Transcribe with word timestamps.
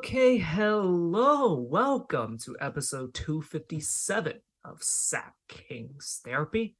Okay, 0.00 0.38
hello. 0.38 1.52
Welcome 1.52 2.38
to 2.38 2.56
episode 2.58 3.12
257 3.12 4.40
of 4.64 4.82
Sack 4.82 5.34
Kings 5.46 6.22
Therapy. 6.24 6.74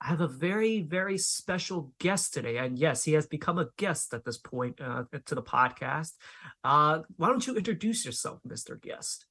I 0.00 0.06
have 0.06 0.20
a 0.20 0.28
very, 0.28 0.82
very 0.82 1.18
special 1.18 1.92
guest 1.98 2.32
today. 2.32 2.58
And 2.58 2.78
yes, 2.78 3.02
he 3.02 3.14
has 3.14 3.26
become 3.26 3.58
a 3.58 3.70
guest 3.76 4.14
at 4.14 4.24
this 4.24 4.38
point 4.38 4.80
uh, 4.80 5.02
to 5.26 5.34
the 5.34 5.42
podcast. 5.42 6.12
Uh, 6.62 7.00
why 7.16 7.26
don't 7.26 7.44
you 7.44 7.56
introduce 7.56 8.06
yourself, 8.06 8.38
Mr. 8.46 8.80
Guest? 8.80 9.26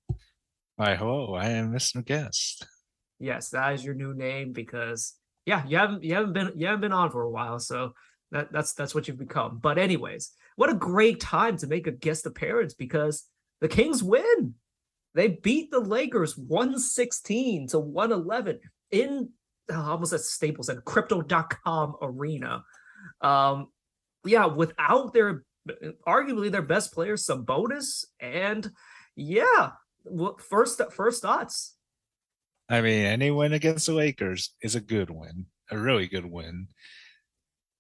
Hi, 0.77 0.98
hello. 0.98 1.34
I 1.34 1.48
am 1.52 1.71
Mr. 1.71 2.03
Guest. 2.03 2.67
Yes, 3.20 3.52
that 3.52 3.73
is 3.73 3.85
your 3.85 3.95
new 3.95 4.13
name 4.13 4.52
because 4.52 5.13
yeah, 5.45 5.66
you 5.66 5.77
haven't 5.77 6.03
you 6.03 6.13
haven't 6.13 6.34
been 6.34 6.52
you 6.58 6.66
haven't 6.66 6.81
been 6.81 6.91
on 6.91 7.09
for 7.09 7.21
a 7.21 7.31
while, 7.31 7.59
so 7.59 7.94
that, 8.31 8.52
that's 8.52 8.73
that's 8.73 8.94
what 8.94 9.08
you've 9.08 9.17
become. 9.17 9.59
But 9.59 9.77
anyways, 9.77 10.31
what 10.59 10.70
a 10.70 10.76
great 10.76 11.22
time 11.22 11.55
to 11.55 11.68
make 11.68 11.88
a 11.88 11.91
guest 11.91 12.26
appearance 12.26 12.73
because 12.73 13.23
the 13.62 13.70
Kings 13.70 14.04
win. 14.04 14.55
They 15.16 15.30
beat 15.30 15.72
the 15.72 15.80
Lakers 15.80 16.38
116 16.38 17.70
to 17.70 17.80
111 17.80 18.59
in 18.91 19.30
uh, 19.72 19.81
almost 19.81 20.12
at 20.12 20.20
Staples 20.20 20.67
Center, 20.67 20.81
crypto.com 20.81 21.95
arena. 22.02 22.66
Um, 23.22 23.67
yeah, 24.26 24.48
without 24.48 25.14
their 25.14 25.45
arguably 26.05 26.52
their 26.52 26.62
best 26.62 26.94
player, 26.94 27.16
Sabonis, 27.16 28.03
and 28.20 28.70
yeah, 29.16 29.72
first 30.39 30.81
first 30.91 31.22
thoughts. 31.22 31.78
I 32.67 32.81
mean, 32.81 33.05
any 33.05 33.31
win 33.31 33.53
against 33.53 33.86
the 33.86 33.94
Lakers 33.94 34.53
is 34.62 34.76
a 34.76 34.81
good 34.81 35.09
win, 35.09 35.45
a 35.72 35.78
really 35.78 36.08
good 36.08 36.26
win. 36.26 36.67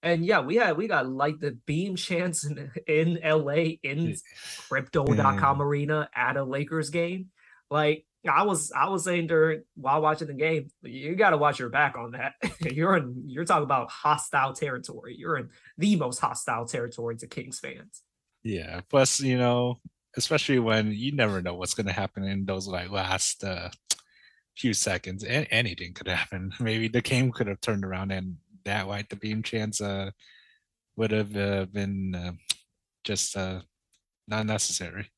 And 0.01 0.25
yeah, 0.25 0.39
we 0.39 0.55
had 0.55 0.77
we 0.77 0.87
got 0.87 1.07
like 1.07 1.39
the 1.39 1.51
beam 1.65 1.95
chance 1.95 2.45
in, 2.45 2.71
in 2.87 3.19
LA 3.23 3.75
in 3.83 4.15
crypto.com 4.69 5.61
arena 5.61 6.09
at 6.15 6.37
a 6.37 6.43
Lakers 6.43 6.89
game. 6.89 7.27
Like 7.69 8.05
I 8.27 8.43
was 8.43 8.71
I 8.71 8.89
was 8.89 9.03
saying 9.03 9.27
during 9.27 9.63
while 9.75 10.01
watching 10.01 10.27
the 10.27 10.33
game, 10.33 10.69
you 10.81 11.15
got 11.15 11.31
to 11.31 11.37
watch 11.37 11.59
your 11.59 11.69
back 11.69 11.97
on 11.97 12.11
that. 12.11 12.33
you're 12.61 12.97
in 12.97 13.23
you're 13.27 13.45
talking 13.45 13.63
about 13.63 13.89
hostile 13.89 14.53
territory. 14.53 15.15
You're 15.17 15.37
in 15.37 15.49
the 15.77 15.95
most 15.95 16.19
hostile 16.19 16.65
territory 16.65 17.17
to 17.17 17.27
Kings 17.27 17.59
fans. 17.59 18.03
Yeah, 18.43 18.81
plus 18.89 19.19
you 19.19 19.37
know, 19.37 19.79
especially 20.17 20.59
when 20.59 20.91
you 20.91 21.13
never 21.13 21.41
know 21.41 21.55
what's 21.55 21.73
going 21.73 21.87
to 21.87 21.93
happen 21.93 22.23
in 22.23 22.45
those 22.45 22.67
like 22.67 22.89
last 22.89 23.43
uh, 23.43 23.69
few 24.55 24.73
seconds. 24.73 25.23
A- 25.23 25.47
anything 25.53 25.93
could 25.93 26.07
happen. 26.07 26.51
Maybe 26.59 26.87
the 26.87 27.01
game 27.01 27.31
could 27.31 27.47
have 27.47 27.61
turned 27.61 27.85
around 27.85 28.11
and 28.11 28.37
that 28.69 28.87
white 28.87 29.09
the 29.09 29.15
beam 29.15 29.43
chance 29.43 29.81
uh, 29.81 30.11
would 30.95 31.11
have 31.11 31.35
uh, 31.35 31.65
been 31.65 32.15
uh, 32.15 32.31
just 33.03 33.35
uh, 33.35 33.61
not 34.27 34.45
necessary 34.45 35.09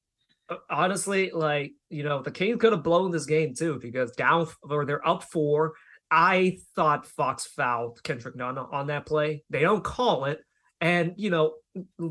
honestly, 0.69 1.31
like 1.31 1.73
you 1.89 2.03
know, 2.03 2.22
the 2.22 2.31
Kings 2.31 2.59
could 2.59 2.73
have 2.73 2.83
blown 2.83 3.11
this 3.11 3.25
game 3.25 3.53
too 3.53 3.79
because 3.81 4.11
down 4.11 4.47
or 4.63 4.85
they're 4.85 5.07
up 5.07 5.23
four. 5.23 5.73
I 6.09 6.57
thought 6.75 7.05
Fox 7.05 7.45
fouled 7.45 8.03
Kendrick 8.03 8.35
Nunn 8.35 8.57
on 8.57 8.88
that 8.88 9.05
play. 9.05 9.44
They 9.49 9.61
don't 9.61 9.83
call 9.83 10.25
it, 10.25 10.41
and 10.81 11.13
you 11.17 11.29
know, 11.29 11.53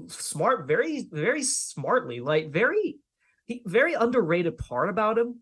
smart, 0.09 0.67
very, 0.67 1.07
very 1.11 1.43
smartly, 1.43 2.21
like 2.21 2.51
very, 2.51 2.99
very 3.67 3.95
underrated 3.95 4.57
part 4.59 4.89
about 4.89 5.19
him. 5.19 5.41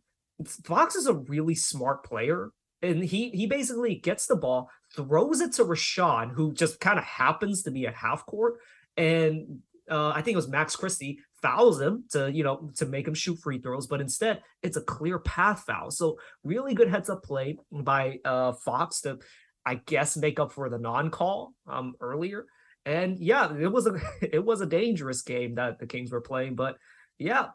Fox 0.64 0.96
is 0.96 1.06
a 1.06 1.14
really 1.14 1.54
smart 1.54 2.04
player, 2.04 2.50
and 2.82 3.02
he 3.02 3.30
he 3.30 3.46
basically 3.46 3.96
gets 3.96 4.26
the 4.26 4.36
ball, 4.36 4.70
throws 4.94 5.40
it 5.40 5.52
to 5.54 5.64
Richaun, 5.64 6.32
who 6.32 6.52
just 6.52 6.80
kind 6.80 6.98
of 6.98 7.04
happens 7.04 7.62
to 7.62 7.70
be 7.70 7.86
a 7.86 7.92
half 7.92 8.24
court, 8.26 8.54
and 8.96 9.60
uh, 9.90 10.10
I 10.14 10.22
think 10.22 10.34
it 10.34 10.36
was 10.36 10.48
Max 10.48 10.76
Christie 10.76 11.20
fouls 11.42 11.80
him 11.80 12.04
to 12.10 12.30
you 12.32 12.42
know 12.42 12.70
to 12.76 12.86
make 12.86 13.06
him 13.06 13.14
shoot 13.14 13.38
free 13.38 13.60
throws 13.60 13.86
but 13.86 14.00
instead 14.00 14.42
it's 14.62 14.76
a 14.76 14.82
clear 14.82 15.18
path 15.18 15.64
foul. 15.66 15.90
So 15.90 16.18
really 16.42 16.74
good 16.74 16.88
heads 16.88 17.10
up 17.10 17.22
play 17.22 17.58
by 17.70 18.18
uh 18.24 18.52
fox 18.52 19.02
to 19.02 19.18
i 19.64 19.76
guess 19.76 20.16
make 20.16 20.40
up 20.40 20.52
for 20.52 20.68
the 20.68 20.78
non-call 20.78 21.52
um 21.66 21.94
earlier. 22.00 22.46
And 22.84 23.18
yeah 23.18 23.54
it 23.54 23.70
was 23.70 23.86
a 23.86 24.00
it 24.22 24.44
was 24.44 24.60
a 24.60 24.66
dangerous 24.66 25.22
game 25.22 25.56
that 25.56 25.78
the 25.78 25.86
kings 25.86 26.10
were 26.10 26.20
playing 26.20 26.54
but 26.56 26.76
yeah 27.18 27.48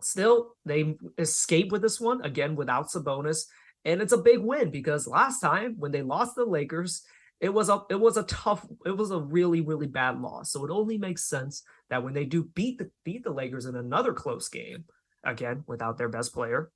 still 0.00 0.52
they 0.64 0.96
escape 1.16 1.72
with 1.72 1.82
this 1.82 2.00
one 2.00 2.20
again 2.22 2.54
without 2.54 2.88
sabonis 2.88 3.46
and 3.88 4.02
it's 4.02 4.12
a 4.12 4.18
big 4.18 4.40
win 4.40 4.70
because 4.70 5.06
last 5.06 5.40
time 5.40 5.74
when 5.78 5.90
they 5.90 6.02
lost 6.02 6.36
the 6.36 6.44
lakers 6.44 7.02
it 7.40 7.48
was 7.48 7.68
a 7.68 7.82
it 7.88 7.98
was 7.98 8.16
a 8.16 8.24
tough 8.24 8.66
it 8.84 8.96
was 8.96 9.10
a 9.10 9.18
really 9.18 9.60
really 9.60 9.86
bad 9.86 10.20
loss. 10.20 10.52
So 10.52 10.64
it 10.64 10.70
only 10.70 10.98
makes 10.98 11.24
sense 11.24 11.62
that 11.88 12.02
when 12.02 12.12
they 12.12 12.24
do 12.24 12.44
beat 12.44 12.78
the 12.78 12.90
beat 13.04 13.24
the 13.24 13.30
lakers 13.30 13.66
in 13.66 13.76
another 13.76 14.12
close 14.12 14.48
game 14.48 14.84
again 15.24 15.64
without 15.66 15.98
their 15.98 16.08
best 16.08 16.32
player 16.32 16.70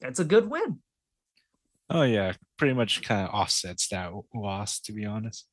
it's 0.00 0.20
a 0.20 0.24
good 0.24 0.48
win. 0.48 0.78
Oh 1.90 2.02
yeah 2.02 2.34
pretty 2.58 2.74
much 2.74 3.02
kind 3.02 3.26
of 3.26 3.34
offsets 3.34 3.88
that 3.88 4.12
loss 4.34 4.80
to 4.80 4.92
be 4.92 5.04
honest. 5.04 5.46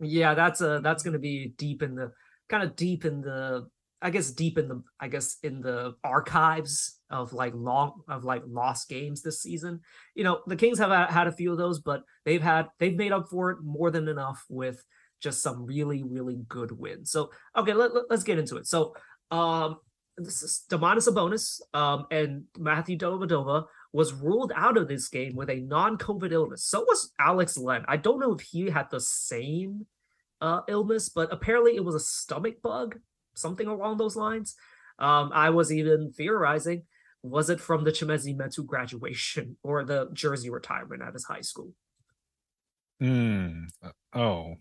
Yeah 0.00 0.34
that's 0.34 0.60
a 0.60 0.80
that's 0.82 1.02
going 1.02 1.14
to 1.14 1.18
be 1.18 1.52
deep 1.56 1.82
in 1.82 1.94
the 1.94 2.12
kind 2.48 2.62
of 2.62 2.76
deep 2.76 3.04
in 3.04 3.20
the 3.20 3.68
I 4.00 4.10
guess 4.10 4.30
deep 4.30 4.58
in 4.58 4.68
the 4.68 4.82
I 5.00 5.08
guess 5.08 5.38
in 5.42 5.60
the 5.60 5.94
archives 6.04 7.00
of 7.10 7.32
like 7.32 7.52
long 7.54 8.02
of 8.08 8.24
like 8.24 8.42
lost 8.46 8.88
games 8.88 9.22
this 9.22 9.42
season. 9.42 9.80
You 10.14 10.24
know, 10.24 10.40
the 10.46 10.56
Kings 10.56 10.78
have 10.78 11.10
had 11.10 11.26
a 11.26 11.32
few 11.32 11.50
of 11.50 11.58
those, 11.58 11.80
but 11.80 12.02
they've 12.24 12.42
had 12.42 12.68
they've 12.78 12.96
made 12.96 13.12
up 13.12 13.28
for 13.28 13.50
it 13.50 13.58
more 13.62 13.90
than 13.90 14.08
enough 14.08 14.44
with 14.48 14.84
just 15.20 15.42
some 15.42 15.66
really 15.66 16.04
really 16.04 16.38
good 16.48 16.70
wins. 16.70 17.10
So 17.10 17.30
okay, 17.56 17.72
let, 17.72 17.92
let, 17.94 18.04
us 18.10 18.22
get 18.22 18.38
into 18.38 18.56
it. 18.56 18.66
So 18.66 18.94
um 19.30 19.78
this 20.16 20.42
is 20.42 20.64
Domantas 20.70 21.08
Sabonis 21.08 21.60
um 21.74 22.06
and 22.12 22.44
Matthew 22.56 22.96
Dellavedova 22.96 23.64
was 23.92 24.12
ruled 24.12 24.52
out 24.54 24.76
of 24.76 24.86
this 24.86 25.08
game 25.08 25.34
with 25.34 25.50
a 25.50 25.60
non-COVID 25.60 26.30
illness. 26.30 26.64
So 26.64 26.82
was 26.82 27.12
Alex 27.18 27.58
Len. 27.58 27.84
I 27.88 27.96
don't 27.96 28.20
know 28.20 28.32
if 28.32 28.42
he 28.42 28.70
had 28.70 28.90
the 28.90 29.00
same 29.00 29.86
uh 30.40 30.60
illness, 30.68 31.08
but 31.08 31.32
apparently 31.32 31.74
it 31.74 31.84
was 31.84 31.96
a 31.96 32.00
stomach 32.00 32.62
bug 32.62 32.96
something 33.38 33.66
along 33.66 33.98
those 33.98 34.16
lines. 34.16 34.56
Um, 34.98 35.30
I 35.32 35.50
was 35.50 35.72
even 35.72 36.12
theorizing 36.12 36.82
was 37.22 37.50
it 37.50 37.60
from 37.60 37.84
the 37.84 37.90
Chimezie 37.90 38.36
Metu 38.36 38.64
graduation 38.64 39.56
or 39.62 39.84
the 39.84 40.08
jersey 40.12 40.50
retirement 40.50 41.02
at 41.02 41.14
his 41.14 41.24
high 41.24 41.40
school? 41.40 41.72
Hmm. 43.00 43.64
Oh, 44.12 44.54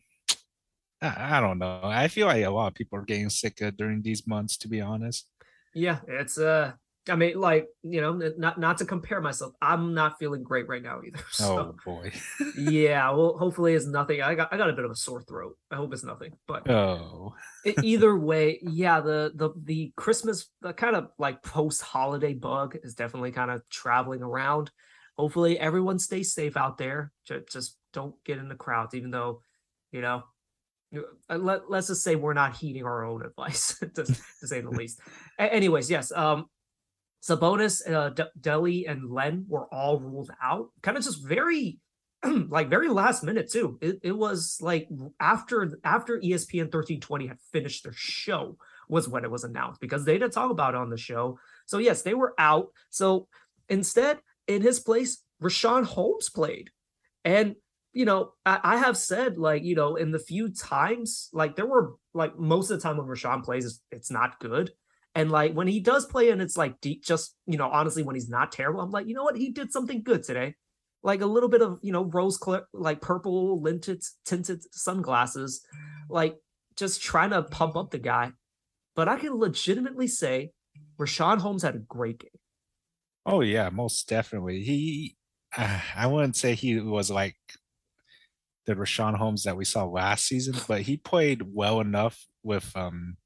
I, 1.01 1.38
I 1.38 1.41
don't 1.41 1.59
know. 1.59 1.81
I 1.83 2.07
feel 2.07 2.27
like 2.27 2.43
a 2.43 2.49
lot 2.49 2.67
of 2.67 2.75
people 2.75 2.99
are 2.99 3.05
getting 3.05 3.29
sick 3.29 3.61
during 3.77 4.01
these 4.01 4.27
months, 4.27 4.57
to 4.57 4.67
be 4.67 4.81
honest. 4.81 5.27
Yeah, 5.73 5.99
it's 6.07 6.38
uh 6.38 6.73
I 7.09 7.16
mean, 7.16 7.40
like 7.40 7.68
you 7.84 8.01
know, 8.01 8.13
not 8.38 8.59
not 8.59 8.78
to 8.79 8.85
compare 8.85 9.22
myself. 9.22 9.53
I'm 9.62 9.94
not 9.94 10.19
feeling 10.19 10.44
great 10.44 10.68
right 10.68 10.81
now 10.81 11.01
either. 11.06 11.23
So, 11.31 11.57
oh 11.57 11.75
boy. 11.85 12.12
yeah. 12.57 13.09
Well, 13.12 13.38
hopefully 13.38 13.73
it's 13.73 13.85
nothing. 13.85 14.22
I 14.22 14.35
got 14.35 14.53
I 14.53 14.57
got 14.57 14.69
a 14.69 14.73
bit 14.73 14.85
of 14.85 14.91
a 14.91 14.95
sore 14.95 15.22
throat. 15.22 15.57
I 15.72 15.75
hope 15.75 15.94
it's 15.94 16.03
nothing. 16.03 16.34
But 16.47 16.69
oh. 16.69 17.35
either 17.84 18.18
way, 18.18 18.59
yeah. 18.62 19.00
The 19.01 19.31
the 19.35 19.50
the 19.63 19.94
Christmas 19.95 20.47
the 20.62 20.73
kind 20.73 20.95
of 20.95 21.09
like 21.19 21.44
post 21.44 21.81
holiday 21.81 22.34
bug 22.34 22.78
is 22.84 22.95
definitely 22.95 23.31
kind 23.31 23.51
of 23.51 23.68
traveling 23.69 24.22
around. 24.22 24.72
Hopefully 25.18 25.59
everyone 25.59 26.00
stays 26.00 26.34
safe 26.34 26.56
out 26.56 26.78
there. 26.78 27.12
Just, 27.25 27.75
don't 27.94 28.16
get 28.25 28.38
in 28.38 28.47
the 28.47 28.56
crowds, 28.56 28.94
even 28.94 29.09
though 29.09 29.41
you 29.91 30.01
know 30.01 30.24
uh, 31.29 31.38
let, 31.38 31.69
let's 31.69 31.88
just 31.88 32.03
say 32.03 32.16
we're 32.16 32.34
not 32.34 32.56
heeding 32.56 32.85
our 32.85 33.03
own 33.03 33.25
advice 33.25 33.78
to, 33.95 34.03
to 34.03 34.16
say 34.47 34.62
the 34.62 34.69
least 34.69 35.00
anyways 35.38 35.89
yes 35.89 36.12
um 36.12 36.45
Sabonis, 37.27 37.89
uh, 37.91 38.09
D- 38.09 38.23
Delly, 38.39 38.89
and 38.89 39.11
Len 39.11 39.45
were 39.47 39.65
all 39.73 39.99
ruled 39.99 40.31
out. 40.41 40.69
Kind 40.81 40.97
of 40.97 41.03
just 41.03 41.27
very, 41.27 41.79
like 42.23 42.69
very 42.69 42.89
last 42.89 43.23
minute 43.23 43.51
too. 43.51 43.77
It, 43.81 43.99
it 44.01 44.11
was 44.13 44.59
like 44.61 44.88
after 45.19 45.77
after 45.83 46.19
ESPN 46.19 46.71
thirteen 46.71 47.01
twenty 47.01 47.27
had 47.27 47.39
finished 47.51 47.83
their 47.83 47.94
show 47.94 48.57
was 48.89 49.09
when 49.09 49.25
it 49.25 49.31
was 49.31 49.44
announced 49.44 49.81
because 49.81 50.06
they 50.06 50.18
didn't 50.18 50.31
talk 50.31 50.51
about 50.51 50.74
it 50.74 50.79
on 50.79 50.89
the 50.89 50.97
show. 50.97 51.38
So 51.65 51.77
yes, 51.79 52.01
they 52.03 52.13
were 52.13 52.33
out. 52.38 52.68
So 52.89 53.27
instead, 53.68 54.19
in 54.47 54.62
his 54.62 54.79
place, 54.79 55.21
Richaun 55.41 55.83
Holmes 55.83 56.29
played, 56.29 56.69
and 57.25 57.56
you 57.91 58.06
know, 58.06 58.33
I, 58.45 58.59
I, 58.63 58.77
have 58.77 58.95
said 58.95 59.39
like, 59.39 59.63
you 59.63 59.74
know, 59.74 59.95
in 59.95 60.12
the 60.12 60.19
few 60.19 60.50
times, 60.50 61.29
like 61.33 61.56
there 61.56 61.65
were 61.65 61.95
like 62.13 62.38
most 62.38 62.69
of 62.69 62.77
the 62.77 62.83
time 62.83 62.97
when 62.97 63.07
Richaun 63.07 63.44
plays, 63.44 63.65
it's, 63.65 63.81
it's 63.91 64.12
not 64.12 64.39
good. 64.39 64.71
And 65.17 65.31
like 65.31 65.53
when 65.53 65.65
he 65.65 65.79
does 65.79 66.05
play 66.05 66.29
and 66.29 66.43
it's 66.43 66.57
like 66.57 66.79
deep, 66.79 67.03
just 67.03 67.35
you 67.47 67.57
know, 67.57 67.67
honestly, 67.67 68.03
when 68.03 68.13
he's 68.13 68.29
not 68.29 68.51
terrible, 68.51 68.81
I'm 68.81 68.91
like, 68.91 69.07
you 69.07 69.15
know 69.15 69.23
what, 69.23 69.35
he 69.35 69.49
did 69.49 69.71
something 69.71 70.03
good 70.03 70.21
today. 70.21 70.53
Like 71.01 71.21
a 71.21 71.25
little 71.25 71.49
bit 71.49 71.63
of 71.63 71.79
you 71.81 71.91
know 71.91 72.03
rose 72.03 72.37
cl- 72.39 72.67
like 72.71 73.01
purple 73.01 73.59
tinted 73.63 74.03
tinted 74.25 74.61
sunglasses, 74.71 75.65
like 76.07 76.37
just 76.75 77.01
trying 77.01 77.31
to 77.31 77.41
pump 77.41 77.75
up 77.75 77.89
the 77.89 77.97
guy. 77.97 78.33
But 78.95 79.09
I 79.09 79.17
can 79.17 79.33
legitimately 79.39 80.07
say, 80.07 80.51
Richaun 80.99 81.39
Holmes 81.39 81.63
had 81.63 81.73
a 81.73 81.79
great 81.79 82.19
game. 82.19 82.29
Oh 83.25 83.41
yeah, 83.41 83.71
most 83.71 84.07
definitely. 84.07 84.61
He, 84.61 85.15
uh, 85.57 85.79
I 85.95 86.05
wouldn't 86.05 86.35
say 86.35 86.53
he 86.53 86.79
was 86.79 87.09
like 87.09 87.37
the 88.67 88.75
Richaun 88.75 89.15
Holmes 89.15 89.45
that 89.45 89.57
we 89.57 89.65
saw 89.65 89.83
last 89.85 90.27
season, 90.27 90.57
but 90.67 90.81
he 90.81 90.95
played 90.95 91.41
well 91.41 91.81
enough 91.81 92.23
with 92.43 92.71
um 92.77 93.17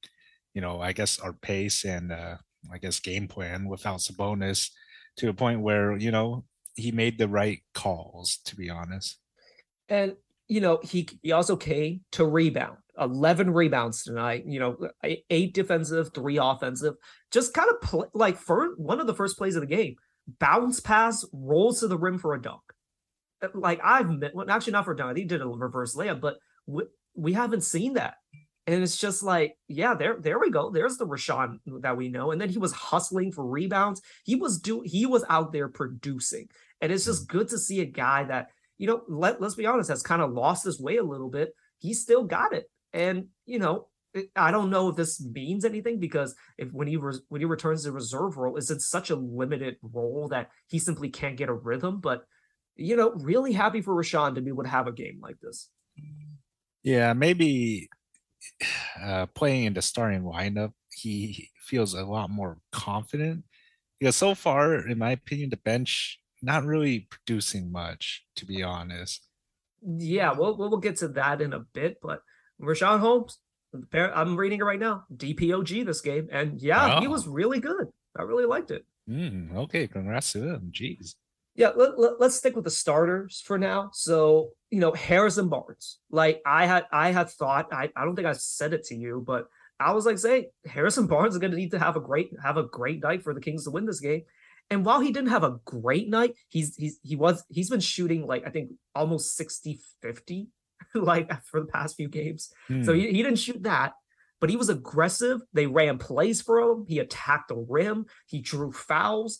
you 0.54 0.62
know, 0.62 0.82
I 0.82 0.94
guess 0.94 1.20
our 1.20 1.34
pace 1.34 1.84
and 1.84 2.12
uh, 2.12 2.38
I 2.72 2.78
guess, 2.78 3.00
game 3.00 3.28
plan 3.28 3.68
without 3.68 4.00
Sabonis 4.00 4.70
to 5.18 5.30
a 5.30 5.34
point 5.34 5.62
where 5.62 5.98
you 5.98 6.12
know 6.12 6.46
he 6.76 6.92
made 6.92 7.18
the 7.18 7.28
right 7.28 7.60
calls. 7.74 8.38
To 8.46 8.56
be 8.56 8.70
honest, 8.70 9.18
and 9.90 10.16
you 10.48 10.62
know 10.62 10.80
he 10.84 11.08
he 11.22 11.32
also 11.32 11.56
came 11.56 12.02
to 12.12 12.26
rebound. 12.26 12.78
11 13.00 13.52
rebounds 13.52 14.04
tonight, 14.04 14.44
you 14.46 14.60
know, 14.60 14.78
eight 15.30 15.54
defensive, 15.54 16.12
three 16.14 16.38
offensive. 16.38 16.96
Just 17.32 17.54
kind 17.54 17.70
of 17.72 18.06
like 18.14 18.38
for 18.38 18.76
one 18.76 19.00
of 19.00 19.08
the 19.08 19.14
first 19.14 19.38
plays 19.38 19.56
of 19.56 19.62
the 19.62 19.68
game, 19.68 19.96
bounce 20.40 20.80
pass, 20.80 21.26
rolls 21.32 21.80
to 21.80 21.88
the 21.88 21.98
rim 21.98 22.20
for 22.20 22.34
a 22.34 22.42
dunk. 22.42 22.62
Uh, 23.42 23.48
like 23.54 23.80
I've 23.84 24.10
well, 24.34 24.50
actually 24.50 24.74
not 24.74 24.86
for 24.86 24.92
a 24.92 24.98
dunk. 24.98 25.18
He 25.18 25.26
did 25.26 25.42
a 25.42 25.48
reverse 25.48 25.96
layup, 25.96 26.22
but 26.22 26.38
we, 26.68 26.84
we 27.16 27.34
haven't 27.34 27.62
seen 27.62 27.94
that. 27.94 28.16
And 28.68 28.84
it's 28.84 28.98
just 28.98 29.24
like, 29.24 29.56
yeah, 29.68 29.96
there, 29.96 30.18
there 30.20 30.40
we 30.40 30.52
go. 30.52 30.70
There's 30.70 30.98
the 30.98 31.08
Richaun 31.08 31.60
that 31.82 31.98
we 31.98 32.10
know. 32.10 32.32
And 32.32 32.40
then 32.40 32.50
he 32.50 32.60
was 32.60 32.72
hustling 32.72 33.32
for 33.32 33.46
rebounds. 33.46 34.02
He 34.24 34.36
was 34.36 34.60
do 34.60 34.84
he 34.86 35.06
was 35.06 35.26
out 35.30 35.52
there 35.52 35.68
producing. 35.68 36.48
And 36.80 36.92
it's 36.92 37.06
just 37.06 37.28
mm-hmm. 37.28 37.38
good 37.40 37.50
to 37.50 37.58
see 37.58 37.82
a 37.82 37.86
guy 37.86 38.24
that, 38.26 38.50
you 38.78 38.88
know, 38.88 39.02
let, 39.08 39.42
let's 39.42 39.56
be 39.56 39.66
honest, 39.66 39.90
has 39.90 40.04
kind 40.04 40.22
of 40.22 40.32
lost 40.32 40.64
his 40.64 40.80
way 40.80 40.98
a 40.98 41.04
little 41.04 41.30
bit. 41.30 41.54
He 41.80 41.94
still 41.94 42.24
got 42.24 42.54
it. 42.54 42.66
And, 42.94 43.28
you 43.46 43.60
know, 43.60 43.88
I 44.36 44.52
don't 44.52 44.70
know 44.70 44.90
if 44.90 44.96
this 44.96 45.24
means 45.24 45.66
anything 45.66 46.00
because 46.00 46.36
if 46.58 46.72
when 46.72 46.88
he 46.88 46.98
re- 46.98 47.20
when 47.30 47.42
he 47.42 47.46
returns 47.46 47.84
to 47.84 47.92
reserve 47.92 48.38
role, 48.38 48.58
is 48.58 48.70
in 48.70 48.80
such 48.80 49.10
a 49.10 49.16
limited 49.16 49.78
role 49.82 50.28
that 50.30 50.50
he 50.68 50.80
simply 50.80 51.10
can't 51.10 51.38
get 51.38 51.50
a 51.50 51.54
rhythm. 51.54 52.00
But 52.00 52.26
you 52.76 52.96
know, 52.96 53.12
really 53.12 53.54
happy 53.54 53.82
for 53.82 53.96
Richaun 53.96 54.36
to 54.36 54.42
be 54.42 54.50
able 54.50 54.64
to 54.64 54.70
have 54.70 54.88
a 54.88 54.92
game 54.92 55.20
like 55.22 55.40
this. 55.42 55.70
Yeah, 56.84 57.14
maybe 57.14 57.90
uh, 59.02 59.26
playing 59.28 59.66
in 59.66 59.74
the 59.74 59.82
starting 59.82 60.24
lineup, 60.24 60.74
he 60.92 61.50
feels 61.58 61.94
a 61.94 62.04
lot 62.04 62.30
more 62.30 62.58
confident 62.72 63.44
because 64.00 64.16
so 64.16 64.36
far, 64.36 64.88
in 64.88 64.98
my 64.98 65.12
opinion, 65.12 65.50
the 65.50 65.58
bench 65.58 66.20
not 66.42 66.66
really 66.66 67.08
producing 67.10 67.72
much, 67.72 68.26
to 68.36 68.46
be 68.46 68.64
honest. 68.64 69.28
Yeah, 69.84 70.34
we'll 70.34 70.58
we'll 70.58 70.78
get 70.78 70.98
to 70.98 71.08
that 71.10 71.42
in 71.42 71.54
a 71.54 71.60
bit, 71.60 71.98
but 72.02 72.22
Richaun 72.62 73.00
Holmes, 73.00 73.38
I'm 73.94 74.36
reading 74.36 74.60
it 74.60 74.64
right 74.64 74.80
now. 74.80 75.06
DPOG 75.16 75.86
this 75.86 76.02
game, 76.02 76.28
and 76.32 76.62
yeah, 76.62 76.98
oh. 76.98 77.02
he 77.02 77.08
was 77.08 77.28
really 77.28 77.60
good. 77.60 77.88
I 78.18 78.24
really 78.24 78.46
liked 78.46 78.72
it. 78.72 78.86
Mm, 79.10 79.56
okay, 79.56 79.88
congrats 79.88 80.34
to 80.34 80.44
him. 80.44 80.72
Jeez. 80.72 81.16
Yeah, 81.56 81.72
let, 81.76 82.00
let, 82.00 82.20
let's 82.20 82.36
stick 82.36 82.56
with 82.56 82.66
the 82.66 82.72
starters 82.72 83.42
for 83.46 83.58
now. 83.58 83.90
So 83.94 84.52
you 84.72 84.80
know, 84.80 84.94
Harrison 84.94 85.50
Barnes. 85.50 86.00
Like 86.10 86.42
I 86.46 86.66
had, 86.66 86.86
I 86.92 87.12
had 87.12 87.30
thought. 87.30 87.68
I, 87.72 87.90
I 87.96 88.06
don't 88.06 88.16
think 88.16 88.28
I 88.28 88.34
said 88.34 88.74
it 88.74 88.86
to 88.86 88.96
you, 88.96 89.24
but 89.26 89.48
I 89.80 89.92
was 89.92 90.06
like, 90.06 90.18
say 90.18 90.50
Harrison 90.66 91.08
Barnes 91.08 91.34
is 91.34 91.40
going 91.40 91.52
to 91.52 91.58
need 91.58 91.72
to 91.72 91.80
have 91.80 91.96
a 91.96 92.02
great 92.02 92.32
have 92.42 92.58
a 92.58 92.64
great 92.64 93.04
night 93.04 93.24
for 93.24 93.34
the 93.34 93.42
Kings 93.42 93.66
to 93.66 93.72
win 93.72 93.86
this 93.86 94.00
game. 94.00 94.24
And 94.70 94.86
while 94.86 95.02
he 95.02 95.12
didn't 95.12 95.32
have 95.32 95.44
a 95.44 95.60
great 95.66 96.10
night, 96.10 96.36
he's 96.48 96.76
he's 96.76 97.00
he 97.04 97.16
was 97.16 97.44
he's 97.50 97.70
been 97.70 97.82
shooting 97.82 98.26
like 98.26 98.48
I 98.48 98.50
think 98.50 98.72
almost 98.96 99.36
60 99.36 99.80
50 100.02 100.48
like 100.96 101.30
for 101.44 101.60
the 101.60 101.68
past 101.68 101.98
few 101.98 102.08
games. 102.08 102.54
Mm. 102.70 102.86
So 102.86 102.94
hmm. 102.94 103.00
he, 103.00 103.08
he 103.08 103.24
didn't 103.24 103.40
shoot 103.40 103.64
that, 103.64 103.94
but 104.40 104.50
he 104.50 104.56
was 104.56 104.70
aggressive. 104.70 105.42
They 105.54 105.68
ran 105.68 105.98
plays 105.98 106.42
for 106.42 106.60
him. 106.60 106.86
He 106.88 107.00
attacked 107.00 107.50
the 107.50 107.58
rim. 107.58 108.06
He 108.28 108.40
drew 108.40 108.72
fouls. 108.72 109.40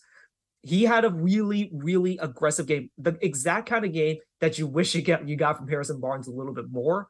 He 0.64 0.84
had 0.84 1.06
a 1.06 1.10
really, 1.10 1.72
really 1.74 2.18
aggressive 2.20 2.68
game. 2.68 2.92
The 2.98 3.18
exact 3.22 3.68
kind 3.68 3.84
of 3.84 3.94
game 3.94 4.18
that 4.42 4.60
you 4.60 4.68
wish 4.68 4.94
you 4.94 5.02
get 5.02 5.28
you 5.28 5.36
got 5.36 5.58
from 5.58 5.68
Harrison 5.68 6.00
Barnes 6.00 6.28
a 6.28 6.32
little 6.32 6.54
bit 6.54 6.70
more. 6.70 7.08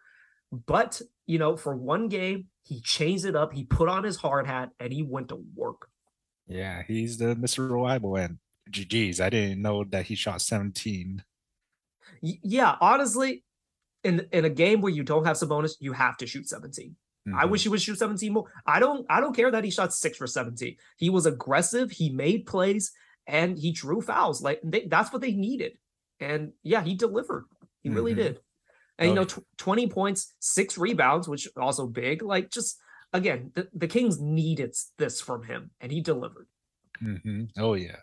But 0.51 1.01
you 1.25 1.37
know, 1.39 1.57
for 1.57 1.75
one 1.75 2.07
game, 2.07 2.47
he 2.63 2.81
changed 2.81 3.25
it 3.25 3.35
up. 3.35 3.53
He 3.53 3.63
put 3.63 3.89
on 3.89 4.03
his 4.03 4.17
hard 4.17 4.47
hat 4.47 4.69
and 4.79 4.93
he 4.93 5.03
went 5.03 5.29
to 5.29 5.43
work. 5.55 5.87
Yeah, 6.47 6.83
he's 6.87 7.17
the 7.17 7.35
Mr. 7.35 7.69
Reliable 7.69 8.15
and 8.15 8.37
GG's. 8.69 9.19
I 9.19 9.29
didn't 9.29 9.61
know 9.61 9.83
that 9.85 10.05
he 10.05 10.15
shot 10.15 10.41
17. 10.41 11.23
Yeah, 12.21 12.75
honestly, 12.79 13.43
in 14.03 14.27
in 14.31 14.45
a 14.45 14.49
game 14.49 14.81
where 14.81 14.91
you 14.91 15.03
don't 15.03 15.25
have 15.25 15.37
Sabonis, 15.37 15.75
you 15.79 15.93
have 15.93 16.17
to 16.17 16.27
shoot 16.27 16.47
17. 16.47 16.95
Mm-hmm. 17.27 17.37
I 17.37 17.45
wish 17.45 17.63
he 17.63 17.69
would 17.69 17.81
shoot 17.81 17.99
17 17.99 18.33
more. 18.33 18.51
I 18.65 18.79
don't 18.79 19.05
I 19.09 19.19
don't 19.19 19.35
care 19.35 19.51
that 19.51 19.63
he 19.63 19.71
shot 19.71 19.93
6 19.93 20.17
for 20.17 20.27
17. 20.27 20.75
He 20.97 21.09
was 21.09 21.25
aggressive, 21.25 21.91
he 21.91 22.09
made 22.09 22.45
plays 22.45 22.91
and 23.27 23.57
he 23.57 23.71
drew 23.71 24.01
fouls. 24.01 24.41
Like 24.41 24.59
they, 24.63 24.85
that's 24.87 25.11
what 25.11 25.21
they 25.21 25.31
needed. 25.31 25.73
And 26.19 26.53
yeah, 26.63 26.83
he 26.83 26.95
delivered. 26.95 27.45
He 27.81 27.89
mm-hmm. 27.89 27.95
really 27.95 28.13
did. 28.13 28.39
And 28.97 29.09
you 29.09 29.15
know, 29.15 29.23
tw- 29.23 29.45
20 29.57 29.87
points, 29.87 30.35
6 30.41 30.77
rebounds, 30.77 31.27
which 31.27 31.47
also 31.57 31.87
big. 31.87 32.21
Like 32.21 32.51
just 32.51 32.77
again, 33.13 33.51
the, 33.55 33.67
the 33.73 33.87
Kings 33.87 34.19
needed 34.19 34.75
this 34.97 35.21
from 35.21 35.43
him 35.43 35.71
and 35.79 35.91
he 35.91 36.01
delivered. 36.01 36.47
Mm-hmm. 37.01 37.45
Oh 37.57 37.73
yeah. 37.73 37.97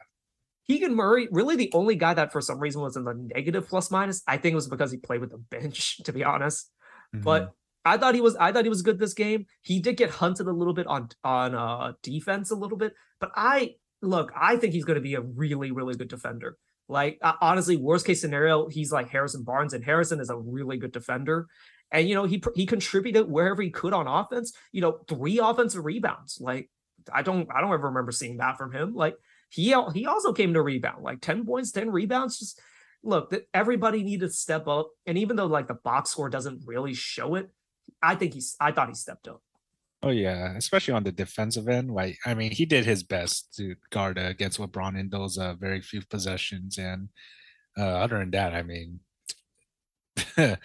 Keegan 0.67 0.95
Murray, 0.95 1.29
really 1.31 1.57
the 1.57 1.71
only 1.73 1.95
guy 1.95 2.13
that 2.13 2.31
for 2.31 2.43
some 2.43 2.59
reason 2.59 2.83
was 2.83 2.97
in 2.97 3.05
the 3.05 3.15
negative 3.15 3.69
plus 3.69 3.91
minus. 3.91 4.23
I 4.27 4.37
think 4.37 4.53
it 4.53 4.57
was 4.57 4.69
because 4.69 4.91
he 4.91 4.99
played 4.99 5.21
with 5.21 5.31
the 5.31 5.39
bench, 5.39 5.97
to 6.05 6.13
be 6.13 6.25
honest. 6.25 6.71
Mm-hmm. 7.15 7.25
But 7.25 7.53
I 7.85 7.97
thought 7.97 8.15
he 8.15 8.21
was 8.21 8.37
I 8.37 8.53
thought 8.53 8.65
he 8.65 8.69
was 8.69 8.83
good 8.83 8.99
this 8.99 9.15
game. 9.15 9.47
He 9.63 9.81
did 9.81 9.97
get 9.97 10.11
hunted 10.11 10.47
a 10.47 10.53
little 10.53 10.75
bit 10.75 10.87
on 10.87 11.09
on 11.25 11.55
uh 11.55 11.93
defense 12.03 12.51
a 12.51 12.57
little 12.57 12.77
bit, 12.77 12.93
but 13.19 13.31
I 13.35 13.77
look, 14.03 14.33
I 14.39 14.57
think 14.57 14.73
he's 14.73 14.85
going 14.85 14.97
to 14.97 15.03
be 15.03 15.15
a 15.15 15.21
really 15.21 15.71
really 15.71 15.95
good 15.95 16.09
defender. 16.09 16.57
Like 16.89 17.19
uh, 17.23 17.35
honestly, 17.41 17.77
worst 17.77 18.07
case 18.07 18.21
scenario, 18.21 18.69
he's 18.69 18.93
like 18.93 19.11
Harrison 19.11 19.45
Barnes, 19.45 19.75
and 19.75 19.85
Harrison 19.85 20.21
is 20.21 20.31
a 20.31 20.37
really 20.37 20.79
good 20.79 20.93
defender. 20.93 21.47
And 21.91 22.09
you 22.09 22.15
know 22.15 22.25
he 22.25 22.43
he 22.55 22.67
contributed 22.67 23.31
wherever 23.31 23.63
he 23.63 23.71
could 23.71 23.93
on 23.93 24.07
offense. 24.07 24.53
You 24.73 24.81
know, 24.81 25.01
three 25.09 25.39
offensive 25.39 25.85
rebounds. 25.85 26.39
Like 26.41 26.71
I 27.13 27.23
don't 27.23 27.49
I 27.55 27.61
don't 27.61 27.73
ever 27.73 27.89
remember 27.89 28.13
seeing 28.13 28.39
that 28.39 28.57
from 28.59 28.73
him. 28.73 28.95
Like 28.95 29.17
he 29.51 29.75
he 29.95 30.07
also 30.07 30.33
came 30.33 30.55
to 30.55 30.63
rebound, 30.63 31.03
like 31.03 31.21
10 31.21 31.47
points, 31.47 31.73
10 31.73 31.91
rebounds. 31.91 32.39
Just 32.39 32.61
look, 33.03 33.35
everybody 33.55 34.03
needed 34.03 34.27
to 34.27 34.33
step 34.33 34.67
up. 34.67 34.91
And 35.07 35.19
even 35.19 35.37
though 35.37 35.47
like 35.47 35.69
the 35.69 35.75
box 35.75 36.11
score 36.11 36.29
doesn't 36.29 36.63
really 36.67 36.95
show 36.95 37.35
it, 37.35 37.51
I 38.03 38.15
think 38.15 38.35
he's 38.35 38.57
I 38.61 38.73
thought 38.73 38.89
he 38.89 38.95
stepped 38.95 39.29
up. 39.29 39.43
Oh 40.03 40.11
yeah, 40.11 40.57
especially 40.57 40.95
on 40.95 41.03
the 41.03 41.13
defensive 41.13 41.69
end. 41.69 41.91
Like 41.91 42.19
I 42.25 42.35
mean, 42.35 42.53
he 42.53 42.67
did 42.67 42.85
his 42.85 43.03
best 43.03 43.55
to 43.57 43.75
guard 43.91 44.17
against 44.17 44.59
LeBron 44.59 44.99
in 44.99 45.09
those 45.09 45.39
uh, 45.39 45.55
very 45.55 45.81
few 45.81 46.03
possessions. 46.03 46.79
And 46.79 47.09
uh, 47.77 47.83
other 47.83 48.19
than 48.19 48.31
that, 48.31 48.55
I 48.55 48.63
mean, 48.63 49.01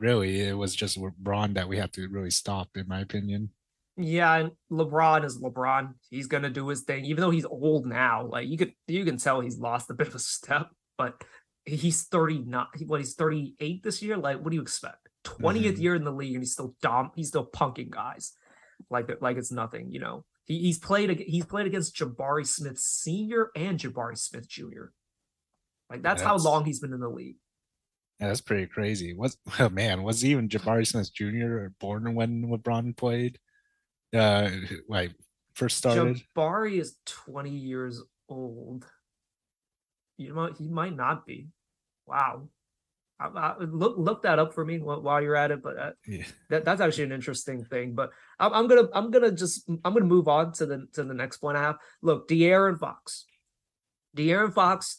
really, 0.00 0.40
it 0.40 0.56
was 0.56 0.74
just 0.74 0.98
LeBron 0.98 1.54
that 1.54 1.68
we 1.68 1.76
have 1.76 1.92
to 1.92 2.08
really 2.08 2.30
stop, 2.30 2.70
in 2.76 2.88
my 2.88 3.00
opinion. 3.00 3.50
Yeah, 3.98 4.34
and 4.34 4.50
LeBron 4.70 5.24
is 5.24 5.38
LeBron. 5.38 5.94
He's 6.08 6.26
gonna 6.26 6.50
do 6.50 6.68
his 6.68 6.82
thing, 6.82 7.04
even 7.04 7.20
though 7.20 7.30
he's 7.30 7.46
old 7.46 7.86
now. 7.86 8.26
Like 8.26 8.48
you 8.48 8.56
could, 8.56 8.72
you 8.86 9.04
can 9.04 9.18
tell 9.18 9.40
he's 9.40 9.58
lost 9.58 9.90
a 9.90 9.94
bit 9.94 10.08
of 10.08 10.14
a 10.14 10.18
step. 10.18 10.70
But 10.96 11.22
he's 11.66 12.04
thirty 12.04 12.38
not 12.38 12.68
what 12.86 13.00
he's 13.00 13.14
thirty 13.14 13.54
eight 13.60 13.82
this 13.82 14.02
year. 14.02 14.16
Like, 14.16 14.40
what 14.40 14.50
do 14.50 14.56
you 14.56 14.62
expect? 14.62 15.08
20th 15.24 15.62
mm-hmm. 15.62 15.82
year 15.82 15.94
in 15.94 16.04
the 16.04 16.12
league, 16.12 16.34
and 16.34 16.42
he's 16.42 16.52
still 16.52 16.74
dom. 16.80 17.10
He's 17.14 17.28
still 17.28 17.46
punking 17.46 17.90
guys, 17.90 18.32
like 18.90 19.10
like 19.20 19.36
it's 19.36 19.52
nothing. 19.52 19.90
You 19.90 20.00
know, 20.00 20.24
he, 20.44 20.58
he's 20.58 20.78
played 20.78 21.18
he's 21.26 21.44
played 21.44 21.66
against 21.66 21.96
Jabari 21.96 22.46
Smith 22.46 22.78
Senior 22.78 23.50
and 23.56 23.78
Jabari 23.78 24.18
Smith 24.18 24.48
Junior. 24.48 24.92
Like 25.90 26.02
that's, 26.02 26.22
that's, 26.22 26.26
how 26.26 26.36
long 26.36 26.64
he's 26.64 26.80
been 26.80 26.92
in 26.92 27.00
the 27.00 27.08
league. 27.08 27.36
Yeah, 28.20 28.28
that's 28.28 28.40
pretty 28.40 28.66
crazy. 28.66 29.14
Was 29.14 29.36
oh 29.58 29.68
man, 29.68 30.02
was 30.02 30.24
even 30.24 30.48
Jabari 30.48 30.86
Smith 30.86 31.12
Jr. 31.12 31.68
born 31.80 32.14
when 32.14 32.46
LeBron 32.46 32.96
played? 32.96 33.38
uh 34.14 34.50
like 34.88 35.12
first 35.54 35.78
started? 35.78 36.22
Jabari 36.36 36.80
is 36.80 36.96
20 37.06 37.50
years 37.50 38.02
old. 38.28 38.86
You 40.16 40.34
know, 40.34 40.52
he 40.56 40.68
might 40.68 40.96
not 40.96 41.26
be. 41.26 41.48
Wow. 42.06 42.48
I, 43.18 43.26
I, 43.26 43.54
look 43.60 43.94
look 43.96 44.22
that 44.22 44.38
up 44.38 44.52
for 44.54 44.64
me 44.64 44.78
while 44.78 45.22
you're 45.22 45.36
at 45.36 45.50
it. 45.50 45.62
But 45.62 45.78
uh, 45.78 45.90
yeah. 46.06 46.24
that, 46.50 46.64
that's 46.64 46.80
actually 46.80 47.04
an 47.04 47.12
interesting 47.12 47.64
thing. 47.64 47.94
But 47.94 48.10
I'm, 48.38 48.52
I'm, 48.52 48.66
gonna 48.66 48.88
I'm 48.94 49.10
gonna 49.10 49.32
just 49.32 49.68
I'm 49.68 49.92
gonna 49.92 50.04
move 50.04 50.28
on 50.28 50.52
to 50.54 50.66
the 50.66 50.86
to 50.94 51.04
the 51.04 51.14
next 51.14 51.38
point 51.38 51.56
I 51.56 51.62
have. 51.62 51.76
Look, 52.02 52.28
De'Aaron 52.28 52.78
Fox, 52.78 53.24
De'Aaron 54.16 54.52
Fox, 54.52 54.98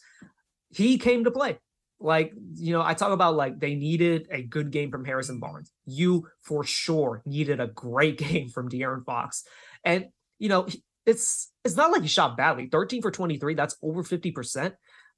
he 0.69 0.97
came 0.97 1.23
to 1.23 1.31
play 1.31 1.59
like 1.99 2.31
you 2.55 2.73
know 2.73 2.81
i 2.83 2.93
talk 2.93 3.11
about 3.11 3.35
like 3.35 3.59
they 3.59 3.75
needed 3.75 4.27
a 4.29 4.43
good 4.43 4.71
game 4.71 4.91
from 4.91 5.03
harrison 5.03 5.39
barnes 5.39 5.71
you 5.85 6.27
for 6.41 6.63
sure 6.63 7.21
needed 7.25 7.59
a 7.59 7.67
great 7.67 8.17
game 8.19 8.49
from 8.49 8.69
De'Aaron 8.69 9.03
fox 9.05 9.43
and 9.83 10.05
you 10.37 10.49
know 10.49 10.67
it's 11.05 11.51
it's 11.63 11.75
not 11.75 11.91
like 11.91 12.01
he 12.01 12.07
shot 12.07 12.37
badly 12.37 12.67
13 12.67 13.01
for 13.01 13.11
23 13.11 13.55
that's 13.55 13.77
over 13.81 14.03
50% 14.03 14.73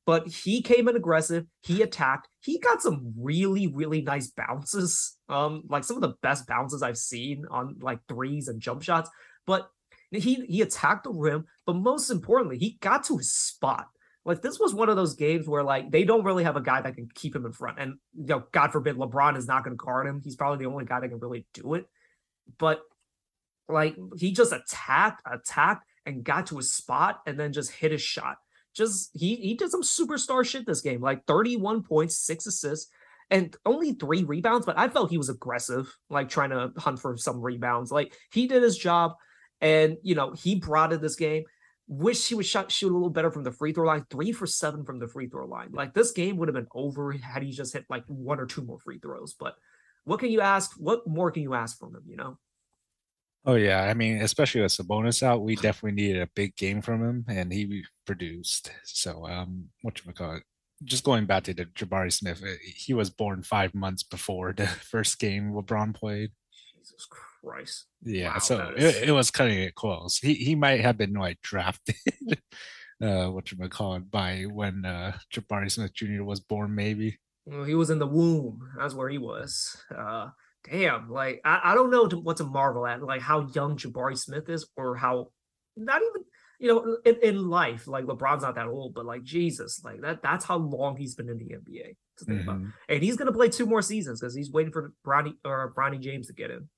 but 0.06 0.28
he 0.28 0.62
came 0.62 0.88
in 0.88 0.96
aggressive 0.96 1.46
he 1.62 1.82
attacked 1.82 2.28
he 2.42 2.60
got 2.60 2.82
some 2.82 3.14
really 3.18 3.68
really 3.68 4.02
nice 4.02 4.28
bounces 4.28 5.18
um 5.30 5.64
like 5.70 5.84
some 5.84 5.98
of 5.98 6.02
the 6.02 6.16
best 6.22 6.48
bounces 6.48 6.82
i've 6.82 6.98
seen 6.98 7.46
on 7.52 7.76
like 7.82 8.00
threes 8.08 8.48
and 8.48 8.62
jump 8.62 8.82
shots 8.82 9.10
but 9.46 9.70
he 10.12 10.46
he 10.48 10.62
attacked 10.62 11.04
the 11.04 11.12
rim 11.12 11.46
but 11.66 11.76
most 11.76 12.10
importantly 12.10 12.58
he 12.58 12.78
got 12.82 13.04
to 13.04 13.18
his 13.18 13.32
spot 13.32 13.88
like 14.26 14.42
this 14.42 14.60
was 14.60 14.74
one 14.74 14.90
of 14.90 14.96
those 14.96 15.16
games 15.16 15.48
where 15.48 15.64
like 15.64 15.92
they 15.92 16.04
don't 16.04 16.24
really 16.24 16.44
have 16.44 16.56
a 16.56 16.62
guy 16.62 16.82
that 16.82 16.96
can 16.96 17.10
keep 17.16 17.36
him 17.36 17.46
in 17.46 17.52
front. 17.52 17.80
And 17.80 17.96
you 18.16 18.28
know, 18.28 18.44
God 18.52 18.72
forbid 18.72 18.96
LeBron 18.96 19.38
is 19.38 19.48
not 19.48 19.64
going 19.64 19.76
to 19.76 19.84
guard 19.84 20.08
him. 20.08 20.22
He's 20.24 20.36
probably 20.36 20.64
the 20.64 20.72
only 20.72 20.86
guy 20.86 21.00
that 21.00 21.10
can 21.10 21.20
really 21.20 21.48
do 21.54 21.74
it. 21.74 21.86
But 22.58 22.82
like 23.68 23.96
he 24.18 24.32
just 24.32 24.52
attacked, 24.52 25.24
attacked, 25.26 25.86
and 26.06 26.24
got 26.24 26.48
to 26.48 26.58
his 26.58 26.74
spot 26.74 27.22
and 27.26 27.40
then 27.40 27.54
just 27.54 27.72
hit 27.72 27.92
his 27.92 28.02
shot. 28.02 28.38
Just 28.80 29.12
he 29.14 29.36
he 29.36 29.56
did 29.56 29.70
some 29.70 29.84
superstar 29.84 30.46
shit 30.46 30.66
this 30.66 30.80
game, 30.80 31.02
like 31.02 31.26
31 31.26 31.84
points, 31.84 32.16
six 32.18 32.46
assists, 32.46 32.90
and 33.30 33.54
only 33.66 33.92
three 33.92 34.24
rebounds. 34.24 34.66
But 34.66 34.80
I 34.80 34.88
felt 34.88 35.10
he 35.10 35.18
was 35.18 35.28
aggressive, 35.28 35.94
like 36.10 36.30
trying 36.30 36.52
to 36.52 36.72
hunt 36.78 36.98
for 36.98 37.18
some 37.18 37.42
rebounds. 37.42 37.92
Like 37.92 38.14
he 38.32 38.48
did 38.48 38.64
his 38.64 38.78
job, 38.78 39.16
and 39.60 39.98
you 40.02 40.16
know 40.16 40.32
he 40.32 40.56
brought 40.56 40.94
in 40.94 41.02
this 41.02 41.18
game. 41.18 41.44
Wish 41.90 42.30
he 42.30 42.36
would 42.36 42.46
shot, 42.46 42.72
shoot 42.72 42.90
a 42.90 42.94
little 42.94 43.10
better 43.10 43.32
from 43.32 43.44
the 43.44 43.52
free 43.52 43.74
throw 43.74 43.86
line. 43.86 44.06
Three 44.10 44.32
for 44.32 44.48
seven 44.48 44.86
from 44.86 45.00
the 45.00 45.10
free 45.10 45.28
throw 45.28 45.46
line. 45.46 45.72
Like 45.74 45.94
this 45.94 46.12
game 46.12 46.38
would 46.38 46.48
have 46.48 46.56
been 46.56 46.68
over 46.74 47.12
had 47.12 47.44
he 47.44 47.52
just 47.52 47.74
hit 47.74 47.84
like 47.90 48.06
one 48.08 48.40
or 48.40 48.46
two 48.46 48.64
more 48.64 48.80
free 48.80 49.00
throws. 49.00 49.36
But 49.38 49.56
what 50.06 50.22
can 50.22 50.32
you 50.32 50.40
ask? 50.40 50.72
What 50.78 51.06
more 51.06 51.32
can 51.32 51.44
you 51.44 51.54
ask 51.54 51.78
from 51.78 51.96
him? 51.96 52.04
You 52.08 52.16
know. 52.16 52.38
Oh 53.46 53.56
yeah, 53.56 53.84
I 53.84 53.94
mean, 53.94 54.22
especially 54.22 54.62
with 54.62 54.74
Sabonis 54.74 55.24
out, 55.24 55.42
we 55.42 55.56
definitely 55.56 56.02
needed 56.02 56.22
a 56.22 56.30
big 56.36 56.56
game 56.56 56.82
from 56.82 57.02
him, 57.02 57.26
and 57.30 57.52
he 57.54 57.84
produced. 58.06 58.72
So, 58.84 59.26
um, 59.28 59.70
what 59.82 60.04
you 60.06 60.12
call 60.12 60.36
it? 60.36 60.44
Just 60.84 61.04
going 61.04 61.26
back 61.26 61.44
to 61.44 61.54
the 61.54 61.66
Jabari 61.66 62.12
Smith, 62.12 62.44
eh, 62.46 62.56
he 62.64 62.94
was 62.94 63.10
born 63.10 63.44
five 63.44 63.74
months 63.74 64.04
before 64.04 64.54
the 64.54 64.68
first 64.92 65.20
game 65.20 65.52
LeBron 65.54 65.96
played. 65.96 66.32
Jesus 66.78 67.08
Christ! 67.10 67.86
Yeah, 68.04 68.34
wow, 68.34 68.40
so 68.40 68.74
is... 68.76 68.96
it, 68.96 69.10
it, 69.10 69.12
was 69.12 69.32
cutting 69.32 69.60
it 69.60 69.76
close. 69.76 70.18
He 70.18 70.34
he 70.34 70.56
might 70.56 70.82
have 70.82 70.98
been 70.98 71.14
like 71.14 71.42
drafted, 71.42 71.96
uh, 73.02 73.28
what 73.28 73.52
you 73.52 73.70
call 73.70 73.96
it, 73.96 74.12
by 74.12 74.44
when 74.52 74.84
uh, 74.84 75.18
Jabari 75.34 75.72
Smith 75.72 75.94
Jr. 75.94 76.24
was 76.24 76.42
born, 76.42 76.76
maybe. 76.76 77.20
Well, 77.46 77.64
he 77.64 77.76
was 77.76 77.90
in 77.90 78.00
the 78.00 78.08
womb. 78.08 78.70
That's 78.78 78.94
where 78.94 79.10
he 79.10 79.18
was. 79.18 79.78
Uh, 79.98 80.30
damn, 80.70 81.10
like 81.10 81.42
I, 81.44 81.62
I 81.66 81.76
don't 81.76 81.92
know 81.92 82.08
what 82.08 82.38
to 82.38 82.44
marvel 82.44 82.86
at, 82.86 83.02
like 83.02 83.22
how 83.22 83.48
young 83.54 83.78
Jabari 83.78 84.18
Smith 84.18 84.50
is, 84.50 84.68
or 84.76 84.96
how 84.96 85.28
not 85.76 86.02
even 86.02 86.26
you 86.60 86.68
know 86.68 86.98
in, 87.06 87.18
in 87.24 87.50
life. 87.50 87.88
Like 87.88 88.06
LeBron's 88.06 88.44
not 88.44 88.56
that 88.56 88.68
old, 88.68 88.94
but 88.94 89.06
like 89.06 89.24
Jesus, 89.24 89.82
like 89.84 90.02
that 90.02 90.22
that's 90.22 90.46
how 90.46 90.58
long 90.58 90.98
he's 90.98 91.16
been 91.16 91.30
in 91.30 91.38
the 91.38 91.56
NBA. 91.56 91.96
To 92.18 92.26
think 92.26 92.42
mm-hmm. 92.42 92.50
about, 92.50 92.62
and 92.90 93.04
he's 93.04 93.16
gonna 93.16 93.32
play 93.32 93.50
two 93.50 93.66
more 93.66 93.82
seasons 93.82 94.20
because 94.20 94.36
he's 94.36 94.52
waiting 94.52 94.72
for 94.72 94.94
Bronny 95.06 95.34
or 95.46 95.74
Bronny 95.76 96.00
James 96.00 96.28
to 96.28 96.34
get 96.34 96.52
in. 96.52 96.70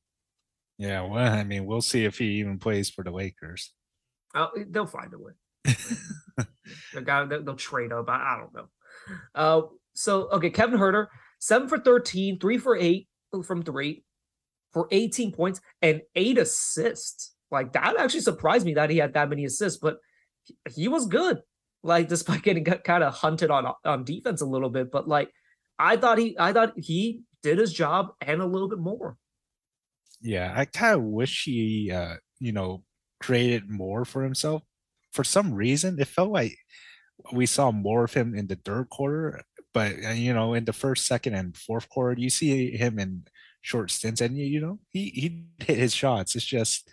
Yeah, 0.77 1.03
well, 1.03 1.33
I 1.33 1.43
mean, 1.43 1.65
we'll 1.65 1.81
see 1.81 2.05
if 2.05 2.17
he 2.17 2.25
even 2.39 2.57
plays 2.57 2.89
for 2.89 3.03
the 3.03 3.11
Lakers. 3.11 3.71
Oh, 4.33 4.49
they'll 4.69 4.87
find 4.87 5.13
a 5.13 5.19
way. 5.19 5.33
they'll, 6.93 7.43
they'll 7.43 7.55
trade 7.55 7.91
up. 7.91 8.09
I, 8.09 8.15
I 8.15 8.37
don't 8.39 8.53
know. 8.53 8.67
Uh, 9.35 9.61
so 9.93 10.29
okay, 10.29 10.49
Kevin 10.49 10.79
Huerter, 10.79 11.07
seven 11.39 11.67
for 11.67 11.77
13, 11.77 12.39
three 12.39 12.57
for 12.57 12.75
eight, 12.75 13.07
from 13.43 13.63
three 13.63 14.03
for 14.73 14.87
18 14.91 15.31
points 15.31 15.61
and 15.81 16.01
eight 16.15 16.37
assists. 16.37 17.33
Like 17.49 17.73
that 17.73 17.95
actually 17.99 18.21
surprised 18.21 18.65
me 18.65 18.73
that 18.75 18.89
he 18.89 18.97
had 18.97 19.13
that 19.13 19.29
many 19.29 19.45
assists, 19.45 19.79
but 19.79 19.97
he, 20.73 20.87
was 20.87 21.07
good. 21.07 21.41
Like 21.83 22.07
despite 22.09 22.43
getting 22.43 22.63
kind 22.63 23.03
of 23.03 23.13
hunted 23.13 23.51
on 23.51 23.71
on 23.83 24.03
defense 24.03 24.41
a 24.41 24.45
little 24.45 24.69
bit, 24.69 24.91
but 24.91 25.07
like 25.07 25.31
I 25.79 25.97
thought 25.97 26.17
he 26.17 26.35
I 26.39 26.53
thought 26.53 26.73
he 26.77 27.21
did 27.41 27.57
his 27.57 27.73
job 27.73 28.09
and 28.21 28.41
a 28.41 28.45
little 28.45 28.69
bit 28.69 28.79
more. 28.79 29.17
Yeah, 30.21 30.53
I 30.55 30.65
kind 30.65 30.95
of 30.95 31.03
wish 31.03 31.45
he 31.45 31.91
uh, 31.91 32.17
you 32.41 32.51
know, 32.51 32.83
created 33.21 33.69
more 33.69 34.03
for 34.03 34.23
himself. 34.23 34.63
For 35.13 35.23
some 35.23 35.53
reason, 35.53 35.99
it 35.99 36.07
felt 36.07 36.31
like 36.31 36.57
we 37.31 37.45
saw 37.45 37.71
more 37.71 38.03
of 38.03 38.13
him 38.13 38.35
in 38.35 38.47
the 38.47 38.55
third 38.55 38.89
quarter 38.89 39.43
but 39.73 39.93
uh, 40.05 40.09
you 40.09 40.33
know, 40.33 40.53
in 40.53 40.65
the 40.65 40.73
first, 40.73 41.05
second, 41.05 41.35
and 41.35 41.55
fourth 41.55 41.89
quarter, 41.89 42.19
you 42.19 42.29
see 42.29 42.71
him 42.71 42.99
in 42.99 43.23
short 43.61 43.91
stints, 43.91 44.21
and 44.21 44.37
you 44.37 44.59
know, 44.59 44.79
he 44.89 45.09
he 45.09 45.45
hit 45.65 45.77
his 45.77 45.93
shots. 45.93 46.35
It's 46.35 46.45
just, 46.45 46.89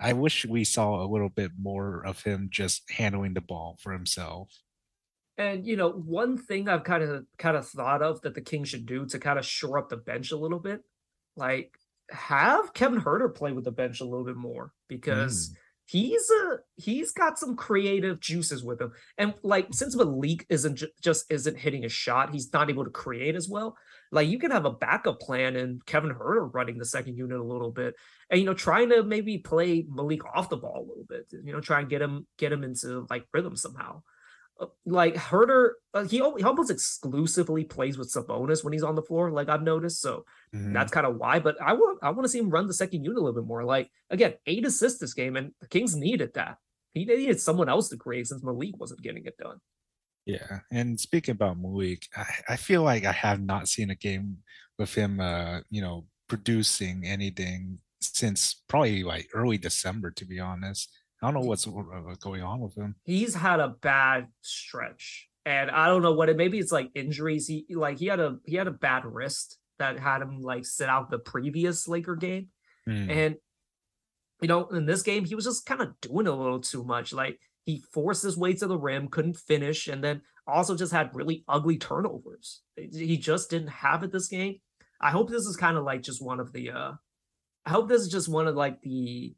I 0.00 0.12
wish 0.12 0.44
we 0.46 0.64
saw 0.64 1.02
a 1.02 1.08
little 1.10 1.28
bit 1.30 1.52
more 1.60 2.04
of 2.04 2.22
him 2.22 2.48
just 2.50 2.90
handling 2.90 3.34
the 3.34 3.40
ball 3.40 3.78
for 3.80 3.92
himself. 3.92 4.50
And 5.36 5.66
you 5.66 5.76
know, 5.76 5.90
one 5.90 6.36
thing 6.36 6.68
I've 6.68 6.84
kind 6.84 7.02
of 7.02 7.24
kind 7.38 7.56
of 7.56 7.66
thought 7.66 8.02
of 8.02 8.20
that 8.22 8.34
the 8.34 8.40
Kings 8.40 8.68
should 8.68 8.86
do 8.86 9.06
to 9.06 9.18
kind 9.18 9.38
of 9.38 9.46
shore 9.46 9.78
up 9.78 9.88
the 9.88 9.96
bench 9.96 10.32
a 10.32 10.36
little 10.36 10.58
bit, 10.58 10.82
like 11.36 11.78
have 12.10 12.72
Kevin 12.72 13.00
Huerter 13.00 13.34
play 13.34 13.52
with 13.52 13.64
the 13.64 13.70
bench 13.70 14.00
a 14.00 14.04
little 14.04 14.24
bit 14.24 14.36
more 14.36 14.72
because. 14.88 15.50
Mm 15.50 15.56
he's 15.88 16.28
a 16.30 16.58
he's 16.76 17.12
got 17.12 17.38
some 17.38 17.56
creative 17.56 18.20
juices 18.20 18.62
with 18.62 18.78
him 18.78 18.92
and 19.16 19.32
like 19.42 19.66
since 19.72 19.96
malik 19.96 20.44
isn't 20.50 20.76
ju- 20.76 20.88
just 21.02 21.24
isn't 21.30 21.56
hitting 21.56 21.86
a 21.86 21.88
shot 21.88 22.30
he's 22.30 22.52
not 22.52 22.68
able 22.68 22.84
to 22.84 22.90
create 22.90 23.34
as 23.34 23.48
well 23.48 23.74
like 24.12 24.28
you 24.28 24.38
can 24.38 24.50
have 24.50 24.66
a 24.66 24.70
backup 24.70 25.18
plan 25.18 25.56
and 25.56 25.84
kevin 25.86 26.14
Huerter 26.14 26.52
running 26.52 26.76
the 26.76 26.84
second 26.84 27.16
unit 27.16 27.40
a 27.40 27.42
little 27.42 27.70
bit 27.70 27.94
and 28.28 28.38
you 28.38 28.44
know 28.44 28.52
trying 28.52 28.90
to 28.90 29.02
maybe 29.02 29.38
play 29.38 29.86
malik 29.88 30.20
off 30.34 30.50
the 30.50 30.58
ball 30.58 30.84
a 30.84 30.88
little 30.88 31.06
bit 31.08 31.24
you 31.42 31.54
know 31.54 31.60
try 31.60 31.80
and 31.80 31.88
get 31.88 32.02
him 32.02 32.26
get 32.36 32.52
him 32.52 32.64
into 32.64 33.06
like 33.08 33.24
rhythm 33.32 33.56
somehow 33.56 34.02
uh, 34.60 34.66
like 34.84 35.14
Huerter, 35.14 35.70
uh, 35.94 36.02
he, 36.02 36.16
he 36.16 36.42
almost 36.42 36.68
exclusively 36.68 37.62
plays 37.62 37.96
with 37.96 38.12
Sabonis 38.12 38.64
when 38.64 38.72
he's 38.72 38.82
on 38.82 38.96
the 38.96 39.02
floor, 39.02 39.30
like 39.30 39.48
I've 39.48 39.62
noticed. 39.62 40.00
So 40.00 40.24
mm-hmm. 40.54 40.72
that's 40.72 40.92
kind 40.92 41.06
of 41.06 41.16
why. 41.16 41.38
But 41.38 41.56
I 41.60 41.72
want 41.74 41.98
I 42.02 42.10
want 42.10 42.24
to 42.24 42.28
see 42.28 42.38
him 42.38 42.50
run 42.50 42.66
the 42.66 42.74
second 42.74 43.04
unit 43.04 43.18
a 43.18 43.20
little 43.20 43.40
bit 43.40 43.46
more. 43.46 43.64
Like 43.64 43.90
again, 44.10 44.34
eight 44.46 44.64
assists 44.64 45.00
this 45.00 45.14
game, 45.14 45.36
and 45.36 45.52
the 45.60 45.68
Kings 45.68 45.96
needed 45.96 46.32
that. 46.34 46.58
He 46.94 47.04
needed 47.04 47.40
someone 47.40 47.68
else 47.68 47.88
to 47.90 47.96
create 47.96 48.26
since 48.26 48.42
Malik 48.42 48.78
wasn't 48.78 49.02
getting 49.02 49.26
it 49.26 49.36
done. 49.38 49.58
Yeah, 50.26 50.60
and 50.70 50.98
speaking 51.00 51.32
about 51.32 51.58
Malik, 51.58 52.06
I, 52.14 52.26
I 52.50 52.56
feel 52.56 52.82
like 52.82 53.04
I 53.04 53.12
have 53.12 53.40
not 53.40 53.68
seen 53.68 53.90
a 53.90 53.94
game 53.94 54.38
with 54.78 54.94
him, 54.94 55.20
uh, 55.20 55.60
you 55.70 55.80
know, 55.80 56.04
producing 56.28 57.04
anything 57.06 57.78
since 58.00 58.62
probably 58.68 59.02
like 59.02 59.28
early 59.32 59.58
December, 59.58 60.10
to 60.12 60.24
be 60.24 60.38
honest. 60.38 60.90
I 61.22 61.26
don't 61.26 61.34
know 61.34 61.48
what's 61.48 61.66
going 62.20 62.42
on 62.42 62.60
with 62.60 62.76
him. 62.76 62.94
He's 63.04 63.34
had 63.34 63.58
a 63.58 63.68
bad 63.68 64.28
stretch, 64.40 65.28
and 65.44 65.70
I 65.70 65.86
don't 65.86 66.02
know 66.02 66.12
what 66.12 66.28
it. 66.28 66.36
Maybe 66.36 66.58
it's 66.58 66.72
like 66.72 66.90
injuries. 66.94 67.48
He 67.48 67.66
like 67.70 67.98
he 67.98 68.06
had 68.06 68.20
a 68.20 68.36
he 68.44 68.56
had 68.56 68.68
a 68.68 68.72
bad 68.72 69.04
wrist 69.04 69.58
that 69.78 69.98
had 69.98 70.22
him 70.22 70.40
like 70.40 70.64
sit 70.64 70.88
out 70.88 71.10
the 71.10 71.18
previous 71.18 71.88
Laker 71.88 72.16
game, 72.16 72.48
mm. 72.88 73.10
and 73.10 73.36
you 74.40 74.48
know 74.48 74.66
in 74.68 74.86
this 74.86 75.02
game 75.02 75.24
he 75.24 75.34
was 75.34 75.44
just 75.44 75.66
kind 75.66 75.80
of 75.80 76.00
doing 76.00 76.26
a 76.26 76.34
little 76.34 76.60
too 76.60 76.84
much. 76.84 77.12
Like 77.12 77.38
he 77.64 77.82
forced 77.92 78.22
his 78.22 78.36
way 78.36 78.54
to 78.54 78.66
the 78.66 78.78
rim, 78.78 79.08
couldn't 79.08 79.36
finish, 79.36 79.88
and 79.88 80.02
then 80.02 80.22
also 80.46 80.76
just 80.76 80.92
had 80.92 81.14
really 81.14 81.44
ugly 81.48 81.76
turnovers. 81.76 82.62
He 82.76 83.16
just 83.18 83.50
didn't 83.50 83.68
have 83.68 84.02
it 84.02 84.12
this 84.12 84.28
game. 84.28 84.56
I 85.00 85.10
hope 85.10 85.28
this 85.28 85.44
is 85.44 85.56
kind 85.56 85.76
of 85.76 85.84
like 85.84 86.02
just 86.02 86.22
one 86.22 86.40
of 86.40 86.52
the. 86.52 86.70
uh 86.70 86.92
I 87.66 87.70
hope 87.70 87.88
this 87.88 88.00
is 88.00 88.08
just 88.08 88.28
one 88.28 88.46
of 88.46 88.56
like 88.56 88.80
the 88.80 89.34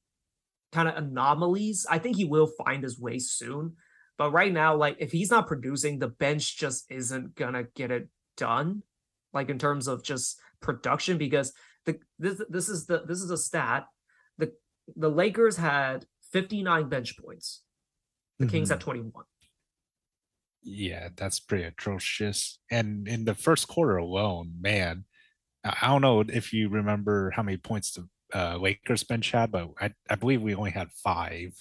kind 0.72 0.88
of 0.88 0.96
anomalies. 0.96 1.86
I 1.90 1.98
think 1.98 2.16
he 2.16 2.24
will 2.24 2.50
find 2.64 2.82
his 2.82 2.98
way 2.98 3.18
soon. 3.18 3.74
But 4.16 4.32
right 4.32 4.52
now, 4.52 4.76
like 4.76 4.96
if 5.00 5.10
he's 5.10 5.30
not 5.30 5.48
producing, 5.48 5.98
the 5.98 6.08
bench 6.08 6.56
just 6.56 6.84
isn't 6.90 7.34
gonna 7.34 7.64
get 7.74 7.90
it 7.90 8.08
done. 8.36 8.82
Like 9.32 9.48
in 9.48 9.58
terms 9.58 9.86
of 9.86 10.02
just 10.02 10.38
production, 10.60 11.18
because 11.18 11.52
the 11.86 11.98
this 12.18 12.40
this 12.48 12.68
is 12.68 12.86
the 12.86 13.02
this 13.06 13.20
is 13.20 13.30
a 13.30 13.36
stat. 13.36 13.86
The 14.38 14.52
the 14.96 15.10
Lakers 15.10 15.56
had 15.56 16.04
59 16.32 16.88
bench 16.88 17.16
points. 17.18 17.62
The 18.38 18.46
mm-hmm. 18.46 18.52
Kings 18.52 18.70
had 18.70 18.80
21. 18.80 19.24
Yeah, 20.62 21.08
that's 21.16 21.40
pretty 21.40 21.64
atrocious. 21.64 22.58
And 22.70 23.08
in 23.08 23.24
the 23.24 23.34
first 23.34 23.68
quarter 23.68 23.96
alone, 23.96 24.52
man, 24.60 25.04
I 25.64 25.88
don't 25.88 26.02
know 26.02 26.20
if 26.20 26.52
you 26.52 26.68
remember 26.68 27.30
how 27.30 27.42
many 27.42 27.56
points 27.56 27.92
the 27.92 28.08
uh, 28.34 28.56
Lakers 28.56 29.04
bench 29.04 29.30
had, 29.30 29.50
but 29.52 29.68
I, 29.80 29.92
I 30.08 30.14
believe 30.14 30.42
we 30.42 30.54
only 30.54 30.70
had 30.70 30.90
five. 30.92 31.52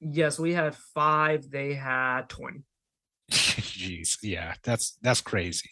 Yes, 0.00 0.38
we 0.38 0.52
had 0.52 0.74
five. 0.74 1.50
They 1.50 1.74
had 1.74 2.28
20. 2.28 2.62
Jeez, 3.30 4.18
yeah, 4.22 4.54
that's 4.62 4.98
that's 5.00 5.20
crazy. 5.20 5.70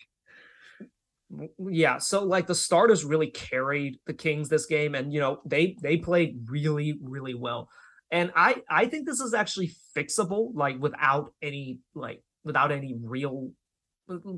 Yeah, 1.59 1.99
so 1.99 2.25
like 2.25 2.47
the 2.47 2.55
starters 2.55 3.05
really 3.05 3.29
carried 3.29 4.01
the 4.07 4.15
Kings 4.15 4.49
this 4.49 4.67
game, 4.67 4.95
and 4.95 5.13
you 5.13 5.21
know 5.21 5.41
they 5.45 5.77
they 5.81 5.97
played 5.97 6.49
really 6.49 6.99
really 7.01 7.35
well, 7.35 7.69
and 8.11 8.33
I 8.35 8.63
I 8.69 8.87
think 8.87 9.07
this 9.07 9.21
is 9.21 9.33
actually 9.33 9.73
fixable, 9.97 10.51
like 10.55 10.81
without 10.81 11.33
any 11.41 11.79
like 11.95 12.23
without 12.45 12.73
any 12.73 12.97
real 13.01 13.53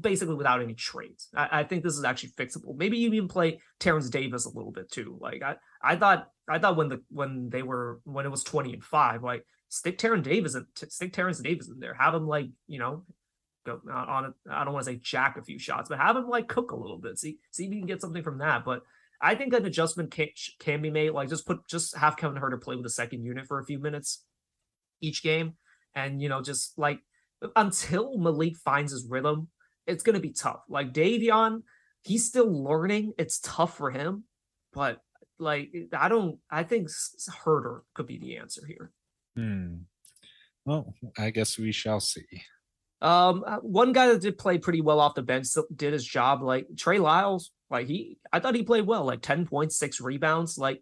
basically 0.00 0.34
without 0.34 0.62
any 0.62 0.74
trades. 0.74 1.28
I, 1.34 1.60
I, 1.60 1.64
think 1.64 1.82
this 1.82 1.96
is 1.96 2.04
actually 2.04 2.30
fixable. 2.30 2.76
Maybe 2.76 2.98
you 2.98 3.12
even 3.12 3.28
play 3.28 3.60
Terrence 3.80 4.10
Davis 4.10 4.44
a 4.44 4.50
little 4.50 4.72
bit 4.72 4.90
too. 4.90 5.16
Like 5.20 5.42
I, 5.42 5.56
I 5.82 5.96
thought, 5.96 6.28
I 6.48 6.58
thought 6.58 6.76
when 6.76 6.88
the 6.88 7.02
when 7.08 7.48
they 7.48 7.62
were 7.62 8.00
when 8.04 8.26
it 8.26 8.30
was 8.30 8.44
twenty 8.44 8.72
and 8.72 8.84
five, 8.84 9.22
like 9.22 9.46
stick 9.68 9.98
Terrence 9.98 10.26
Davis 10.26 10.54
and 10.54 10.66
stick 10.88 11.12
Terrence 11.12 11.40
Davis 11.40 11.68
in 11.68 11.80
there. 11.80 11.94
Have 11.94 12.14
him 12.14 12.26
like 12.26 12.48
you 12.66 12.78
know 12.78 13.04
go 13.64 13.80
on. 13.90 14.26
A, 14.26 14.34
I 14.50 14.64
don't 14.64 14.74
want 14.74 14.86
to 14.86 14.92
say 14.92 15.00
jack 15.02 15.36
a 15.36 15.42
few 15.42 15.58
shots, 15.58 15.88
but 15.88 15.98
have 15.98 16.16
him 16.16 16.28
like 16.28 16.48
cook 16.48 16.72
a 16.72 16.76
little 16.76 16.98
bit. 16.98 17.18
See 17.18 17.38
see 17.50 17.66
if 17.66 17.72
you 17.72 17.78
can 17.78 17.86
get 17.86 18.00
something 18.00 18.22
from 18.22 18.38
that. 18.38 18.64
But 18.64 18.82
I 19.20 19.34
think 19.34 19.52
an 19.52 19.64
adjustment 19.66 20.10
can, 20.10 20.28
can 20.58 20.82
be 20.82 20.90
made. 20.90 21.10
Like 21.10 21.28
just 21.28 21.46
put 21.46 21.66
just 21.68 21.96
have 21.96 22.16
Kevin 22.16 22.40
Huerter 22.40 22.60
play 22.60 22.74
with 22.74 22.84
the 22.84 22.90
second 22.90 23.24
unit 23.24 23.46
for 23.46 23.58
a 23.58 23.64
few 23.64 23.78
minutes 23.78 24.24
each 25.00 25.22
game, 25.22 25.54
and 25.94 26.20
you 26.20 26.28
know 26.28 26.42
just 26.42 26.78
like 26.78 27.00
until 27.56 28.18
Malik 28.18 28.56
finds 28.56 28.92
his 28.92 29.06
rhythm 29.08 29.48
it's 29.86 30.02
going 30.02 30.14
to 30.14 30.20
be 30.20 30.32
tough. 30.32 30.60
Like 30.68 30.92
Davion, 30.92 31.62
he's 32.02 32.26
still 32.26 32.50
learning. 32.50 33.12
It's 33.18 33.40
tough 33.40 33.76
for 33.76 33.90
him, 33.90 34.24
but 34.72 34.98
like 35.38 35.72
I 35.92 36.08
don't. 36.08 36.38
I 36.50 36.62
think 36.62 36.88
Huerter 37.44 37.80
could 37.94 38.06
be 38.06 38.18
the 38.18 38.36
answer 38.36 38.62
here. 38.66 38.92
Hmm. 39.36 39.74
Well, 40.64 40.94
I 41.18 41.30
guess 41.30 41.58
we 41.58 41.72
shall 41.72 42.00
see. 42.00 42.26
Um, 43.02 43.42
uh, 43.44 43.56
one 43.58 43.92
guy 43.92 44.06
that 44.06 44.20
did 44.20 44.38
play 44.38 44.58
pretty 44.58 44.80
well 44.80 45.00
off 45.00 45.16
the 45.16 45.22
bench 45.22 45.48
did 45.74 45.92
his 45.92 46.04
job. 46.04 46.40
Like 46.40 46.68
Trey 46.78 47.00
Lyles, 47.00 47.50
like 47.68 47.88
he, 47.88 48.16
I 48.32 48.38
thought 48.38 48.54
he 48.54 48.62
played 48.62 48.86
well, 48.86 49.04
like 49.04 49.20
ten 49.20 49.44
points, 49.44 49.76
six 49.76 50.00
rebounds. 50.00 50.56
Like 50.56 50.80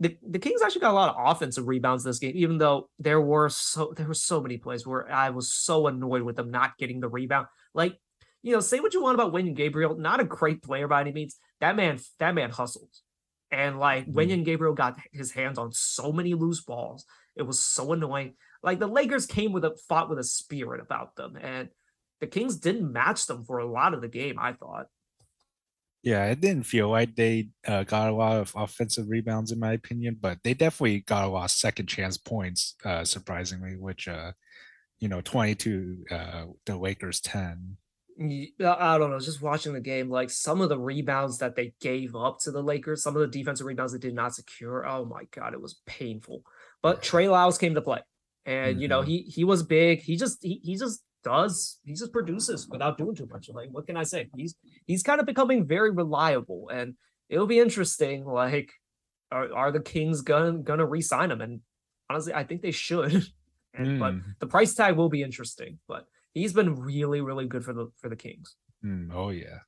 the, 0.00 0.16
the 0.26 0.38
Kings 0.38 0.62
actually 0.62 0.80
got 0.80 0.92
a 0.92 0.94
lot 0.94 1.14
of 1.14 1.36
offensive 1.36 1.68
rebounds 1.68 2.04
this 2.04 2.18
game, 2.18 2.32
even 2.36 2.56
though 2.56 2.88
there 2.98 3.20
were 3.20 3.50
so 3.50 3.92
there 3.94 4.06
were 4.06 4.14
so 4.14 4.40
many 4.40 4.56
plays 4.56 4.86
where 4.86 5.12
I 5.12 5.28
was 5.28 5.52
so 5.52 5.88
annoyed 5.88 6.22
with 6.22 6.36
them 6.36 6.50
not 6.50 6.78
getting 6.78 7.00
the 7.00 7.08
rebound. 7.08 7.48
Like, 7.74 7.98
you 8.42 8.54
know, 8.54 8.60
say 8.60 8.80
what 8.80 8.94
you 8.94 9.02
want 9.02 9.16
about 9.16 9.34
Wenyen 9.34 9.54
Gabriel, 9.54 9.94
not 9.94 10.20
a 10.20 10.24
great 10.24 10.62
player 10.62 10.88
by 10.88 11.02
any 11.02 11.12
means. 11.12 11.36
That 11.60 11.76
man, 11.76 11.98
that 12.18 12.34
man 12.34 12.50
hustles. 12.50 13.02
And 13.50 13.78
like 13.78 14.06
mm-hmm. 14.06 14.42
Gabriel 14.42 14.74
got 14.74 14.98
his 15.12 15.32
hands 15.32 15.58
on 15.58 15.72
so 15.72 16.12
many 16.12 16.32
loose 16.32 16.62
balls. 16.62 17.04
It 17.36 17.42
was 17.42 17.60
so 17.60 17.92
annoying. 17.92 18.34
Like 18.62 18.78
the 18.78 18.86
Lakers 18.86 19.26
came 19.26 19.52
with 19.52 19.64
a 19.64 19.76
fought 19.88 20.10
with 20.10 20.18
a 20.18 20.24
spirit 20.24 20.80
about 20.80 21.16
them, 21.16 21.36
and 21.40 21.68
the 22.20 22.26
Kings 22.26 22.56
didn't 22.56 22.92
match 22.92 23.26
them 23.26 23.44
for 23.44 23.58
a 23.58 23.70
lot 23.70 23.94
of 23.94 24.00
the 24.00 24.08
game. 24.08 24.38
I 24.38 24.52
thought. 24.52 24.86
Yeah, 26.02 26.26
it 26.26 26.40
didn't 26.40 26.62
feel 26.62 26.88
like 26.88 27.16
they 27.16 27.48
uh, 27.66 27.82
got 27.82 28.08
a 28.08 28.14
lot 28.14 28.36
of 28.36 28.52
offensive 28.56 29.08
rebounds, 29.08 29.50
in 29.50 29.58
my 29.58 29.72
opinion, 29.72 30.16
but 30.20 30.38
they 30.44 30.54
definitely 30.54 31.00
got 31.00 31.24
a 31.24 31.28
lot 31.28 31.46
of 31.46 31.50
second 31.50 31.86
chance 31.86 32.16
points, 32.16 32.76
uh, 32.84 33.04
surprisingly, 33.04 33.76
which, 33.76 34.06
uh, 34.06 34.30
you 35.00 35.08
know, 35.08 35.20
22, 35.20 36.04
uh, 36.10 36.44
the 36.66 36.76
Lakers 36.76 37.20
10. 37.20 37.76
I 38.20 38.98
don't 38.98 39.10
know. 39.10 39.20
Just 39.20 39.42
watching 39.42 39.72
the 39.72 39.80
game, 39.80 40.10
like 40.10 40.30
some 40.30 40.60
of 40.60 40.68
the 40.68 40.78
rebounds 40.78 41.38
that 41.38 41.54
they 41.54 41.74
gave 41.80 42.16
up 42.16 42.38
to 42.40 42.50
the 42.50 42.62
Lakers, 42.62 43.02
some 43.02 43.14
of 43.14 43.20
the 43.20 43.28
defensive 43.28 43.66
rebounds 43.66 43.92
they 43.92 43.98
did 43.98 44.14
not 44.14 44.34
secure. 44.34 44.86
Oh 44.86 45.04
my 45.04 45.24
god, 45.30 45.54
it 45.54 45.60
was 45.60 45.80
painful. 45.86 46.42
But 46.82 47.02
Trey 47.02 47.28
Lyles 47.28 47.58
came 47.58 47.74
to 47.74 47.82
play, 47.82 48.00
and 48.46 48.74
mm-hmm. 48.74 48.82
you 48.82 48.88
know 48.88 49.00
mm-hmm. 49.00 49.10
he 49.10 49.22
he 49.22 49.44
was 49.44 49.62
big. 49.62 50.00
He 50.00 50.16
just 50.16 50.38
he, 50.42 50.60
he 50.62 50.76
just 50.76 51.02
does 51.24 51.78
he 51.84 51.94
just 51.94 52.12
produces 52.12 52.68
without 52.68 52.98
doing 52.98 53.14
too 53.14 53.28
much. 53.30 53.48
Like 53.52 53.68
what 53.70 53.86
can 53.86 53.96
I 53.96 54.04
say? 54.04 54.28
He's 54.36 54.54
he's 54.86 55.02
kind 55.02 55.20
of 55.20 55.26
becoming 55.26 55.66
very 55.66 55.90
reliable, 55.90 56.68
and 56.72 56.94
it'll 57.28 57.46
be 57.46 57.58
interesting. 57.58 58.24
Like 58.24 58.72
are 59.30 59.52
are 59.54 59.72
the 59.72 59.80
Kings 59.80 60.22
gonna 60.22 60.58
gonna 60.58 60.86
re-sign 60.86 61.30
him? 61.30 61.40
And 61.40 61.60
honestly, 62.08 62.34
I 62.34 62.44
think 62.44 62.62
they 62.62 62.70
should. 62.70 63.12
and, 63.74 63.86
mm. 63.86 63.98
But 63.98 64.14
the 64.40 64.46
price 64.46 64.74
tag 64.74 64.96
will 64.96 65.08
be 65.08 65.22
interesting. 65.22 65.78
But 65.88 66.06
he's 66.34 66.52
been 66.52 66.74
really 66.76 67.20
really 67.20 67.46
good 67.46 67.64
for 67.64 67.72
the 67.72 67.88
for 67.98 68.08
the 68.08 68.16
Kings. 68.16 68.56
Mm, 68.84 69.10
oh 69.12 69.30
yeah. 69.30 69.58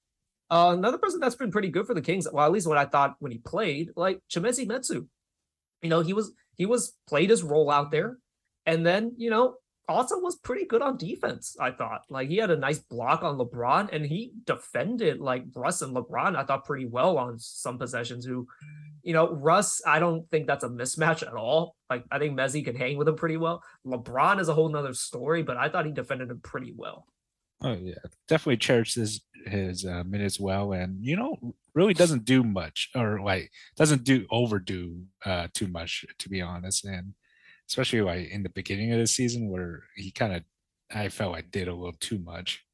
Uh, 0.51 0.75
another 0.77 0.99
person 0.99 1.21
that's 1.21 1.37
been 1.37 1.53
pretty 1.53 1.69
good 1.69 1.87
for 1.87 1.95
the 1.95 2.03
Kings, 2.03 2.27
well, 2.33 2.45
at 2.45 2.51
least 2.51 2.67
what 2.67 2.77
I 2.77 2.85
thought 2.85 3.15
when 3.21 3.31
he 3.31 3.39
played, 3.39 3.91
like 3.95 4.21
Chimezie 4.29 4.67
Metu. 4.67 5.07
You 5.81 5.89
know, 5.89 6.01
he 6.01 6.13
was 6.13 6.33
he 6.57 6.67
was 6.67 6.97
played 7.09 7.31
his 7.31 7.43
role 7.43 7.71
out 7.71 7.91
there, 7.91 8.19
and 8.67 8.87
then 8.87 9.15
you 9.17 9.31
know 9.31 9.57
also 9.91 10.19
was 10.19 10.37
pretty 10.37 10.65
good 10.65 10.83
on 10.83 10.97
defense. 10.97 11.57
I 11.61 11.73
thought 11.73 12.03
like 12.09 12.29
he 12.29 12.37
had 12.37 12.51
a 12.51 12.57
nice 12.57 12.79
block 12.79 13.23
on 13.23 13.39
LeBron, 13.39 13.91
and 13.93 14.07
he 14.07 14.33
defended 14.45 15.21
like 15.21 15.45
Russ 15.55 15.83
and 15.83 15.95
LeBron. 15.95 16.37
I 16.37 16.45
thought 16.45 16.65
pretty 16.65 16.87
well 16.87 17.19
on 17.19 17.39
some 17.39 17.79
possessions. 17.79 18.25
Who, 18.25 18.47
you 19.03 19.13
know, 19.13 19.33
Russ, 19.33 19.83
I 19.87 19.99
don't 19.99 20.29
think 20.31 20.47
that's 20.47 20.65
a 20.65 20.69
mismatch 20.69 21.27
at 21.27 21.35
all. 21.35 21.77
Like 21.91 22.05
I 22.11 22.19
think 22.19 22.39
Mezzi 22.39 22.65
can 22.65 22.77
hang 22.77 22.97
with 22.97 23.09
him 23.09 23.17
pretty 23.17 23.37
well. 23.37 23.63
LeBron 23.87 24.41
is 24.41 24.49
a 24.49 24.55
whole 24.55 24.69
nother 24.69 24.95
story, 24.95 25.43
but 25.43 25.57
I 25.57 25.69
thought 25.69 25.87
he 25.87 25.93
defended 25.93 26.31
him 26.31 26.41
pretty 26.41 26.73
well. 26.77 27.07
Oh 27.63 27.75
yeah, 27.75 27.95
definitely 28.29 28.57
cherishes 28.57 29.23
his 29.47 29.85
uh, 29.85 30.05
minutes 30.05 30.41
well, 30.41 30.73
and 30.73 31.05
you 31.05 31.17
know, 31.17 31.55
really 31.75 31.95
doesn't 31.95 32.25
do 32.25 32.43
much 32.43 32.91
or 32.95 33.21
like 33.21 33.51
doesn't 33.77 34.05
do 34.05 34.27
overdo 34.31 35.03
uh, 35.25 35.49
too 35.53 35.67
much 35.67 36.05
to 36.19 36.29
be 36.29 36.41
honest 36.41 36.85
and 36.85 37.15
especially 37.71 38.03
like 38.03 38.29
in 38.29 38.43
the 38.43 38.49
beginning 38.51 38.93
of 38.93 38.99
the 38.99 39.07
season 39.07 39.49
where 39.49 39.85
he 39.97 40.11
kind 40.11 40.35
of 40.35 40.43
i 40.95 41.09
felt 41.09 41.37
i 41.37 41.41
did 41.41 41.69
a 41.69 41.75
little 41.75 41.97
too 42.01 42.19
much. 42.19 42.65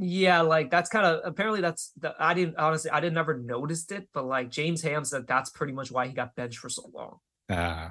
Yeah 0.00 0.42
like 0.42 0.70
that's 0.70 0.90
kind 0.90 1.06
of 1.06 1.20
apparently 1.24 1.60
that's 1.60 1.92
the, 1.98 2.14
i 2.20 2.34
didn't 2.34 2.56
honestly 2.56 2.90
i 2.90 3.00
didn't 3.00 3.18
ever 3.18 3.36
noticed 3.38 3.90
it 3.90 4.08
but 4.14 4.26
like 4.26 4.48
james 4.48 4.82
ham 4.82 5.04
said 5.04 5.26
that's 5.26 5.50
pretty 5.50 5.72
much 5.72 5.90
why 5.90 6.06
he 6.06 6.12
got 6.12 6.36
benched 6.36 6.58
for 6.58 6.68
so 6.68 6.88
long. 6.92 7.18
Ah. 7.50 7.86
Uh, 7.86 7.90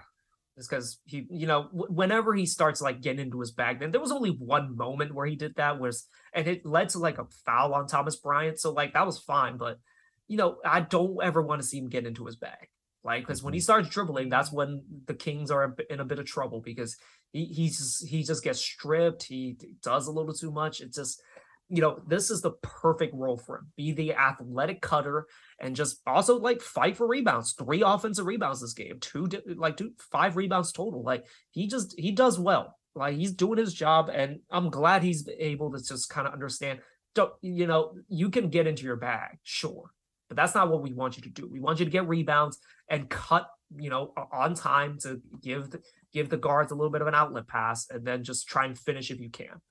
it's 0.55 0.67
because 0.67 0.99
he 1.05 1.27
you 1.29 1.47
know 1.47 1.63
w- 1.63 1.93
whenever 1.93 2.33
he 2.33 2.45
starts 2.45 2.81
like 2.81 3.01
getting 3.01 3.25
into 3.25 3.39
his 3.41 3.51
bag 3.51 3.79
then 3.79 3.91
there 3.91 4.01
was 4.01 4.11
only 4.11 4.29
one 4.29 4.75
moment 4.75 5.13
where 5.13 5.25
he 5.25 5.35
did 5.35 5.55
that 5.55 5.79
was 5.79 6.07
and 6.33 6.47
it 6.47 6.65
led 6.65 6.89
to 6.89 6.99
like 6.99 7.19
a 7.19 7.27
foul 7.45 7.73
on 7.73 7.87
thomas 7.87 8.15
bryant 8.15 8.59
so 8.59 8.71
like 8.71 8.93
that 8.93 9.05
was 9.05 9.19
fine 9.19 9.57
but 9.57 9.79
you 10.27 10.37
know, 10.37 10.57
I 10.63 10.81
don't 10.81 11.17
ever 11.23 11.41
want 11.41 11.61
to 11.61 11.67
see 11.67 11.77
him 11.77 11.89
get 11.89 12.05
into 12.05 12.25
his 12.25 12.35
bag. 12.35 12.69
Like, 13.03 13.23
because 13.23 13.43
when 13.43 13.53
he 13.53 13.59
mm-hmm. 13.59 13.63
starts 13.63 13.89
dribbling, 13.89 14.29
that's 14.29 14.51
when 14.51 14.83
the 15.05 15.13
Kings 15.13 15.51
are 15.51 15.75
in 15.89 15.99
a 15.99 16.05
bit 16.05 16.19
of 16.19 16.25
trouble 16.25 16.61
because 16.61 16.97
he 17.31 17.45
he's 17.45 17.77
just, 17.77 18.07
he 18.07 18.23
just 18.23 18.43
gets 18.43 18.59
stripped. 18.59 19.23
He 19.23 19.57
does 19.81 20.07
a 20.07 20.11
little 20.11 20.33
too 20.33 20.51
much. 20.51 20.81
It's 20.81 20.97
just, 20.97 21.21
you 21.69 21.81
know, 21.81 22.01
this 22.07 22.29
is 22.29 22.41
the 22.41 22.51
perfect 22.61 23.13
role 23.13 23.37
for 23.37 23.57
him. 23.57 23.71
Be 23.75 23.91
the 23.91 24.13
athletic 24.13 24.81
cutter 24.81 25.27
and 25.59 25.75
just 25.75 26.01
also 26.05 26.37
like 26.37 26.61
fight 26.61 26.97
for 26.97 27.07
rebounds. 27.07 27.53
Three 27.53 27.81
offensive 27.85 28.25
rebounds 28.25 28.61
this 28.61 28.73
game. 28.73 28.99
Two 28.99 29.29
like 29.55 29.77
two 29.77 29.91
five 30.11 30.35
rebounds 30.35 30.71
total. 30.71 31.03
Like 31.03 31.25
he 31.51 31.67
just 31.67 31.95
he 31.97 32.11
does 32.11 32.39
well. 32.39 32.77
Like 32.95 33.15
he's 33.15 33.31
doing 33.31 33.59
his 33.59 33.73
job, 33.73 34.09
and 34.11 34.39
I'm 34.49 34.69
glad 34.69 35.03
he's 35.03 35.29
able 35.37 35.71
to 35.71 35.83
just 35.83 36.09
kind 36.09 36.27
of 36.27 36.33
understand. 36.33 36.79
Don't 37.13 37.31
you 37.41 37.67
know? 37.67 37.93
You 38.09 38.31
can 38.31 38.49
get 38.49 38.67
into 38.67 38.83
your 38.83 38.95
bag, 38.95 39.37
sure 39.43 39.91
but 40.27 40.37
that's 40.37 40.55
not 40.55 40.69
what 40.69 40.81
we 40.81 40.93
want 40.93 41.17
you 41.17 41.23
to 41.23 41.29
do. 41.29 41.47
We 41.51 41.59
want 41.59 41.79
you 41.79 41.85
to 41.85 41.91
get 41.91 42.07
rebounds 42.07 42.59
and 42.89 43.09
cut, 43.09 43.47
you 43.75 43.89
know, 43.89 44.13
on 44.31 44.53
time 44.53 44.97
to 45.03 45.21
give 45.41 45.71
the, 45.71 45.81
give 46.13 46.29
the 46.29 46.37
guards 46.37 46.71
a 46.71 46.75
little 46.75 46.91
bit 46.91 47.01
of 47.01 47.07
an 47.07 47.15
outlet 47.15 47.47
pass, 47.47 47.89
and 47.89 48.05
then 48.05 48.23
just 48.23 48.47
try 48.47 48.65
and 48.65 48.77
finish 48.77 49.11
if 49.11 49.19
you 49.19 49.29
can. 49.29 49.61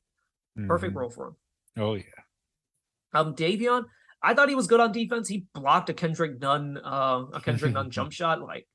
Mm-hmm. 0.59 0.69
Perfect 0.69 0.95
role 0.95 1.11
for 1.11 1.29
him. 1.29 1.37
Oh 1.77 1.95
yeah. 1.95 2.03
Um, 3.13 3.35
Davion, 3.35 3.85
I 4.23 4.35
thought 4.35 4.49
he 4.49 4.55
was 4.55 4.67
good 4.67 4.81
on 4.81 4.93
defense. 4.93 5.29
He 5.29 5.47
blocked 5.55 5.91
a 5.91 5.95
Kendrick 5.95 6.41
Nunn, 6.41 6.79
uh, 6.83 7.25
a 7.33 7.41
Kendrick 7.41 7.73
Nunn 7.73 7.91
jump 7.91 8.13
shot. 8.13 8.41
Like 8.43 8.67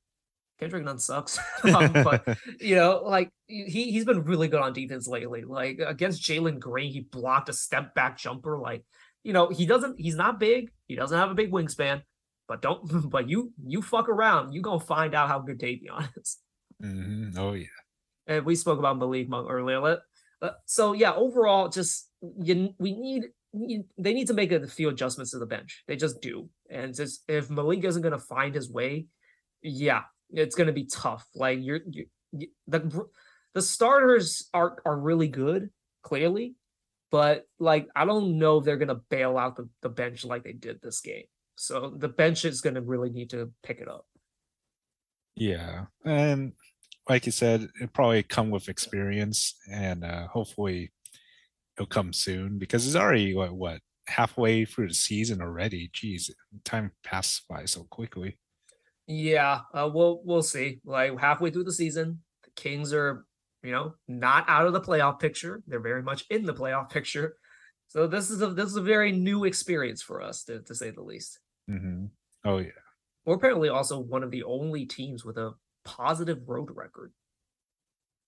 Kendrick 0.58 0.84
Nunn 0.84 0.98
sucks, 0.98 1.38
um, 1.64 1.92
but 1.92 2.38
you 2.60 2.76
know, 2.76 3.02
like 3.04 3.30
he 3.46 3.90
he's 3.90 4.04
been 4.04 4.22
really 4.22 4.48
good 4.48 4.60
on 4.60 4.72
defense 4.72 5.08
lately. 5.08 5.42
Like 5.44 5.80
against 5.84 6.22
Jalen 6.22 6.58
Green, 6.58 6.92
he 6.92 7.00
blocked 7.00 7.48
a 7.48 7.52
step 7.52 7.94
back 7.94 8.18
jumper. 8.18 8.58
Like 8.58 8.84
you 9.22 9.32
know, 9.32 9.48
he 9.48 9.66
doesn't. 9.66 10.00
He's 10.00 10.16
not 10.16 10.40
big. 10.40 10.70
He 10.92 10.96
doesn't 10.96 11.18
have 11.18 11.30
a 11.30 11.34
big 11.34 11.50
wingspan. 11.50 12.02
But 12.46 12.60
don't. 12.60 13.10
But 13.10 13.30
you 13.30 13.52
you 13.64 13.80
fuck 13.80 14.10
around. 14.10 14.52
You 14.52 14.60
gonna 14.60 14.78
find 14.78 15.14
out 15.14 15.28
how 15.28 15.38
good 15.38 15.58
Davion 15.58 16.06
is. 16.20 16.36
Mm-hmm. 16.84 17.38
Oh 17.38 17.54
yeah. 17.54 17.78
And 18.26 18.44
we 18.44 18.56
spoke 18.56 18.78
about 18.78 18.98
Malik 18.98 19.26
Monk 19.28 19.48
earlier. 19.50 20.00
Uh, 20.42 20.50
so 20.66 20.92
yeah, 20.92 21.14
overall, 21.14 21.70
just 21.70 22.10
you, 22.20 22.74
we 22.78 22.92
need, 22.92 23.24
need 23.54 23.84
they 23.96 24.12
need 24.12 24.26
to 24.26 24.34
make 24.34 24.52
a 24.52 24.66
few 24.66 24.90
adjustments 24.90 25.30
to 25.30 25.38
the 25.38 25.46
bench. 25.46 25.82
They 25.88 25.96
just 25.96 26.20
do. 26.20 26.50
And 26.68 26.94
just 26.94 27.22
if 27.26 27.48
Malik 27.48 27.84
isn't 27.84 28.02
gonna 28.02 28.18
find 28.18 28.54
his 28.54 28.70
way, 28.70 29.06
yeah, 29.62 30.02
it's 30.28 30.54
gonna 30.54 30.72
be 30.72 30.84
tough. 30.84 31.24
Like 31.34 31.60
you're, 31.62 31.80
you're 31.88 32.06
the 32.66 33.06
the 33.54 33.62
starters 33.62 34.50
are 34.52 34.76
are 34.84 34.98
really 34.98 35.28
good, 35.28 35.70
clearly, 36.02 36.56
but 37.12 37.44
like 37.60 37.86
I 37.94 38.06
don't 38.06 38.38
know 38.38 38.58
if 38.58 38.64
they're 38.64 38.78
gonna 38.78 39.00
bail 39.10 39.38
out 39.38 39.54
the, 39.54 39.68
the 39.82 39.90
bench 39.90 40.24
like 40.24 40.42
they 40.42 40.54
did 40.54 40.80
this 40.82 41.00
game. 41.00 41.24
So 41.56 41.94
the 41.96 42.08
bench 42.08 42.44
is 42.44 42.62
gonna 42.62 42.80
really 42.80 43.10
need 43.10 43.30
to 43.30 43.52
pick 43.62 43.80
it 43.80 43.88
up. 43.88 44.06
Yeah. 45.36 45.84
And 46.04 46.52
like 47.08 47.26
you 47.26 47.32
said, 47.32 47.68
it 47.80 47.92
probably 47.92 48.22
come 48.22 48.50
with 48.50 48.68
experience 48.68 49.54
and 49.70 50.02
uh 50.02 50.26
hopefully 50.26 50.90
it'll 51.76 51.86
come 51.86 52.14
soon 52.14 52.58
because 52.58 52.86
it's 52.86 52.96
already 52.96 53.34
what 53.34 53.52
what 53.52 53.80
halfway 54.08 54.64
through 54.64 54.88
the 54.88 54.94
season 54.94 55.42
already. 55.42 55.90
Jeez, 55.94 56.30
time 56.64 56.92
passes 57.04 57.42
by 57.48 57.66
so 57.66 57.84
quickly. 57.84 58.38
Yeah, 59.06 59.60
uh, 59.74 59.90
we'll 59.92 60.22
we'll 60.24 60.42
see. 60.42 60.80
Like 60.84 61.18
halfway 61.18 61.50
through 61.50 61.64
the 61.64 61.72
season, 61.72 62.22
the 62.44 62.50
Kings 62.56 62.94
are 62.94 63.26
you 63.62 63.72
know, 63.72 63.94
not 64.08 64.44
out 64.48 64.66
of 64.66 64.72
the 64.72 64.80
playoff 64.80 65.20
picture. 65.20 65.62
They're 65.66 65.80
very 65.80 66.02
much 66.02 66.24
in 66.30 66.44
the 66.44 66.54
playoff 66.54 66.90
picture. 66.90 67.36
So 67.88 68.06
this 68.06 68.30
is 68.30 68.42
a 68.42 68.48
this 68.48 68.66
is 68.66 68.76
a 68.76 68.82
very 68.82 69.12
new 69.12 69.44
experience 69.44 70.02
for 70.02 70.22
us, 70.22 70.44
to, 70.44 70.60
to 70.62 70.74
say 70.74 70.90
the 70.90 71.02
least. 71.02 71.38
Mm-hmm. 71.70 72.06
Oh 72.44 72.58
yeah. 72.58 72.70
We're 73.24 73.36
apparently 73.36 73.68
also 73.68 73.98
one 73.98 74.22
of 74.22 74.30
the 74.30 74.42
only 74.44 74.86
teams 74.86 75.24
with 75.24 75.36
a 75.36 75.52
positive 75.84 76.48
road 76.48 76.70
record. 76.74 77.12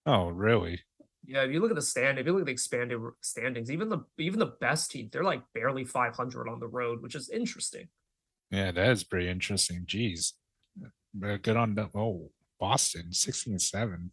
Oh 0.06 0.28
really? 0.28 0.80
Yeah, 1.26 1.42
if 1.42 1.50
you 1.50 1.60
look 1.60 1.70
at 1.70 1.76
the 1.76 1.82
stand, 1.82 2.18
if 2.18 2.26
you 2.26 2.32
look 2.32 2.42
at 2.42 2.46
the 2.46 2.52
expanded 2.52 3.00
standings, 3.22 3.70
even 3.70 3.88
the 3.88 4.04
even 4.18 4.38
the 4.38 4.54
best 4.60 4.90
teams, 4.90 5.10
they're 5.10 5.24
like 5.24 5.42
barely 5.54 5.84
500 5.84 6.48
on 6.48 6.60
the 6.60 6.68
road, 6.68 7.02
which 7.02 7.14
is 7.14 7.30
interesting. 7.30 7.88
Yeah, 8.50 8.70
that 8.70 8.90
is 8.90 9.02
pretty 9.02 9.28
interesting. 9.28 9.84
Jeez, 9.86 10.32
good 11.18 11.56
on 11.56 11.74
the 11.74 11.88
oh 11.94 12.30
Boston, 12.60 13.12
16 13.12 13.58
7 13.58 14.12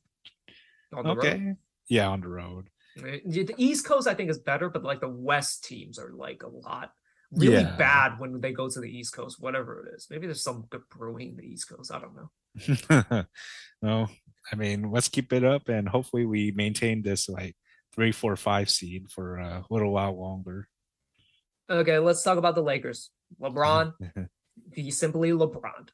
on 0.94 1.04
the 1.04 1.12
okay. 1.12 1.38
road. 1.38 1.58
Yeah, 1.90 2.08
on 2.08 2.22
the 2.22 2.28
road. 2.28 2.70
The 2.96 3.54
East 3.58 3.86
Coast, 3.86 4.08
I 4.08 4.14
think, 4.14 4.30
is 4.30 4.40
better, 4.40 4.70
but 4.70 4.84
like 4.84 5.00
the 5.00 5.10
West 5.10 5.64
teams 5.64 5.98
are 5.98 6.12
like 6.12 6.44
a 6.44 6.50
lot 6.50 6.92
really 7.32 7.62
yeah. 7.62 7.76
bad 7.78 8.20
when 8.20 8.42
they 8.42 8.52
go 8.52 8.70
to 8.70 8.80
the 8.80 8.90
East 8.90 9.14
Coast, 9.14 9.38
whatever 9.40 9.86
it 9.86 9.96
is. 9.96 10.08
Maybe 10.10 10.28
there's 10.28 10.44
some 10.44 10.66
good 10.70 10.84
brewing 10.90 11.30
in 11.30 11.36
the 11.38 11.44
East 11.44 11.70
Coast. 11.70 11.92
I 11.92 12.00
don't 12.00 12.16
know. 12.16 13.26
no, 13.82 14.08
I 14.52 14.56
mean, 14.56 14.92
let's 14.92 15.08
keep 15.08 15.32
it 15.32 15.44
up 15.44 15.70
and 15.70 15.88
hopefully 15.88 16.26
we 16.26 16.52
maintain 16.52 17.02
this 17.02 17.30
like 17.30 17.56
three, 17.94 18.12
four, 18.12 18.36
five 18.36 18.70
seed 18.70 19.10
for 19.10 19.38
a 19.38 19.64
little 19.70 19.92
while 19.92 20.20
longer. 20.20 20.68
Okay, 21.70 22.00
let's 22.00 22.24
talk 22.24 22.38
about 22.38 22.56
the 22.56 22.62
Lakers. 22.62 23.10
LeBron, 23.42 23.94
he's 24.74 24.98
simply 24.98 25.32
LeBron. 25.32 25.88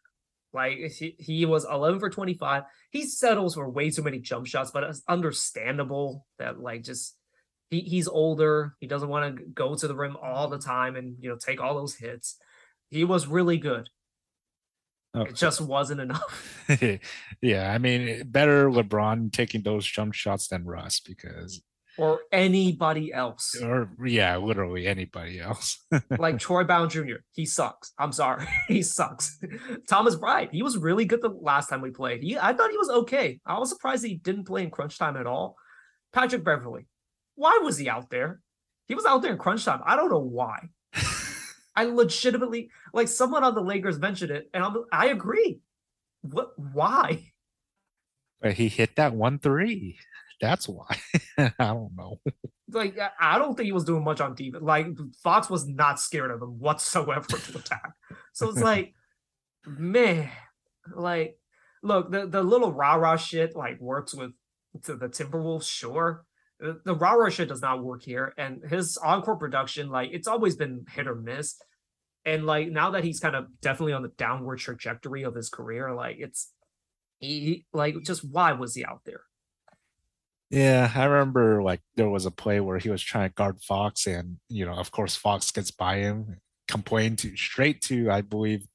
Like 0.53 0.77
he, 0.77 1.15
he 1.19 1.45
was 1.45 1.65
11 1.65 1.99
for 1.99 2.09
25. 2.09 2.63
He 2.91 3.05
settles 3.05 3.55
for 3.55 3.69
way 3.69 3.89
too 3.89 4.01
many 4.01 4.19
jump 4.19 4.47
shots, 4.47 4.71
but 4.71 4.83
it's 4.83 5.03
understandable 5.07 6.25
that 6.39 6.59
like 6.59 6.83
just 6.83 7.15
he, 7.69 7.81
he's 7.81 8.07
older. 8.07 8.75
He 8.79 8.87
doesn't 8.87 9.09
want 9.09 9.37
to 9.37 9.43
go 9.43 9.75
to 9.75 9.87
the 9.87 9.95
rim 9.95 10.17
all 10.21 10.47
the 10.47 10.57
time 10.57 10.95
and 10.95 11.15
you 11.19 11.29
know 11.29 11.37
take 11.37 11.61
all 11.61 11.75
those 11.75 11.95
hits. 11.95 12.37
He 12.89 13.03
was 13.03 13.27
really 13.27 13.57
good. 13.57 13.89
Oh. 15.13 15.21
It 15.21 15.35
just 15.35 15.61
wasn't 15.61 16.01
enough. 16.01 16.69
yeah, 17.41 17.71
I 17.73 17.77
mean, 17.77 18.23
better 18.27 18.69
LeBron 18.69 19.31
taking 19.31 19.63
those 19.63 19.85
jump 19.85 20.13
shots 20.13 20.47
than 20.47 20.65
Russ 20.65 20.99
because 20.99 21.61
or 21.97 22.19
anybody 22.31 23.11
else. 23.11 23.55
Or 23.61 23.89
yeah, 24.05 24.37
literally 24.37 24.87
anybody 24.87 25.39
else. 25.39 25.83
like 26.17 26.39
Troy 26.39 26.63
Brown 26.63 26.89
Jr. 26.89 27.17
He 27.31 27.45
sucks. 27.45 27.93
I'm 27.97 28.11
sorry. 28.11 28.47
he 28.67 28.81
sucks. 28.83 29.39
Thomas 29.89 30.15
Bryant, 30.15 30.53
he 30.53 30.63
was 30.63 30.77
really 30.77 31.05
good 31.05 31.21
the 31.21 31.29
last 31.29 31.69
time 31.69 31.81
we 31.81 31.91
played. 31.91 32.23
He, 32.23 32.37
I 32.37 32.53
thought 32.53 32.71
he 32.71 32.77
was 32.77 32.89
okay. 32.89 33.39
I 33.45 33.57
was 33.59 33.69
surprised 33.69 34.05
he 34.05 34.15
didn't 34.15 34.45
play 34.45 34.63
in 34.63 34.69
crunch 34.69 34.97
time 34.97 35.17
at 35.17 35.27
all. 35.27 35.55
Patrick 36.13 36.43
Beverley, 36.43 36.87
why 37.35 37.59
was 37.63 37.77
he 37.77 37.89
out 37.89 38.09
there? 38.09 38.39
He 38.87 38.95
was 38.95 39.05
out 39.05 39.21
there 39.21 39.31
in 39.31 39.37
crunch 39.37 39.65
time. 39.65 39.81
I 39.85 39.95
don't 39.95 40.09
know 40.09 40.19
why. 40.19 40.69
I 41.75 41.85
legitimately 41.85 42.71
like 42.93 43.07
someone 43.07 43.43
on 43.43 43.53
the 43.53 43.61
Lakers 43.61 43.99
mentioned 43.99 44.31
it, 44.31 44.49
and 44.53 44.63
I'm, 44.63 44.75
I 44.91 45.07
agree. 45.07 45.59
What? 46.21 46.57
Why? 46.57 47.31
But 48.41 48.53
he 48.53 48.67
hit 48.67 48.95
that 48.95 49.13
one 49.13 49.39
three. 49.39 49.97
That's 50.41 50.67
why. 50.67 50.97
I 51.37 51.51
don't 51.57 51.95
know. 51.95 52.19
Like 52.69 52.97
I 53.19 53.37
don't 53.37 53.55
think 53.55 53.65
he 53.65 53.71
was 53.71 53.85
doing 53.85 54.03
much 54.03 54.21
on 54.21 54.35
defense. 54.35 54.63
Like 54.63 54.87
Fox 55.23 55.49
was 55.49 55.67
not 55.67 55.99
scared 55.99 56.31
of 56.31 56.41
him 56.41 56.59
whatsoever 56.59 57.25
to 57.27 57.57
attack. 57.57 57.91
So 58.33 58.49
it's 58.49 58.59
like, 58.61 58.93
man, 59.65 60.29
like 60.95 61.37
look, 61.81 62.11
the, 62.11 62.27
the 62.27 62.43
little 62.43 62.71
rah-rah 62.71 63.15
shit 63.15 63.55
like 63.55 63.79
works 63.79 64.13
with 64.13 64.31
to 64.83 64.95
the 64.95 65.07
Timberwolves, 65.07 65.69
sure. 65.69 66.23
The, 66.59 66.81
the 66.83 66.95
rah-rah 66.95 67.29
shit 67.29 67.49
does 67.49 67.61
not 67.61 67.83
work 67.83 68.03
here. 68.03 68.33
And 68.37 68.61
his 68.67 68.97
encore 68.97 69.37
production, 69.37 69.89
like 69.89 70.09
it's 70.11 70.27
always 70.27 70.55
been 70.55 70.85
hit 70.91 71.07
or 71.07 71.15
miss. 71.15 71.55
And 72.25 72.45
like 72.45 72.69
now 72.69 72.91
that 72.91 73.03
he's 73.03 73.19
kind 73.19 73.35
of 73.35 73.45
definitely 73.61 73.93
on 73.93 74.01
the 74.01 74.11
downward 74.17 74.59
trajectory 74.59 75.23
of 75.23 75.35
his 75.35 75.49
career, 75.49 75.93
like 75.93 76.17
it's 76.19 76.51
he 77.19 77.65
like 77.73 77.95
just 78.03 78.23
why 78.29 78.51
was 78.53 78.75
he 78.75 78.83
out 78.83 79.01
there? 79.05 79.21
Yeah, 80.49 80.91
I 80.95 81.05
remember 81.05 81.61
like 81.61 81.81
there 81.95 82.09
was 82.09 82.25
a 82.25 82.31
play 82.31 82.59
where 82.61 82.77
he 82.77 82.89
was 82.89 83.01
trying 83.01 83.29
to 83.29 83.33
guard 83.33 83.61
Fox, 83.61 84.07
and 84.07 84.37
you 84.49 84.65
know, 84.65 84.75
of 84.75 84.91
course, 84.91 85.15
Fox 85.15 85.51
gets 85.51 85.71
by 85.71 85.97
him, 85.97 86.39
complained 86.67 87.19
to 87.19 87.35
straight 87.35 87.81
to, 87.83 88.09
I 88.09 88.21
believe, 88.21 88.65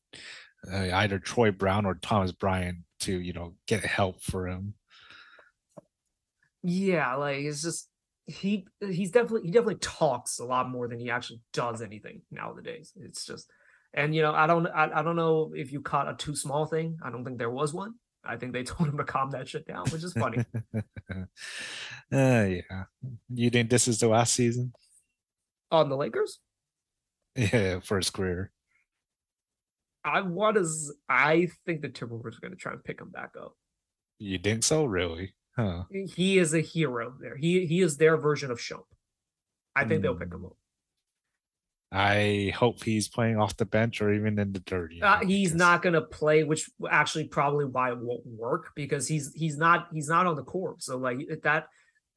uh, 0.71 0.89
either 0.93 1.19
Troy 1.19 1.51
Brown 1.51 1.87
or 1.87 1.95
Thomas 1.95 2.33
Bryant 2.33 2.79
to 3.01 3.19
you 3.19 3.33
know 3.33 3.55
get 3.67 3.85
help 3.85 4.23
for 4.23 4.49
him. 4.49 4.75
Yeah, 6.63 7.15
like 7.17 7.39
it's 7.39 7.63
just 7.63 7.89
he 8.27 8.67
he's 8.81 9.11
definitely 9.11 9.43
he 9.47 9.51
definitely 9.51 9.77
talks 9.77 10.39
a 10.39 10.45
lot 10.45 10.69
more 10.69 10.89
than 10.89 11.01
he 11.01 11.11
actually 11.11 11.41
does 11.53 11.83
anything 11.83 12.23
nowadays. 12.31 12.93
It's 12.97 13.25
just 13.27 13.51
and 13.95 14.15
you 14.15 14.23
know 14.23 14.33
I 14.33 14.47
don't 14.47 14.67
I, 14.67 14.91
I 14.95 15.03
don't 15.03 15.17
know 15.17 15.53
if 15.55 15.73
you 15.73 15.81
caught 15.81 16.09
a 16.09 16.15
too 16.15 16.37
small 16.37 16.67
thing. 16.67 16.99
I 17.03 17.11
don't 17.11 17.25
think 17.25 17.39
there 17.39 17.51
was 17.51 17.75
one. 17.75 17.95
I 18.25 18.37
think 18.37 18.53
they 18.53 18.63
told 18.65 18.89
him 18.89 18.99
to 18.99 19.05
calm 19.05 19.31
that 19.31 19.49
shit 19.49 19.67
down, 19.67 19.87
which 19.91 20.05
is 20.05 20.13
funny. 20.13 20.45
uh, 20.75 21.25
yeah. 22.11 22.85
You 23.33 23.51
think 23.51 23.71
this 23.71 23.89
is 23.89 23.99
the 23.99 24.09
last 24.09 24.35
season? 24.35 24.73
On 25.71 25.89
the 25.89 25.97
Lakers? 25.97 26.39
Yeah, 27.35 27.81
for 27.81 27.97
his 27.97 28.11
career. 28.11 28.53
I 30.05 30.21
want 30.21 30.57
to. 30.57 30.67
I 31.09 31.49
think 31.65 31.81
the 31.81 31.89
Timberwolves 31.89 32.37
are 32.37 32.41
going 32.41 32.53
to 32.53 32.57
try 32.57 32.73
and 32.73 32.85
pick 32.85 33.01
him 33.01 33.11
back 33.11 33.31
up. 33.41 33.55
You 34.19 34.39
think 34.39 34.65
so? 34.65 34.85
Really? 34.85 35.35
Huh? 35.57 35.85
He 35.91 36.39
is 36.39 36.55
a 36.55 36.61
hero 36.61 37.15
there. 37.21 37.37
He 37.37 37.67
he 37.67 37.81
is 37.81 37.97
their 37.97 38.17
version 38.17 38.51
of 38.51 38.59
Shump. 38.59 38.85
I 39.75 39.85
think 39.85 40.01
mm. 40.01 40.03
they'll 40.03 40.15
pick 40.15 40.33
him 40.33 40.41
hmm. 40.41 40.47
up. 40.47 40.57
I 41.95 42.53
hope 42.57 42.83
he's 42.83 43.09
playing 43.09 43.37
off 43.37 43.59
the 43.59 43.67
bench 43.67 44.01
or 44.01 44.15
even 44.15 44.39
in 44.39 44.53
the 44.53 44.61
dirty. 44.61 45.03
Uh, 45.03 45.21
he's 45.27 45.55
not 45.55 45.83
going 45.83 45.93
to 45.93 46.01
play, 46.01 46.43
which 46.43 46.71
actually 46.91 47.25
probably 47.25 47.67
why 47.67 47.91
it 47.91 47.99
won't 47.99 48.27
work 48.27 48.71
because 48.75 49.07
he's 49.07 49.31
he's 49.35 49.59
not 49.59 49.89
he's 49.93 50.09
not 50.09 50.27
on 50.27 50.37
the 50.37 50.43
court. 50.43 50.83
So 50.83 50.97
like 50.97 51.19
that 51.43 51.67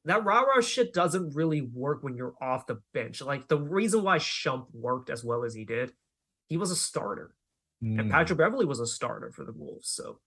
that 0.06 0.24
rah 0.24 0.40
rah 0.40 0.62
shit 0.62 0.94
doesn't 0.94 1.34
really 1.34 1.60
work 1.60 2.02
when 2.02 2.16
you're 2.16 2.34
off 2.40 2.66
the 2.66 2.80
bench. 2.94 3.20
Like 3.20 3.48
the 3.48 3.58
reason 3.58 4.02
why 4.02 4.18
Shump 4.18 4.66
worked 4.72 5.10
as 5.10 5.22
well 5.22 5.44
as 5.44 5.52
he 5.52 5.66
did, 5.66 5.92
he 6.46 6.56
was 6.56 6.70
a 6.70 6.76
starter, 6.76 7.34
mm. 7.84 7.98
and 7.98 8.08
hmm. 8.08 8.10
Patrick 8.10 8.38
Beverley 8.38 8.64
was 8.64 8.80
a 8.80 8.86
starter 8.86 9.30
for 9.30 9.44
the 9.44 9.52
Wolves. 9.52 9.90
So 9.90 10.20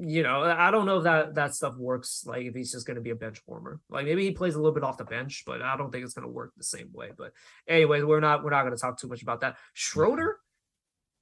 you 0.00 0.22
know, 0.22 0.42
I 0.42 0.70
don't 0.70 0.86
know 0.86 0.98
if 0.98 1.04
that 1.04 1.34
that 1.34 1.54
stuff 1.54 1.76
works. 1.76 2.24
Like 2.26 2.44
if 2.44 2.54
he's 2.54 2.72
just 2.72 2.86
going 2.86 2.94
to 2.94 3.02
be 3.02 3.10
a 3.10 3.14
bench 3.14 3.40
warmer, 3.46 3.80
like 3.90 4.06
maybe 4.06 4.24
he 4.24 4.30
plays 4.30 4.54
a 4.54 4.58
little 4.58 4.72
bit 4.72 4.84
off 4.84 4.98
the 4.98 5.04
bench, 5.04 5.44
but 5.46 5.60
I 5.60 5.76
don't 5.76 5.90
think 5.90 6.04
it's 6.04 6.14
going 6.14 6.26
to 6.26 6.32
work 6.32 6.52
the 6.56 6.64
same 6.64 6.90
way. 6.92 7.10
But 7.16 7.32
anyway, 7.68 8.02
we're 8.02 8.20
not 8.20 8.42
we're 8.42 8.50
not 8.50 8.62
going 8.62 8.74
to 8.74 8.80
talk 8.80 8.98
too 8.98 9.08
much 9.08 9.22
about 9.22 9.40
that. 9.40 9.56
Schroeder, 9.74 10.38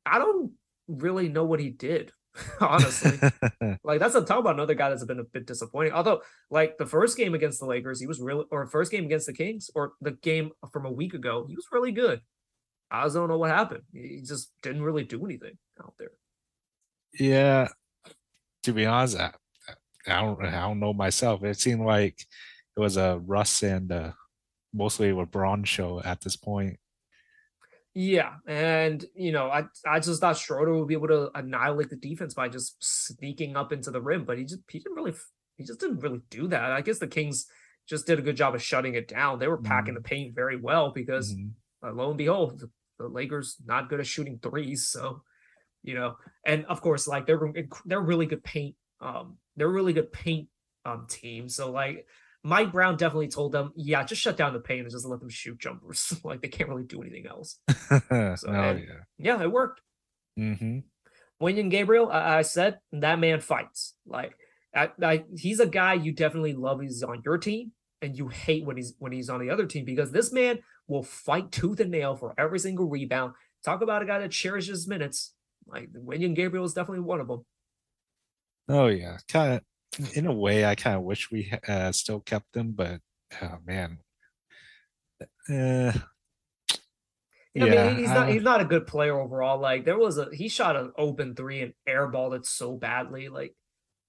I 0.07 0.19
don't 0.19 0.53
really 0.89 1.29
know 1.29 1.45
what 1.45 1.61
he 1.61 1.71
did. 1.71 2.13
honestly, 2.61 3.19
like 3.85 3.99
that's 3.99 4.15
a 4.15 4.25
talk 4.25 4.39
about 4.39 4.55
another 4.55 4.75
guy 4.75 4.89
that's 4.89 5.05
been 5.05 5.19
a 5.19 5.25
bit 5.25 5.47
disappointing. 5.47 5.93
Although, 5.93 6.23
like 6.49 6.79
the 6.79 6.87
first 6.87 7.17
game 7.17 7.35
against 7.35 7.59
the 7.59 7.67
Lakers, 7.67 8.01
he 8.01 8.07
was 8.07 8.21
really, 8.21 8.45
or 8.53 8.67
first 8.67 8.93
game 8.93 9.05
against 9.05 9.27
the 9.27 9.33
Kings, 9.33 9.69
or 9.75 9.95
the 10.01 10.13
game 10.13 10.53
from 10.73 10.87
a 10.87 10.93
week 10.93 11.13
ago, 11.13 11.45
he 11.49 11.57
was 11.57 11.67
really 11.73 11.91
good. 11.91 12.21
I 12.89 13.03
just 13.05 13.17
don't 13.17 13.29
know 13.29 13.39
what 13.39 13.51
happened. 13.51 13.83
He 13.93 14.23
just 14.25 14.53
didn't 14.63 14.83
really 14.83 15.05
do 15.05 15.25
anything 15.25 15.59
out 15.83 15.95
there. 15.99 16.11
Yeah, 17.19 17.69
to 18.63 18.73
be 18.73 18.87
honest, 18.87 19.19
I, 19.19 19.33
I 20.07 20.21
don't 20.21 20.45
I 20.45 20.61
don't 20.61 20.81
know 20.81 20.93
myself. 20.93 21.45
It 21.45 21.59
seemed 21.59 21.85
like 21.85 22.21
it 22.77 22.81
was 22.81 22.97
a 22.97 23.21
Russ 23.25 23.63
and 23.63 23.91
uh, 23.91 24.13
mostly 24.73 25.11
a 25.11 25.15
LeBron 25.15 25.67
show 25.67 26.01
at 26.05 26.21
this 26.21 26.37
point. 26.37 26.79
Yeah, 27.93 28.35
and 28.47 29.05
you 29.15 29.33
know, 29.33 29.51
I 29.51 29.65
I 29.87 29.99
just 29.99 30.21
thought 30.21 30.37
Schroeder 30.37 30.75
would 30.75 30.89
be 30.89 30.95
able 30.95 31.09
to 31.09 31.31
annihilate 31.35 31.91
the 31.91 31.97
defense 31.97 32.35
by 32.35 32.49
just 32.49 32.77
sneaking 32.81 33.57
up 33.57 33.73
into 33.73 33.91
the 33.91 34.01
rim, 34.01 34.25
but 34.25 34.39
he 34.39 34.45
just 34.45 34.63
he 34.71 34.79
didn't 34.79 34.95
really 34.95 35.15
he 35.57 35.65
just 35.65 35.81
didn't 35.81 35.99
really 35.99 36.21
do 36.31 36.49
that. 36.49 36.71
I 36.71 36.83
guess 36.83 36.99
the 36.99 37.09
Kings 37.09 37.47
just 37.89 38.07
did 38.07 38.19
a 38.19 38.23
good 38.23 38.37
job 38.37 38.55
of 38.55 38.63
shutting 38.63 38.95
it 38.95 39.09
down. 39.09 39.39
They 39.39 39.49
were 39.49 39.59
packing 39.59 39.95
mm-hmm. 39.95 40.03
the 40.03 40.09
paint 40.09 40.35
very 40.35 40.57
well 40.57 40.93
because 40.93 41.35
mm-hmm. 41.35 41.89
uh, 41.89 41.93
lo 41.93 42.11
and 42.11 42.19
behold, 42.19 42.61
the, 42.61 42.71
the 42.99 43.09
Lakers 43.09 43.57
not 43.67 43.89
good 43.89 43.99
at 43.99 44.07
shooting 44.07 44.39
threes, 44.41 44.89
so 44.89 45.23
you 45.83 45.95
know, 45.95 46.17
and 46.45 46.65
of 46.67 46.81
course, 46.81 47.07
like 47.07 47.27
they're 47.27 47.53
they're 47.85 48.01
really 48.01 48.27
good 48.27 48.45
paint. 48.45 48.75
Um, 49.01 49.39
they're 49.57 49.69
really 49.69 49.93
good 49.93 50.13
paint 50.13 50.49
um 50.85 51.07
team. 51.09 51.49
So 51.49 51.71
like 51.71 52.07
Mike 52.43 52.73
Brown 52.73 52.97
definitely 52.97 53.29
told 53.29 53.53
them, 53.53 53.73
yeah, 53.77 54.05
just 54.05 54.23
shut 54.23 54.37
down 54.37 54.53
the 54.53 54.61
paint 54.61 54.83
and 54.83 54.91
just 54.91 55.07
let 55.07 55.21
them 55.21 55.29
shoot 55.29 55.59
jumpers. 55.59 56.19
like 56.25 56.41
they 56.41 56.49
can't 56.49 56.69
really 56.69 56.85
do 56.85 57.03
anything 57.03 57.27
else. 57.27 57.59
so, 57.69 57.99
oh, 57.99 58.53
and, 58.53 58.81
yeah. 58.81 58.95
yeah, 59.19 59.43
it 59.43 59.53
worked. 59.53 59.81
Mm-hmm. 60.39 60.79
Wenyen 61.43 61.71
Gabriel, 61.71 62.11
I, 62.11 62.39
I, 62.39 62.43
said 62.43 62.79
that 62.93 63.19
man 63.19 63.41
fights. 63.41 63.95
Like 64.07 64.35
I, 64.75 64.91
I, 65.03 65.25
he's 65.37 65.61
a 65.61 65.67
guy 65.67 65.95
you 65.95 66.13
definitely 66.13 66.55
love. 66.55 66.81
He's 66.81 67.03
on 67.03 67.23
your 67.25 67.39
team, 67.39 67.73
and 68.01 68.17
you 68.17 68.29
hate 68.29 68.65
when 68.65 68.77
he's 68.77 68.95
when 68.99 69.13
he's 69.13 69.29
on 69.29 69.41
the 69.41 69.51
other 69.51 69.67
team 69.67 69.85
because 69.85 70.13
this 70.13 70.33
man 70.33 70.61
will 70.87 71.03
fight 71.03 71.51
tooth 71.51 71.81
and 71.81 71.91
nail 71.91 72.17
for 72.17 72.35
every 72.39 72.59
single 72.59 72.89
rebound. 72.89 73.35
Talk 73.65 73.83
about 73.83 74.03
a 74.03 74.07
guy 74.07 74.19
that 74.19 74.31
cherishes 74.31 74.89
minutes. 74.89 75.35
Like 75.71 75.91
Wenyen 75.93 76.35
Gabriel 76.35 76.65
is 76.65 76.75
definitely 76.75 77.05
one 77.05 77.21
of 77.21 77.29
them. 77.29 77.45
Oh 78.69 78.87
yeah, 78.87 79.19
kind 79.29 79.55
of. 79.55 79.63
In 80.15 80.27
a 80.27 80.33
way, 80.33 80.65
I 80.65 80.77
kind 80.77 80.97
of 80.97 81.03
wish 81.03 81.33
we 81.33 81.53
uh, 81.67 81.91
still 81.91 82.21
kept 82.21 82.53
them, 82.53 82.73
but 82.73 83.01
oh 83.43 83.59
man, 83.67 83.99
uh, 85.51 85.93
yeah, 87.55 87.65
I 87.65 87.69
mean, 87.69 87.97
he's 87.97 88.09
not 88.09 88.29
he's 88.29 88.43
not 88.43 88.61
a 88.61 88.65
good 88.65 88.87
player 88.87 89.19
overall. 89.19 89.59
Like 89.59 89.85
there 89.85 89.99
was 89.99 90.19
a 90.19 90.29
he 90.33 90.49
shot 90.49 90.77
an 90.77 90.93
open 90.97 91.35
three 91.35 91.63
and 91.63 91.73
airballed 91.89 92.37
it 92.37 92.47
so 92.47 92.77
badly. 92.77 93.29
Like, 93.29 93.57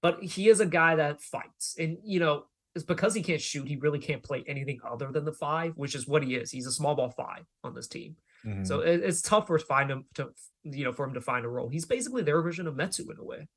but 0.00 0.22
he 0.22 0.48
is 0.48 0.60
a 0.60 0.66
guy 0.66 0.96
that 0.96 1.20
fights, 1.20 1.74
and 1.78 1.98
you 2.04 2.20
know, 2.20 2.44
it's 2.76 2.84
because 2.84 3.14
he 3.14 3.22
can't 3.22 3.40
shoot. 3.40 3.66
He 3.66 3.76
really 3.76 3.98
can't 3.98 4.22
play 4.22 4.44
anything 4.46 4.78
other 4.88 5.10
than 5.10 5.24
the 5.24 5.32
five, 5.32 5.72
which 5.76 5.96
is 5.96 6.06
what 6.06 6.22
he 6.22 6.36
is. 6.36 6.52
He's 6.52 6.66
a 6.66 6.72
small 6.72 6.94
ball 6.94 7.10
five 7.10 7.44
on 7.64 7.74
this 7.74 7.88
team. 7.88 8.16
Mm-hmm. 8.46 8.64
So 8.64 8.80
it, 8.80 9.02
it's 9.02 9.22
tough 9.22 9.46
for 9.46 9.58
find 9.58 9.90
him 9.90 10.04
to 10.14 10.30
you 10.64 10.84
know 10.84 10.92
for 10.92 11.04
him 11.06 11.14
to 11.14 11.20
find 11.20 11.44
a 11.44 11.48
role. 11.48 11.68
He's 11.68 11.84
basically 11.84 12.22
their 12.22 12.40
version 12.42 12.66
of 12.66 12.74
Metu 12.74 13.00
in 13.00 13.16
a 13.18 13.24
way. 13.24 13.48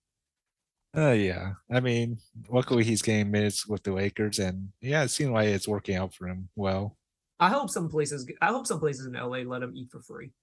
Uh 0.95 1.12
yeah. 1.12 1.54
I 1.71 1.80
mean, 1.80 2.19
luckily 2.50 2.84
he's 2.84 3.02
getting 3.02 3.32
minutes 3.32 3.67
with 3.67 3.84
the 3.84 3.93
Lakers 3.93 4.39
and 4.39 4.69
yeah, 4.82 5.04
it 5.04 5.10
seems 5.10 5.32
like 5.32 5.48
it's 5.50 5.67
working 5.67 5.95
out 5.95 6.13
for 6.13 6.28
him 6.28 6.50
well. 6.56 6.98
I 7.39 7.50
hope 7.50 7.69
some 7.69 7.89
places 7.89 8.30
I 8.41 8.48
hope 8.48 8.67
some 8.67 8.80
places 8.80 9.06
in 9.06 9.13
LA 9.13 9.39
let 9.39 9.63
him 9.63 9.74
eat 9.76 9.89
for 9.91 10.02
free. 10.02 10.32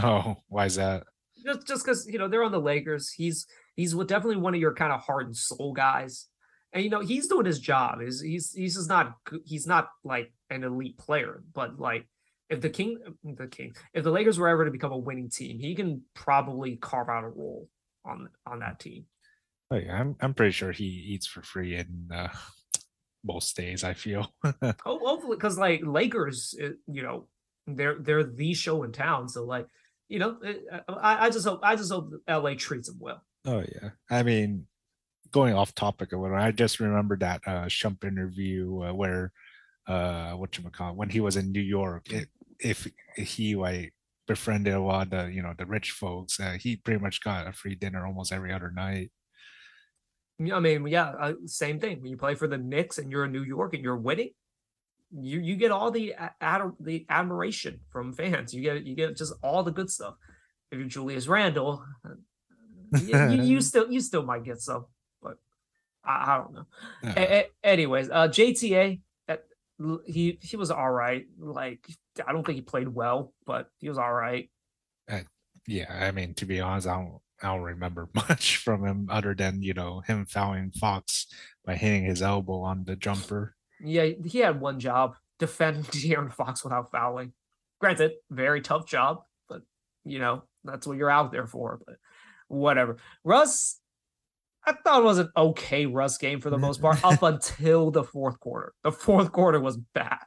Oh, 0.00 0.36
why 0.46 0.66
is 0.66 0.76
that? 0.76 1.02
just 1.44 1.66
just 1.66 1.84
because 1.84 2.06
you 2.06 2.18
know 2.18 2.28
they're 2.28 2.44
on 2.44 2.52
the 2.52 2.60
Lakers. 2.60 3.10
He's 3.10 3.46
he's 3.76 3.94
definitely 3.94 4.36
one 4.36 4.54
of 4.54 4.60
your 4.60 4.74
kind 4.74 4.92
of 4.92 5.00
heart 5.00 5.26
and 5.26 5.36
soul 5.36 5.72
guys, 5.72 6.26
and 6.72 6.84
you 6.84 6.90
know 6.90 7.00
he's 7.00 7.28
doing 7.28 7.46
his 7.46 7.58
job. 7.58 8.00
He's 8.00 8.20
he's 8.20 8.52
he's 8.52 8.74
just 8.74 8.88
not 8.88 9.14
he's 9.44 9.66
not 9.66 9.88
like 10.04 10.32
an 10.50 10.64
elite 10.64 10.98
player, 10.98 11.42
but 11.54 11.78
like 11.78 12.06
if 12.50 12.60
the 12.60 12.68
king 12.68 12.98
the 13.22 13.46
king 13.46 13.74
if 13.94 14.04
the 14.04 14.10
Lakers 14.10 14.38
were 14.38 14.48
ever 14.48 14.64
to 14.64 14.70
become 14.70 14.92
a 14.92 14.98
winning 14.98 15.30
team, 15.30 15.58
he 15.58 15.74
can 15.74 16.02
probably 16.14 16.76
carve 16.76 17.08
out 17.08 17.24
a 17.24 17.28
role 17.28 17.68
on 18.04 18.28
on 18.44 18.58
that 18.58 18.80
team. 18.80 19.06
Oh 19.70 19.76
yeah, 19.76 19.98
I'm 19.98 20.16
I'm 20.20 20.34
pretty 20.34 20.52
sure 20.52 20.72
he 20.72 20.84
eats 20.84 21.26
for 21.26 21.42
free 21.42 21.76
in 21.76 22.08
uh, 22.12 22.28
most 23.24 23.56
days. 23.56 23.84
I 23.84 23.94
feel. 23.94 24.32
oh, 24.44 24.74
hopefully, 24.84 25.36
because 25.36 25.56
like 25.56 25.82
Lakers, 25.84 26.54
it, 26.58 26.78
you 26.88 27.02
know, 27.02 27.28
they're 27.68 27.96
they're 28.00 28.24
the 28.24 28.52
show 28.52 28.82
in 28.82 28.90
town. 28.90 29.28
So 29.28 29.44
like, 29.44 29.68
you 30.08 30.18
know, 30.18 30.38
it, 30.42 30.64
I 30.88 31.26
I 31.26 31.30
just 31.30 31.46
hope 31.46 31.60
I 31.62 31.76
just 31.76 31.92
hope 31.92 32.12
LA 32.28 32.54
treats 32.54 32.88
him 32.88 32.96
well. 32.98 33.22
Oh 33.46 33.60
yeah, 33.60 33.90
I 34.10 34.24
mean, 34.24 34.66
going 35.30 35.54
off 35.54 35.72
topic 35.74 36.12
or 36.12 36.18
whatever, 36.18 36.40
I 36.40 36.50
just 36.50 36.80
remember 36.80 37.16
that 37.18 37.42
uh 37.46 37.66
Shump 37.66 38.02
interview 38.02 38.82
uh, 38.82 38.92
where 38.92 39.30
uh 39.86 40.32
what 40.32 40.58
you 40.58 40.68
call 40.70 40.96
when 40.96 41.10
he 41.10 41.20
was 41.20 41.36
in 41.36 41.52
New 41.52 41.60
York. 41.60 42.10
It, 42.12 42.28
if 42.62 42.86
he 43.16 43.56
like 43.56 43.94
befriended 44.26 44.74
a 44.74 44.80
lot 44.80 45.04
of 45.06 45.10
the 45.10 45.32
you 45.32 45.42
know 45.42 45.54
the 45.56 45.66
rich 45.66 45.90
folks, 45.92 46.38
uh, 46.40 46.56
he 46.60 46.76
pretty 46.76 47.00
much 47.00 47.20
got 47.22 47.46
a 47.46 47.52
free 47.52 47.74
dinner 47.74 48.06
almost 48.06 48.32
every 48.32 48.52
other 48.52 48.70
night. 48.70 49.10
I 50.52 50.58
mean, 50.58 50.86
yeah, 50.86 51.10
uh, 51.10 51.32
same 51.44 51.78
thing. 51.80 52.00
When 52.00 52.10
you 52.10 52.16
play 52.16 52.34
for 52.34 52.48
the 52.48 52.56
Knicks 52.56 52.96
and 52.96 53.10
you're 53.10 53.26
in 53.26 53.32
New 53.32 53.42
York 53.42 53.74
and 53.74 53.84
you're 53.84 53.96
winning, 53.98 54.30
you 55.12 55.38
you 55.40 55.56
get 55.56 55.70
all 55.70 55.90
the 55.90 56.14
ad- 56.40 56.72
the 56.80 57.04
admiration 57.10 57.80
from 57.90 58.12
fans. 58.14 58.54
You 58.54 58.62
get 58.62 58.84
you 58.86 58.94
get 58.94 59.16
just 59.16 59.34
all 59.42 59.62
the 59.62 59.72
good 59.72 59.90
stuff. 59.90 60.14
If 60.70 60.78
you're 60.78 60.88
Julius 60.88 61.26
Randle, 61.26 61.84
uh, 62.06 62.10
you, 63.02 63.18
you, 63.18 63.42
you, 63.42 63.60
still 63.70 63.90
you 63.90 64.00
still 64.00 64.22
might 64.22 64.44
get 64.44 64.60
some, 64.60 64.86
but 65.20 65.36
I, 66.04 66.32
I 66.34 66.38
don't 66.38 66.54
know. 66.54 66.66
A- 67.16 67.34
a- 67.40 67.50
anyways, 67.62 68.08
uh, 68.08 68.28
JTA, 68.28 69.00
uh, 69.00 69.00
he 70.06 70.38
he 70.42 70.56
was 70.56 70.70
all 70.70 70.90
right. 70.90 71.26
Like 71.38 71.86
I 72.26 72.32
don't 72.32 72.44
think 72.44 72.56
he 72.56 72.62
played 72.62 72.88
well, 72.88 73.32
but 73.46 73.68
he 73.78 73.88
was 73.88 73.98
all 73.98 74.12
right. 74.12 74.50
Uh, 75.10 75.20
yeah, 75.66 75.86
I 75.90 76.10
mean, 76.10 76.34
to 76.34 76.46
be 76.46 76.60
honest, 76.60 76.86
I 76.86 76.96
don't 76.96 77.20
I 77.42 77.54
don't 77.54 77.62
remember 77.62 78.08
much 78.14 78.58
from 78.58 78.84
him 78.84 79.08
other 79.10 79.34
than 79.34 79.62
you 79.62 79.74
know 79.74 80.00
him 80.00 80.26
fouling 80.26 80.72
Fox 80.72 81.26
by 81.64 81.76
hitting 81.76 82.04
his 82.04 82.22
elbow 82.22 82.62
on 82.62 82.84
the 82.84 82.96
jumper. 82.96 83.54
Yeah, 83.80 84.08
he 84.24 84.38
had 84.38 84.60
one 84.60 84.78
job: 84.80 85.14
defend 85.38 85.86
De'Aaron 85.86 86.32
Fox 86.32 86.62
without 86.64 86.90
fouling. 86.90 87.32
Granted, 87.80 88.12
very 88.30 88.60
tough 88.60 88.86
job, 88.86 89.22
but 89.48 89.62
you 90.04 90.18
know 90.18 90.42
that's 90.64 90.86
what 90.86 90.98
you're 90.98 91.10
out 91.10 91.32
there 91.32 91.46
for. 91.46 91.80
But 91.86 91.96
whatever. 92.48 92.98
Russ, 93.24 93.79
I 94.66 94.72
thought 94.72 95.00
it 95.00 95.04
was 95.04 95.18
an 95.18 95.30
okay 95.36 95.86
Russ 95.86 96.18
game 96.18 96.40
for 96.40 96.50
the 96.50 96.58
most 96.58 96.80
part 96.82 97.02
up 97.04 97.22
until 97.22 97.90
the 97.90 98.04
fourth 98.04 98.38
quarter. 98.40 98.72
The 98.84 98.92
fourth 98.92 99.32
quarter 99.32 99.60
was 99.60 99.76
bad. 99.76 100.26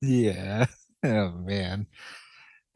Yeah. 0.00 0.66
Oh 1.04 1.32
man. 1.32 1.88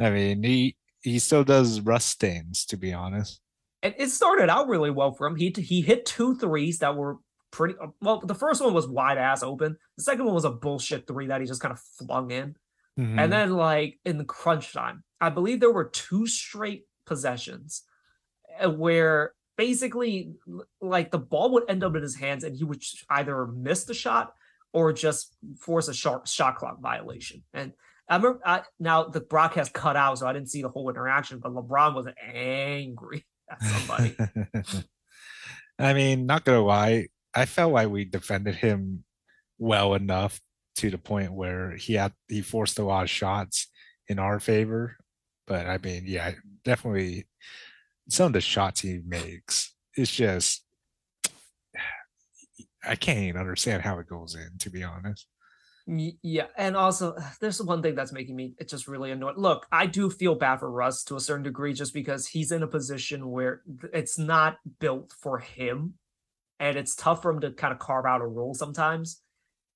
I 0.00 0.10
mean, 0.10 0.42
he 0.42 0.74
he 1.00 1.20
still 1.20 1.44
does 1.44 1.80
Russ 1.80 2.14
things, 2.14 2.66
to 2.66 2.76
be 2.76 2.92
honest 2.92 3.40
and 3.86 3.94
it 3.98 4.10
started 4.10 4.50
out 4.50 4.66
really 4.66 4.90
well 4.90 5.12
for 5.12 5.28
him. 5.28 5.36
He 5.36 5.54
he 5.56 5.80
hit 5.80 6.06
two 6.06 6.34
threes 6.36 6.80
that 6.80 6.96
were 6.96 7.18
pretty 7.52 7.76
well. 8.00 8.20
The 8.20 8.34
first 8.34 8.60
one 8.60 8.74
was 8.74 8.88
wide 8.88 9.16
ass 9.16 9.44
open. 9.44 9.76
The 9.96 10.02
second 10.02 10.24
one 10.24 10.34
was 10.34 10.44
a 10.44 10.50
bullshit 10.50 11.06
three 11.06 11.28
that 11.28 11.40
he 11.40 11.46
just 11.46 11.60
kind 11.60 11.72
of 11.72 11.78
flung 11.78 12.32
in. 12.32 12.56
Mm-hmm. 12.98 13.18
And 13.18 13.32
then 13.32 13.52
like 13.52 14.00
in 14.04 14.18
the 14.18 14.24
crunch 14.24 14.72
time, 14.72 15.04
I 15.20 15.30
believe 15.30 15.60
there 15.60 15.72
were 15.72 15.84
two 15.84 16.26
straight 16.26 16.82
possessions 17.06 17.82
uh, 18.60 18.70
where 18.70 19.34
basically 19.56 20.34
like 20.80 21.10
the 21.10 21.18
ball 21.18 21.52
would 21.52 21.64
end 21.68 21.82
up 21.84 21.94
in 21.96 22.02
his 22.02 22.16
hands 22.16 22.44
and 22.44 22.56
he 22.56 22.64
would 22.64 22.82
either 23.10 23.46
miss 23.46 23.84
the 23.84 23.94
shot 23.94 24.32
or 24.72 24.92
just 24.92 25.36
force 25.58 25.88
a 25.88 25.94
shot 25.94 26.28
shot 26.28 26.56
clock 26.56 26.80
violation. 26.80 27.42
And 27.54 27.72
I 28.08 28.16
remember 28.16 28.40
I, 28.44 28.62
now 28.78 29.04
the 29.04 29.20
broadcast 29.20 29.72
cut 29.72 29.96
out, 29.96 30.18
so 30.18 30.26
I 30.26 30.32
didn't 30.32 30.50
see 30.50 30.62
the 30.62 30.68
whole 30.68 30.88
interaction, 30.90 31.38
but 31.38 31.52
LeBron 31.52 31.94
was 31.94 32.06
angry 32.32 33.24
at 33.50 33.62
somebody. 33.62 34.16
I 35.78 35.92
mean, 35.92 36.26
not 36.26 36.44
gonna 36.44 36.62
lie, 36.62 37.08
I 37.34 37.46
felt 37.46 37.72
like 37.72 37.88
we 37.88 38.04
defended 38.04 38.54
him 38.54 39.04
well 39.58 39.94
enough 39.94 40.40
to 40.76 40.90
the 40.90 40.98
point 40.98 41.32
where 41.32 41.72
he 41.72 41.94
had 41.94 42.12
he 42.28 42.42
forced 42.42 42.78
a 42.78 42.84
lot 42.84 43.04
of 43.04 43.10
shots 43.10 43.68
in 44.08 44.18
our 44.18 44.40
favor. 44.40 44.96
But 45.46 45.66
I 45.66 45.78
mean, 45.78 46.04
yeah, 46.06 46.32
definitely 46.64 47.26
some 48.08 48.26
of 48.28 48.32
the 48.32 48.40
shots 48.40 48.80
he 48.80 49.00
makes, 49.06 49.74
it's 49.96 50.10
just 50.10 50.64
I 52.86 52.94
can't 52.94 53.18
even 53.18 53.40
understand 53.40 53.82
how 53.82 53.98
it 53.98 54.08
goes 54.08 54.34
in, 54.34 54.58
to 54.58 54.70
be 54.70 54.84
honest. 54.84 55.26
Yeah, 55.86 56.46
and 56.56 56.76
also 56.76 57.16
there's 57.40 57.62
one 57.62 57.82
thing 57.82 57.94
that's 57.94 58.12
making 58.12 58.36
me 58.36 58.54
it 58.58 58.68
just 58.68 58.88
really 58.88 59.10
annoyed. 59.10 59.36
Look, 59.36 59.66
I 59.72 59.86
do 59.86 60.10
feel 60.10 60.34
bad 60.34 60.60
for 60.60 60.70
Russ 60.70 61.04
to 61.04 61.16
a 61.16 61.20
certain 61.20 61.44
degree 61.44 61.72
just 61.72 61.94
because 61.94 62.26
he's 62.26 62.52
in 62.52 62.62
a 62.62 62.68
position 62.68 63.30
where 63.30 63.62
it's 63.92 64.18
not 64.18 64.58
built 64.80 65.12
for 65.20 65.38
him 65.38 65.94
and 66.58 66.76
it's 66.76 66.96
tough 66.96 67.22
for 67.22 67.30
him 67.30 67.40
to 67.40 67.50
kind 67.52 67.72
of 67.72 67.78
carve 67.78 68.06
out 68.06 68.20
a 68.20 68.26
role 68.26 68.54
sometimes. 68.54 69.20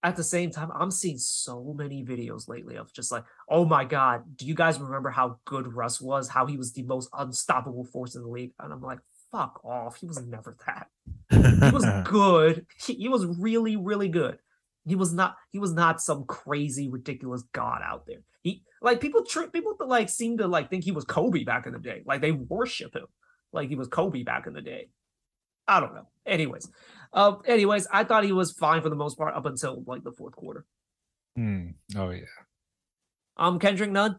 At 0.02 0.16
the 0.16 0.24
same 0.24 0.50
time, 0.50 0.70
I'm 0.74 0.90
seeing 0.90 1.18
so 1.18 1.74
many 1.76 2.02
videos 2.04 2.48
lately 2.48 2.76
of 2.76 2.92
just 2.92 3.12
like, 3.12 3.24
oh 3.48 3.66
my 3.66 3.84
god, 3.84 4.22
do 4.36 4.46
you 4.46 4.54
guys 4.54 4.80
remember 4.80 5.10
how 5.10 5.38
good 5.44 5.74
Russ 5.74 6.00
was? 6.00 6.28
How 6.28 6.46
he 6.46 6.56
was 6.56 6.72
the 6.72 6.84
most 6.84 7.10
unstoppable 7.12 7.84
force 7.84 8.14
in 8.14 8.22
the 8.22 8.28
league? 8.28 8.52
And 8.58 8.72
I'm 8.72 8.80
like, 8.80 9.00
fuck 9.30 9.60
off. 9.62 9.96
He 9.96 10.06
was 10.06 10.24
never 10.26 10.56
that. 10.66 10.86
he 11.30 11.70
was 11.70 11.84
good. 12.08 12.66
He, 12.82 12.94
he 12.94 13.08
was 13.08 13.26
really, 13.26 13.76
really 13.76 14.08
good 14.08 14.38
he 14.86 14.96
was 14.96 15.12
not 15.12 15.36
he 15.50 15.58
was 15.58 15.72
not 15.72 16.00
some 16.00 16.24
crazy 16.24 16.88
ridiculous 16.88 17.42
god 17.52 17.82
out 17.84 18.06
there. 18.06 18.22
He 18.42 18.64
like 18.80 19.00
people 19.00 19.24
tr- 19.24 19.48
people 19.52 19.76
like 19.86 20.08
seem 20.08 20.38
to 20.38 20.46
like 20.46 20.70
think 20.70 20.84
he 20.84 20.92
was 20.92 21.04
Kobe 21.04 21.44
back 21.44 21.66
in 21.66 21.72
the 21.72 21.78
day. 21.78 22.02
Like 22.06 22.20
they 22.20 22.32
worship 22.32 22.94
him 22.94 23.06
like 23.52 23.68
he 23.68 23.76
was 23.76 23.88
Kobe 23.88 24.22
back 24.22 24.46
in 24.46 24.52
the 24.52 24.62
day. 24.62 24.88
I 25.68 25.80
don't 25.80 25.94
know. 25.94 26.08
Anyways, 26.26 26.68
uh, 27.12 27.36
anyways, 27.46 27.86
I 27.92 28.04
thought 28.04 28.24
he 28.24 28.32
was 28.32 28.52
fine 28.52 28.82
for 28.82 28.88
the 28.88 28.96
most 28.96 29.18
part 29.18 29.34
up 29.34 29.46
until 29.46 29.82
like 29.86 30.04
the 30.04 30.12
fourth 30.12 30.36
quarter. 30.36 30.64
Mm. 31.38 31.74
Oh 31.96 32.10
yeah. 32.10 32.24
Um, 33.36 33.58
Kendrick 33.58 33.90
Nunn 33.90 34.16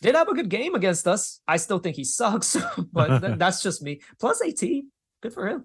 did 0.00 0.14
have 0.14 0.28
a 0.28 0.34
good 0.34 0.48
game 0.48 0.74
against 0.74 1.06
us. 1.06 1.40
I 1.46 1.56
still 1.56 1.78
think 1.78 1.96
he 1.96 2.04
sucks, 2.04 2.56
but 2.92 3.20
th- 3.20 3.34
that's 3.38 3.62
just 3.62 3.82
me. 3.82 4.00
Plus 4.18 4.42
18, 4.42 4.88
good 5.22 5.32
for 5.32 5.48
him. 5.48 5.64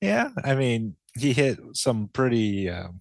Yeah, 0.00 0.30
I 0.44 0.54
mean, 0.54 0.96
he 1.16 1.32
hit 1.32 1.58
some 1.74 2.08
pretty 2.12 2.68
um, 2.68 3.00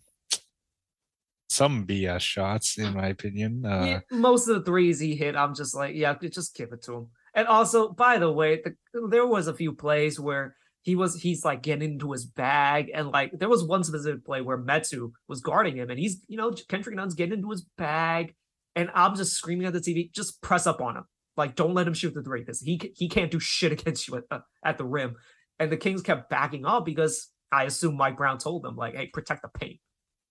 some 1.50 1.86
BS 1.86 2.22
shots, 2.22 2.78
in 2.78 2.94
my 2.94 3.08
opinion. 3.08 3.66
Uh, 3.66 3.84
yeah, 3.84 4.00
most 4.12 4.48
of 4.48 4.56
the 4.56 4.64
threes 4.64 5.00
he 5.00 5.16
hit, 5.16 5.36
I'm 5.36 5.54
just 5.54 5.76
like, 5.76 5.96
yeah, 5.96 6.14
just 6.14 6.56
give 6.56 6.72
it 6.72 6.84
to 6.84 6.94
him. 6.94 7.08
And 7.34 7.48
also, 7.48 7.90
by 7.90 8.20
the 8.20 8.32
way, 8.32 8.62
the, 8.64 8.76
there 9.10 9.26
was 9.26 9.48
a 9.48 9.54
few 9.54 9.74
plays 9.74 10.20
where 10.20 10.56
he 10.82 10.96
was 10.96 11.16
he's 11.22 11.46
like 11.46 11.62
getting 11.62 11.92
into 11.94 12.12
his 12.12 12.26
bag, 12.26 12.92
and 12.94 13.10
like 13.10 13.38
there 13.38 13.50
was 13.50 13.64
one 13.64 13.84
specific 13.84 14.26
play 14.26 14.42
where 14.42 14.58
Metu 14.58 15.12
was 15.28 15.42
guarding 15.42 15.78
him, 15.78 15.90
and 15.90 16.00
he's 16.00 16.24
you 16.28 16.38
know 16.38 16.52
Kendrick 16.70 16.96
Nunn's 16.96 17.14
getting 17.14 17.36
into 17.36 17.52
his 17.52 17.66
bag, 17.78 18.36
and 18.76 18.90
I'm 18.96 19.16
just 19.16 19.34
screaming 19.34 19.68
at 19.68 19.74
the 19.74 19.80
TV, 19.80 20.12
just 20.12 20.42
press 20.42 20.66
up 20.66 20.82
on 20.82 20.98
him, 20.98 21.04
like 21.38 21.56
don't 21.56 21.74
let 21.74 21.88
him 21.88 21.94
shoot 21.94 22.14
the 22.14 22.24
three 22.24 22.42
because 22.42 22.62
he 22.62 22.80
he 22.96 23.08
can't 23.08 23.32
do 23.32 23.40
shit 23.40 23.72
against 23.80 24.08
you 24.08 24.18
at, 24.18 24.24
uh, 24.32 24.40
at 24.66 24.78
the 24.78 24.86
rim. 24.86 25.16
And 25.60 25.72
the 25.72 25.78
Kings 25.78 26.02
kept 26.02 26.30
backing 26.32 26.66
up 26.66 26.86
because 26.86 27.30
I 27.52 27.66
assume 27.66 27.96
Mike 27.96 28.18
Brown 28.18 28.40
told 28.40 28.64
them 28.64 28.76
like, 28.76 28.96
hey, 28.96 29.08
protect 29.14 29.44
the 29.44 29.50
paint. 29.50 29.80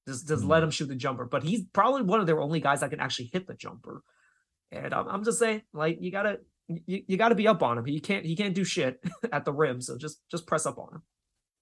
Just 0.08 0.26
just 0.26 0.44
mm 0.44 0.48
let 0.48 0.62
him 0.62 0.70
shoot 0.70 0.88
the 0.88 0.96
jumper. 0.96 1.24
But 1.24 1.44
he's 1.44 1.62
probably 1.72 2.02
one 2.02 2.20
of 2.20 2.26
their 2.26 2.40
only 2.40 2.60
guys 2.60 2.80
that 2.80 2.90
can 2.90 3.00
actually 3.00 3.30
hit 3.32 3.46
the 3.46 3.54
jumper. 3.54 4.02
And 4.72 4.92
I'm, 4.92 5.08
I'm 5.08 5.24
just 5.24 5.38
saying, 5.38 5.62
like, 5.72 5.98
you 6.00 6.10
gotta 6.10 6.38
you, 6.86 7.02
you 7.06 7.16
gotta 7.16 7.34
be 7.34 7.48
up 7.48 7.62
on 7.62 7.78
him. 7.78 7.84
He 7.84 8.00
can't 8.00 8.24
he 8.24 8.36
can't 8.36 8.54
do 8.54 8.64
shit 8.64 9.02
at 9.32 9.44
the 9.44 9.52
rim. 9.52 9.80
So 9.80 9.96
just 9.96 10.20
just 10.30 10.46
press 10.46 10.66
up 10.66 10.78
on 10.78 10.94
him. 10.94 11.02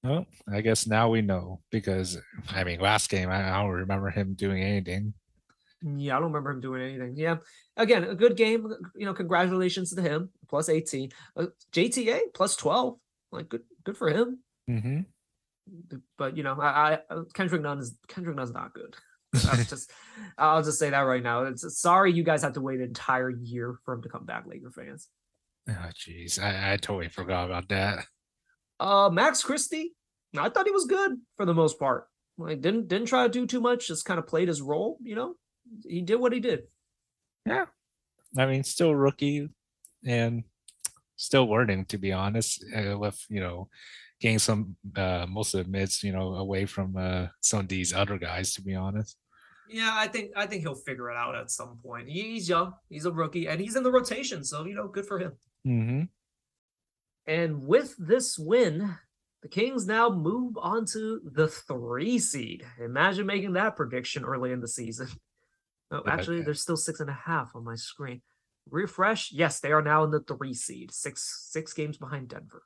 Well, 0.05 0.27
I 0.53 0.61
guess 0.61 0.87
now 0.87 1.11
we 1.11 1.23
know 1.23 1.61
because 1.71 2.19
I 2.51 2.65
mean, 2.65 2.81
last 2.81 3.11
game 3.11 3.31
I, 3.31 3.51
I 3.51 3.63
don't 3.63 3.71
remember 3.71 4.11
him 4.11 4.35
doing 4.35 4.63
anything. 4.63 5.15
Yeah, 5.83 6.17
I 6.17 6.21
don't 6.21 6.33
remember 6.33 6.51
him 6.51 6.61
doing 6.61 6.83
anything. 6.83 7.15
Yeah, 7.17 7.37
again, 7.77 8.05
a 8.05 8.15
good 8.15 8.37
game. 8.37 8.69
You 8.97 9.07
know, 9.07 9.15
congratulations 9.15 9.95
to 9.95 10.03
him. 10.03 10.31
Plus 10.49 10.69
18. 10.69 11.11
Uh, 11.37 11.47
JTA 11.73 12.21
plus 12.35 12.57
12. 12.57 12.99
Like 13.31 13.49
good, 13.49 13.63
good 13.85 13.97
for 13.97 14.09
him. 14.09 14.39
Mm-hmm 14.69 15.01
but 16.17 16.37
you 16.37 16.43
know, 16.43 16.57
I, 16.61 16.99
I 17.11 17.17
Kendrick 17.35 17.63
Nunn 17.63 17.79
is 17.79 17.97
Kendrick 18.09 18.37
Nunn's 18.37 18.53
not 18.53 18.75
good. 18.75 18.97
just 19.69 19.91
I'll 20.39 20.63
just 20.63 20.79
say 20.79 20.91
that 20.91 21.01
right 21.01 21.23
now. 21.23 21.45
It's 21.45 21.81
sorry 21.81 22.13
you 22.13 22.23
guys 22.23 22.43
have 22.43 22.55
to 22.55 22.61
wait 22.61 22.79
an 22.79 22.87
entire 22.87 23.31
year 23.31 23.79
for 23.85 23.95
him 23.95 24.03
to 24.03 24.09
come 24.09 24.25
back, 24.25 24.45
Laker 24.47 24.71
fans. 24.71 25.09
Oh 25.69 25.91
jeez, 25.95 26.43
I, 26.43 26.73
I 26.73 26.77
totally 26.77 27.09
forgot 27.09 27.47
about 27.47 27.69
that. 27.69 28.07
Uh, 28.81 29.11
Max 29.13 29.43
Christie, 29.43 29.95
I 30.37 30.49
thought 30.49 30.67
he 30.67 30.73
was 30.73 30.87
good 30.87 31.19
for 31.37 31.45
the 31.45 31.55
most 31.55 31.79
part. 31.79 32.07
Like 32.39 32.61
didn't 32.61 32.89
didn't 32.89 33.09
try 33.09 33.25
to 33.25 33.29
do 33.29 33.47
too 33.47 33.61
much, 33.61 33.89
just 33.89 34.05
kind 34.05 34.19
of 34.19 34.27
played 34.27 34.49
his 34.49 34.63
role. 34.63 34.99
You 35.03 35.17
know, 35.17 35.35
he 35.87 36.01
did 36.01 36.17
what 36.17 36.33
he 36.33 36.41
did. 36.41 36.63
Yeah, 37.45 37.67
I 38.37 38.47
mean, 38.47 38.65
still 38.65 38.95
rookie, 38.95 39.49
and 40.07 40.45
still 41.17 41.47
learning 41.47 41.87
to 41.87 41.99
be 41.99 42.13
honest. 42.13 42.65
Uh, 42.75 42.97
with 42.97 43.23
you 43.29 43.41
know, 43.41 43.69
getting 44.21 44.39
some 44.39 44.77
uh, 44.97 45.27
most 45.29 45.55
of 45.55 45.65
the 45.65 45.71
mids, 45.71 46.03
you 46.03 46.13
know, 46.13 46.35
away 46.35 46.67
from 46.67 46.97
uh, 46.97 47.27
some 47.41 47.61
of 47.61 47.69
these 47.69 47.93
other 47.93 48.19
guys. 48.19 48.55
To 48.55 48.63
be 48.63 48.75
honest. 48.75 49.17
Yeah, 49.71 49.93
I 49.95 50.09
think 50.09 50.33
I 50.37 50.47
think 50.47 50.63
he'll 50.63 50.75
figure 50.75 51.11
it 51.11 51.17
out 51.17 51.35
at 51.35 51.51
some 51.51 51.79
point. 51.83 52.09
He's 52.09 52.49
young, 52.49 52.75
he's 52.89 53.05
a 53.05 53.13
rookie, 53.13 53.49
and 53.49 53.61
he's 53.61 53.77
in 53.77 53.83
the 53.83 53.93
rotation, 53.93 54.45
so 54.45 54.65
you 54.65 54.75
know, 54.75 54.89
good 54.89 55.07
for 55.07 55.19
him. 55.19 55.33
Mm-hmm. 55.67 56.03
And 57.27 57.67
with 57.67 57.95
this 57.99 58.39
win, 58.39 58.97
the 59.43 59.49
Kings 59.49 59.87
now 59.87 60.09
move 60.09 60.57
on 60.57 60.87
to 60.93 61.21
the 61.25 61.49
three 61.49 62.19
seed. 62.19 62.65
Imagine 62.83 63.27
making 63.27 63.53
that 63.53 63.77
prediction 63.77 64.25
early 64.25 64.53
in 64.53 64.61
the 64.61 64.69
season. 64.69 65.09
Oh, 65.91 66.03
actually, 66.07 66.43
there's 66.43 66.61
still 66.61 66.77
six 66.77 67.01
and 67.01 67.09
a 67.09 67.15
half 67.25 67.53
on 67.55 67.65
my 67.65 67.75
screen. 67.75 68.21
Refresh. 68.69 69.33
Yes, 69.33 69.61
they 69.61 69.73
are 69.73 69.81
now 69.81 70.05
in 70.05 70.11
the 70.11 70.21
three 70.21 70.53
seed, 70.53 70.93
six 70.93 71.49
six 71.51 71.73
games 71.73 71.97
behind 71.97 72.29
Denver. 72.29 72.65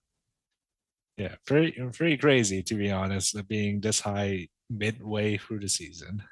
Yeah, 1.16 1.35
very 1.46 1.77
very 1.79 2.16
crazy 2.16 2.62
to 2.62 2.75
be 2.75 2.90
honest, 2.90 3.37
being 3.48 3.81
this 3.81 4.01
high 4.01 4.48
midway 4.70 5.37
through 5.37 5.61
the 5.61 5.68
season. 5.68 6.22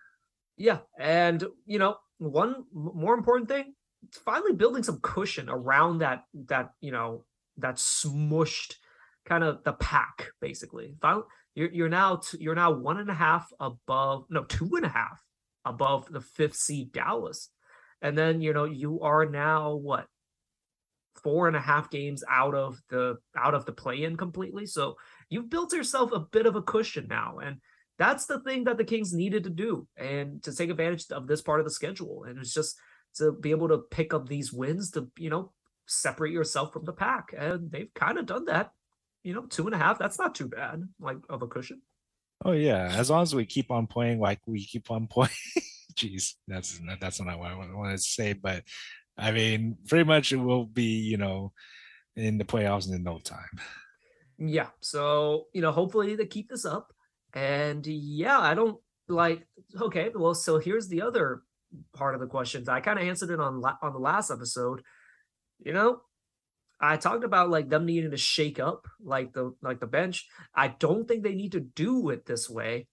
Yeah, 0.57 0.79
and 0.99 1.45
you 1.67 1.79
know, 1.79 1.97
one 2.19 2.65
more 2.73 3.15
important 3.15 3.49
thing, 3.49 3.75
finally 4.13 4.53
building 4.53 4.83
some 4.83 5.01
cushion 5.03 5.49
around 5.49 5.99
that 5.99 6.25
that 6.49 6.71
you 6.81 6.93
know 6.93 7.25
that 7.59 7.77
smushed 7.77 8.75
kind 9.27 9.45
of 9.45 9.63
the 9.65 9.73
pack 9.75 10.29
basically. 10.41 10.97
Finally, 11.01 11.25
you're 11.55 11.71
you're 11.71 11.89
now 11.89 12.17
t- 12.17 12.39
you're 12.41 12.55
now 12.55 12.71
one 12.73 12.99
and 12.99 13.11
a 13.11 13.15
half 13.15 13.49
above 13.61 14.25
no 14.31 14.45
two 14.45 14.71
and 14.77 14.87
a 14.87 14.91
half 14.91 15.23
above 15.65 16.11
the 16.11 16.21
fifth 16.21 16.57
seed 16.57 16.93
Dallas, 16.93 17.51
and 18.03 18.17
then 18.17 18.41
you 18.41 18.53
know 18.53 18.65
you 18.65 19.01
are 19.01 19.27
now 19.27 19.75
what 19.75 20.07
four 21.23 21.49
and 21.49 21.57
a 21.57 21.61
half 21.61 21.91
games 21.91 22.23
out 22.29 22.55
of 22.55 22.81
the 22.89 23.17
out 23.37 23.55
of 23.55 23.67
the 23.67 23.73
play-in 23.73 24.17
completely. 24.17 24.67
So 24.67 24.97
you've 25.29 25.51
built 25.51 25.73
yourself 25.73 26.13
a 26.13 26.21
bit 26.21 26.47
of 26.47 26.57
a 26.57 26.63
cushion 26.63 27.07
now, 27.09 27.39
and 27.39 27.57
that's 27.99 28.27
the 28.27 28.41
thing 28.41 28.65
that 28.65 28.79
the 28.79 28.85
Kings 28.85 29.13
needed 29.13 29.45
to 29.45 29.51
do 29.51 29.87
and 29.97 30.43
to 30.43 30.55
take 30.55 30.71
advantage 30.71 31.11
of 31.11 31.27
this 31.27 31.43
part 31.43 31.61
of 31.61 31.67
the 31.67 31.71
schedule. 31.71 32.25
And 32.25 32.39
it's 32.39 32.55
just 32.55 32.77
to 33.17 33.33
be 33.33 33.51
able 33.51 33.69
to 33.69 33.79
pick 33.79 34.15
up 34.15 34.29
these 34.29 34.53
wins 34.53 34.91
to 34.93 35.09
you 35.19 35.31
know 35.31 35.53
separate 35.87 36.33
yourself 36.33 36.73
from 36.73 36.85
the 36.85 36.93
pack, 36.93 37.35
and 37.37 37.71
they've 37.71 37.93
kind 37.95 38.19
of 38.19 38.27
done 38.27 38.47
that. 38.47 38.71
You 39.23 39.35
know, 39.35 39.43
two 39.43 39.67
and 39.67 39.75
a 39.75 39.79
half. 39.79 39.99
That's 39.99 40.19
not 40.19 40.35
too 40.35 40.49
bad, 40.49 40.83
like 40.99 41.19
of 41.29 41.43
a 41.43 41.47
cushion. 41.47 41.83
Oh 42.45 42.53
yeah, 42.53 42.91
as 42.97 43.11
long 43.11 43.23
as 43.23 43.35
we 43.35 43.45
keep 43.45 43.71
on 43.71 43.87
playing 43.87 44.19
like 44.19 44.41
we 44.47 44.65
keep 44.65 44.91
on 44.91 45.07
playing. 45.07 45.31
Jeez, 45.95 46.35
that's 46.49 46.81
that's 47.01 47.21
not 47.21 47.39
what 47.39 47.51
I 47.51 47.55
wanted 47.55 47.97
to 47.97 48.03
say, 48.03 48.33
but 48.33 48.63
I 49.21 49.33
mean, 49.33 49.77
pretty 49.87 50.05
much 50.05 50.33
it 50.33 50.37
will 50.37 50.65
be, 50.65 50.99
you 51.01 51.17
know, 51.17 51.53
in 52.17 52.39
the 52.39 52.45
playoffs 52.45 52.91
in 52.91 53.03
no 53.03 53.19
time. 53.19 53.61
Yeah. 54.39 54.69
So, 54.81 55.47
you 55.53 55.61
know, 55.61 55.73
hopefully 55.73 56.17
they 56.17 56.27
keep 56.27 56.49
this 56.49 56.65
up. 56.65 56.93
And 57.35 57.87
yeah, 57.87 58.39
I 58.41 58.55
don't 58.55 58.79
like 59.09 59.47
okay, 59.81 60.11
well, 60.15 60.35
so 60.35 60.59
here's 60.59 60.89
the 60.89 61.03
other 61.03 61.43
part 61.95 62.15
of 62.15 62.21
the 62.21 62.27
questions. 62.27 62.69
I 62.69 62.81
kind 62.81 62.99
of 62.99 63.07
answered 63.07 63.31
it 63.31 63.41
on 63.41 63.63
on 63.83 63.93
the 63.93 63.99
last 63.99 64.31
episode. 64.31 64.83
You 65.61 65.73
know, 65.73 66.01
I 66.81 66.97
talked 66.97 67.25
about 67.25 67.51
like 67.51 67.69
them 67.69 67.87
needing 67.87 68.11
to 68.11 68.17
shake 68.17 68.59
up 68.59 68.89
like 69.01 69.33
the 69.33 69.55
like 69.63 69.81
the 69.81 69.87
bench. 69.87 70.27
I 70.55 70.69
don't 70.69 71.07
think 71.07 71.23
they 71.23 71.35
need 71.35 71.53
to 71.53 71.61
do 71.61 72.09
it 72.11 72.27
this 72.27 72.49
way. 72.49 72.89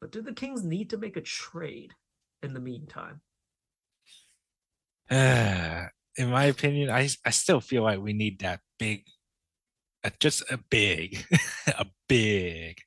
But 0.00 0.12
do 0.12 0.22
the 0.22 0.32
Kings 0.32 0.64
need 0.64 0.90
to 0.90 0.98
make 0.98 1.16
a 1.16 1.20
trade 1.20 1.92
in 2.42 2.54
the 2.54 2.60
meantime? 2.60 3.20
In 6.18 6.30
my 6.30 6.44
opinion, 6.44 6.90
I 6.90 7.08
I 7.24 7.30
still 7.30 7.60
feel 7.60 7.82
like 7.84 8.00
we 8.00 8.12
need 8.12 8.40
that 8.40 8.60
big, 8.78 9.04
uh, 10.04 10.10
just 10.20 10.42
a 10.50 10.58
big, 10.70 11.24
a 11.68 11.86
big. 12.08 12.78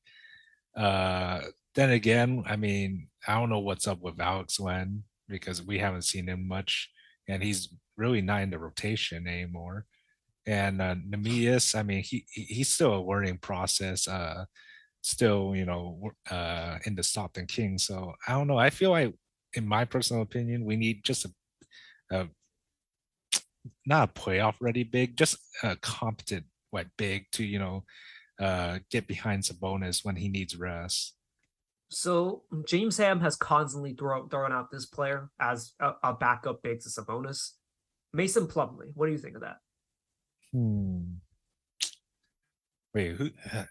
Uh, 0.76 1.42
then 1.76 1.92
again, 1.92 2.44
I 2.48 2.56
mean, 2.58 3.08
I 3.28 3.34
don't 3.40 3.50
know 3.50 3.60
what's 3.60 3.88
up 3.88 4.02
with 4.02 4.20
Alex 4.20 4.60
Len 4.60 5.04
because 5.30 5.64
we 5.64 5.80
haven't 5.80 6.04
seen 6.04 6.28
him 6.28 6.48
much, 6.48 6.90
and 7.28 7.42
he's 7.44 7.70
really 7.98 8.22
not 8.22 8.42
in 8.42 8.50
the 8.52 8.60
rotation 8.60 9.28
anymore. 9.28 9.86
And 10.46 10.82
uh, 10.82 10.96
Neemias, 10.96 11.76
I 11.78 11.84
mean, 11.84 12.04
he 12.04 12.26
he's 12.32 12.74
still 12.74 12.96
a 12.96 13.06
learning 13.06 13.40
process. 13.40 14.08
Uh, 14.08 14.46
still, 15.02 15.56
you 15.56 15.66
know, 15.66 16.12
uh, 16.30 16.80
in 16.86 16.96
the 16.96 17.04
Stockton 17.04 17.48
King. 17.48 17.78
So 17.78 18.14
I 18.28 18.34
don't 18.34 18.48
know. 18.48 18.58
I 18.58 18.70
feel 18.70 18.92
like, 18.92 19.14
in 19.54 19.68
my 19.68 19.86
personal 19.86 20.24
opinion, 20.24 20.66
we 20.66 20.76
need 20.78 21.04
just 21.04 21.26
a 21.26 21.32
uh, 22.12 22.26
not 23.86 24.10
a 24.10 24.20
playoff 24.20 24.56
ready 24.60 24.84
big, 24.84 25.18
just 25.18 25.38
a 25.64 25.76
competent 25.76 26.46
what 26.72 26.88
big 26.98 27.26
to 27.34 27.44
you 27.44 27.60
know 27.60 27.84
uh, 28.40 28.80
get 28.90 29.08
behind 29.08 29.44
Sabonis 29.44 30.04
when 30.04 30.16
he 30.16 30.30
needs 30.30 30.56
rest. 30.56 31.16
So 31.90 32.44
James 32.66 32.98
Ham 32.98 33.20
has 33.20 33.36
constantly 33.36 33.94
thrown 33.94 34.30
thrown 34.30 34.52
out 34.52 34.72
this 34.72 34.86
player 34.86 35.30
as 35.40 35.74
a, 35.80 35.94
a 36.04 36.14
backup 36.14 36.62
big 36.64 36.80
to 36.82 36.90
Sabonis. 36.90 37.52
Mason 38.14 38.48
Plumlee, 38.48 38.92
what 38.94 39.06
do 39.06 39.12
you 39.12 39.18
think 39.18 39.36
of 39.36 39.42
that? 39.42 39.58
Hmm. 40.52 41.16
Wait, 42.94 43.16
who? 43.16 43.30
Uh, 43.54 43.64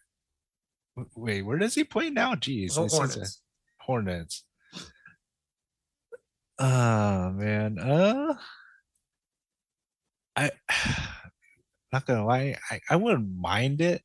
wait, 1.14 1.42
where 1.42 1.59
does 1.59 1.74
he 1.74 1.85
play 1.85 2.11
now? 2.11 2.35
Jeez, 2.35 2.74
Hornets. 2.74 3.42
Hornets. 3.81 4.44
Oh 6.61 7.31
man. 7.31 7.79
Uh 7.79 8.35
I 10.37 10.51
not 11.92 12.07
gonna 12.07 12.25
lie, 12.25 12.57
I, 12.70 12.81
I 12.88 12.96
wouldn't 12.96 13.37
mind 13.37 13.81
it. 13.81 14.03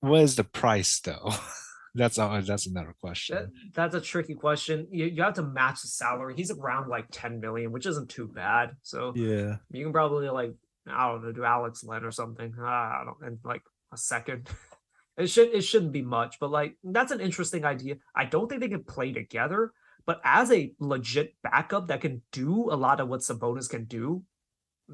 What 0.00 0.22
is 0.22 0.36
the 0.36 0.44
price 0.44 1.00
though? 1.00 1.32
that's 1.94 2.18
all 2.18 2.40
that's 2.42 2.66
another 2.66 2.94
question. 3.00 3.36
That, 3.36 3.48
that's 3.74 3.94
a 3.94 4.00
tricky 4.00 4.34
question. 4.34 4.86
You, 4.90 5.06
you 5.06 5.22
have 5.22 5.34
to 5.34 5.42
match 5.42 5.82
the 5.82 5.88
salary. 5.88 6.34
He's 6.36 6.50
around 6.50 6.88
like 6.88 7.06
10 7.10 7.40
million, 7.40 7.72
which 7.72 7.86
isn't 7.86 8.10
too 8.10 8.28
bad. 8.28 8.76
So 8.82 9.12
yeah, 9.14 9.56
you 9.70 9.84
can 9.84 9.92
probably 9.92 10.28
like 10.28 10.54
I 10.86 11.08
don't 11.08 11.24
know, 11.24 11.32
do 11.32 11.44
Alex 11.44 11.84
Len 11.84 12.04
or 12.04 12.10
something. 12.10 12.54
Uh, 12.58 12.64
I 12.64 13.02
don't 13.04 13.26
and 13.26 13.38
like 13.44 13.62
a 13.92 13.96
second. 13.96 14.48
it 15.16 15.28
should 15.28 15.54
it 15.54 15.62
shouldn't 15.62 15.92
be 15.92 16.02
much, 16.02 16.38
but 16.40 16.50
like 16.50 16.76
that's 16.82 17.12
an 17.12 17.20
interesting 17.20 17.64
idea. 17.64 17.96
I 18.14 18.24
don't 18.24 18.48
think 18.48 18.60
they 18.60 18.68
can 18.68 18.84
play 18.84 19.12
together, 19.12 19.72
but 20.06 20.20
as 20.24 20.50
a 20.50 20.72
legit 20.78 21.34
backup 21.42 21.88
that 21.88 22.00
can 22.00 22.22
do 22.32 22.70
a 22.70 22.76
lot 22.76 23.00
of 23.00 23.08
what 23.08 23.20
Sabonis 23.20 23.68
can 23.68 23.84
do, 23.84 24.22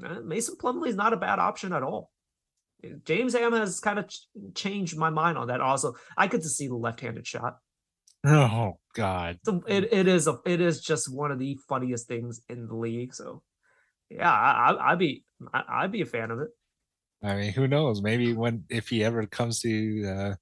eh, 0.03 0.19
Mason 0.23 0.55
Plumlee 0.61 0.89
is 0.89 0.95
not 0.95 1.13
a 1.13 1.17
bad 1.17 1.39
option 1.39 1.73
at 1.73 1.83
all. 1.83 2.11
James 3.03 3.33
Ham 3.33 3.53
has 3.53 3.79
kind 3.79 3.99
of 3.99 4.07
ch- 4.07 4.27
changed 4.55 4.97
my 4.97 5.09
mind 5.09 5.37
on 5.37 5.47
that. 5.47 5.61
Also, 5.61 5.95
I 6.17 6.27
could 6.27 6.43
see 6.43 6.67
the 6.67 6.75
left-handed 6.75 7.27
shot. 7.27 7.57
Oh 8.25 8.79
God! 8.95 9.39
So 9.45 9.63
it, 9.67 9.93
it 9.93 10.07
is 10.07 10.27
a 10.27 10.39
it 10.45 10.59
is 10.59 10.81
just 10.81 11.13
one 11.13 11.31
of 11.31 11.39
the 11.39 11.57
funniest 11.69 12.07
things 12.07 12.41
in 12.49 12.67
the 12.67 12.75
league. 12.75 13.13
So 13.13 13.43
yeah, 14.09 14.29
I, 14.29 14.91
would 14.91 14.99
be 14.99 15.23
I, 15.53 15.83
would 15.83 15.91
be 15.91 16.01
a 16.01 16.05
fan 16.05 16.31
of 16.31 16.39
it. 16.39 16.49
I 17.23 17.35
mean, 17.35 17.53
who 17.53 17.67
knows? 17.67 18.01
Maybe 18.01 18.33
when 18.33 18.63
if 18.69 18.89
he 18.89 19.03
ever 19.03 19.25
comes 19.25 19.59
to 19.61 20.05
uh, 20.05 20.35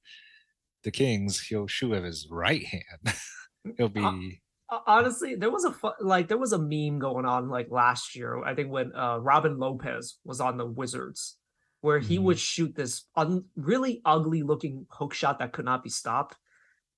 the 0.83 0.91
Kings, 0.91 1.39
he'll 1.39 1.67
shoot 1.67 1.89
with 1.89 2.03
his 2.03 2.27
right 2.31 2.65
hand. 2.65 3.15
he'll 3.77 3.89
be 3.89 4.39
honestly 4.69 5.35
there 5.35 5.51
was 5.51 5.65
a 5.65 5.73
like 6.01 6.27
there 6.27 6.37
was 6.37 6.51
a 6.51 6.59
meme 6.59 6.99
going 6.99 7.25
on 7.25 7.49
like 7.49 7.67
last 7.71 8.15
year 8.15 8.43
i 8.43 8.53
think 8.53 8.69
when 8.69 8.93
uh 8.95 9.17
robin 9.17 9.57
lopez 9.57 10.17
was 10.25 10.41
on 10.41 10.57
the 10.57 10.65
wizards 10.65 11.37
where 11.81 11.99
he 11.99 12.15
mm-hmm. 12.15 12.25
would 12.25 12.39
shoot 12.39 12.75
this 12.75 13.05
un- 13.15 13.45
really 13.55 14.01
ugly 14.03 14.43
looking 14.43 14.85
hook 14.89 15.13
shot 15.13 15.39
that 15.39 15.53
could 15.53 15.65
not 15.65 15.83
be 15.83 15.89
stopped 15.89 16.35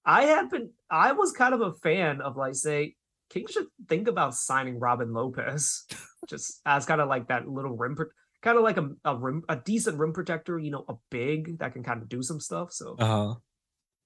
i 0.03 0.23
had 0.23 0.49
been 0.49 0.71
i 0.89 1.11
was 1.11 1.31
kind 1.31 1.53
of 1.53 1.61
a 1.61 1.73
fan 1.73 2.21
of 2.21 2.37
like 2.37 2.55
say 2.55 2.95
king 3.29 3.45
should 3.47 3.67
think 3.87 4.07
about 4.07 4.33
signing 4.33 4.79
robin 4.79 5.13
lopez 5.13 5.85
just 6.27 6.61
as 6.65 6.85
kind 6.85 7.01
of 7.01 7.07
like 7.07 7.27
that 7.27 7.47
little 7.47 7.77
rim 7.77 7.95
pro- 7.95 8.07
kind 8.41 8.57
of 8.57 8.63
like 8.63 8.77
a, 8.77 8.89
a 9.05 9.15
rim 9.15 9.43
a 9.47 9.55
decent 9.57 9.99
rim 9.99 10.13
protector 10.13 10.57
you 10.57 10.71
know 10.71 10.85
a 10.89 10.95
big 11.11 11.59
that 11.59 11.73
can 11.73 11.83
kind 11.83 12.01
of 12.01 12.09
do 12.09 12.23
some 12.23 12.39
stuff 12.39 12.71
so 12.71 12.95
uh-huh. 12.97 13.35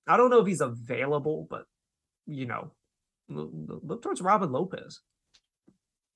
i 0.07 0.17
don't 0.17 0.29
know 0.29 0.41
if 0.41 0.47
he's 0.47 0.59
available 0.59 1.47
but 1.49 1.63
you 2.25 2.45
know 2.45 2.71
Look, 3.29 4.01
towards 4.01 4.21
Robin 4.21 4.51
Lopez. 4.51 4.99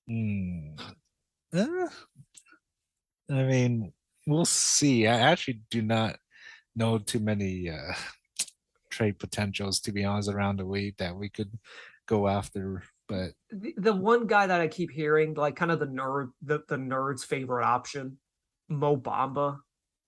Mm. 0.09 0.79
Uh, 1.53 1.87
I 3.29 3.43
mean, 3.43 3.93
we'll 4.25 4.45
see. 4.45 5.07
I 5.07 5.17
actually 5.17 5.61
do 5.69 5.81
not 5.81 6.17
know 6.75 6.97
too 6.97 7.19
many 7.19 7.69
uh, 7.69 7.93
trade 8.89 9.19
potentials, 9.19 9.79
to 9.81 9.91
be 9.91 10.03
honest, 10.03 10.29
around 10.29 10.59
the 10.59 10.65
league 10.65 10.97
that 10.97 11.15
we 11.15 11.29
could 11.29 11.51
go 12.07 12.27
after. 12.27 12.83
But 13.07 13.31
the, 13.49 13.73
the 13.77 13.93
one 13.93 14.27
guy 14.27 14.47
that 14.47 14.61
I 14.61 14.67
keep 14.67 14.91
hearing, 14.91 15.33
like 15.33 15.55
kind 15.55 15.71
of 15.71 15.79
the 15.79 15.87
nerd, 15.87 16.31
the, 16.41 16.59
the 16.67 16.77
nerd's 16.77 17.23
favorite 17.23 17.65
option, 17.65 18.17
Mo 18.69 18.97
Bamba. 18.97 19.59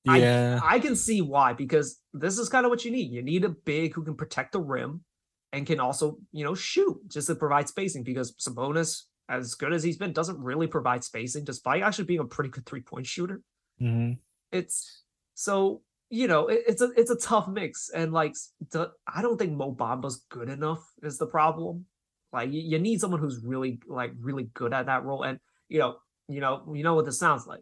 Yeah, 0.05 0.59
I, 0.63 0.75
I 0.75 0.79
can 0.79 0.95
see 0.95 1.21
why 1.21 1.53
because 1.53 1.99
this 2.13 2.39
is 2.39 2.49
kind 2.49 2.65
of 2.65 2.69
what 2.69 2.85
you 2.85 2.91
need. 2.91 3.11
You 3.11 3.21
need 3.21 3.43
a 3.43 3.49
big 3.49 3.93
who 3.93 4.03
can 4.03 4.15
protect 4.15 4.53
the 4.53 4.61
rim 4.61 5.03
and 5.51 5.65
can 5.65 5.79
also, 5.79 6.17
you 6.31 6.43
know, 6.43 6.55
shoot 6.55 6.97
just 7.07 7.27
to 7.27 7.35
provide 7.35 7.67
spacing 7.67 8.03
because 8.03 8.33
Sabonis 8.35 9.03
as 9.29 9.53
good 9.53 9.73
as 9.73 9.83
he's 9.83 9.97
been, 9.97 10.11
doesn't 10.11 10.39
really 10.39 10.67
provide 10.67 11.03
spacing, 11.03 11.43
despite 11.43 11.83
actually 11.83 12.05
being 12.05 12.19
a 12.19 12.25
pretty 12.25 12.49
good 12.49 12.65
three 12.65 12.81
point 12.81 13.05
shooter. 13.05 13.41
Mhm. 13.81 14.17
It's 14.51 15.03
so 15.35 15.81
you 16.09 16.27
know 16.27 16.47
it, 16.47 16.63
it's 16.67 16.81
a 16.81 16.89
it's 16.97 17.11
a 17.11 17.15
tough 17.15 17.47
mix, 17.47 17.89
and 17.89 18.11
like 18.11 18.33
the, 18.71 18.91
I 19.07 19.21
don't 19.21 19.37
think 19.37 19.53
Mo 19.53 19.71
Bamba's 19.71 20.25
good 20.29 20.49
enough 20.49 20.83
is 21.03 21.17
the 21.17 21.27
problem. 21.27 21.85
Like 22.33 22.51
you, 22.51 22.61
you 22.61 22.79
need 22.79 22.99
someone 22.99 23.19
who's 23.19 23.41
really 23.43 23.79
like 23.87 24.11
really 24.19 24.49
good 24.53 24.73
at 24.73 24.87
that 24.87 25.03
role, 25.03 25.23
and 25.23 25.39
you 25.67 25.79
know 25.79 25.97
you 26.27 26.41
know 26.41 26.63
you 26.73 26.83
know 26.83 26.95
what 26.95 27.05
this 27.05 27.19
sounds 27.19 27.45
like. 27.45 27.61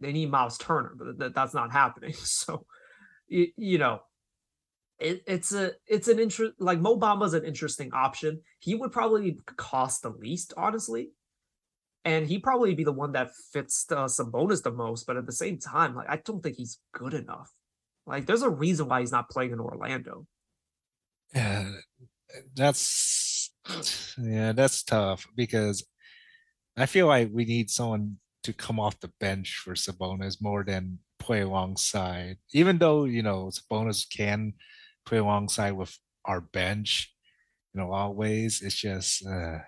They 0.00 0.12
need 0.12 0.30
Miles 0.30 0.58
Turner, 0.58 0.94
but 0.96 1.18
th- 1.18 1.32
that's 1.34 1.54
not 1.54 1.72
happening. 1.72 2.12
So 2.24 2.66
you, 3.28 3.48
you 3.56 3.78
know 3.78 4.00
it, 4.98 5.22
it's 5.26 5.52
a 5.52 5.72
it's 5.86 6.08
an 6.08 6.18
interest 6.18 6.54
like 6.58 6.80
Mo 6.80 6.96
Bamba's 6.96 7.34
an 7.34 7.44
interesting 7.44 7.92
option. 7.92 8.40
He 8.60 8.74
would 8.74 8.92
probably 8.92 9.38
cost 9.56 10.02
the 10.02 10.10
least, 10.10 10.54
honestly, 10.56 11.10
and 12.04 12.26
he 12.26 12.38
probably 12.38 12.74
be 12.74 12.84
the 12.84 12.92
one 12.92 13.12
that 13.12 13.30
fits 13.52 13.84
uh, 13.90 14.06
Sabonis 14.06 14.62
the 14.62 14.70
most. 14.70 15.06
But 15.06 15.16
at 15.16 15.26
the 15.26 15.32
same 15.32 15.58
time, 15.58 15.94
like 15.94 16.08
I 16.08 16.16
don't 16.24 16.42
think 16.42 16.56
he's 16.56 16.78
good 16.92 17.14
enough. 17.14 17.50
Like 18.06 18.26
there's 18.26 18.42
a 18.42 18.50
reason 18.50 18.88
why 18.88 19.00
he's 19.00 19.12
not 19.12 19.28
playing 19.28 19.52
in 19.52 19.60
Orlando. 19.60 20.26
Yeah, 21.34 21.72
that's 22.54 23.52
yeah, 24.18 24.52
that's 24.52 24.82
tough 24.82 25.26
because 25.36 25.86
I 26.76 26.86
feel 26.86 27.06
like 27.06 27.30
we 27.32 27.44
need 27.44 27.68
someone 27.68 28.16
to 28.44 28.52
come 28.52 28.78
off 28.78 29.00
the 29.00 29.10
bench 29.20 29.60
for 29.62 29.74
Sabonis 29.74 30.40
more 30.40 30.64
than 30.64 31.00
play 31.18 31.40
alongside. 31.40 32.36
Even 32.52 32.78
though 32.78 33.04
you 33.04 33.22
know 33.22 33.50
Sabonis 33.50 34.06
can 34.08 34.54
play 35.06 35.18
alongside 35.18 35.72
with 35.72 35.96
our 36.24 36.40
bench 36.40 37.12
in 37.74 37.80
a 37.80 37.88
lot 37.88 38.10
of 38.10 38.16
ways, 38.16 38.62
it's 38.62 38.74
just 38.74 39.26
uh, 39.26 39.58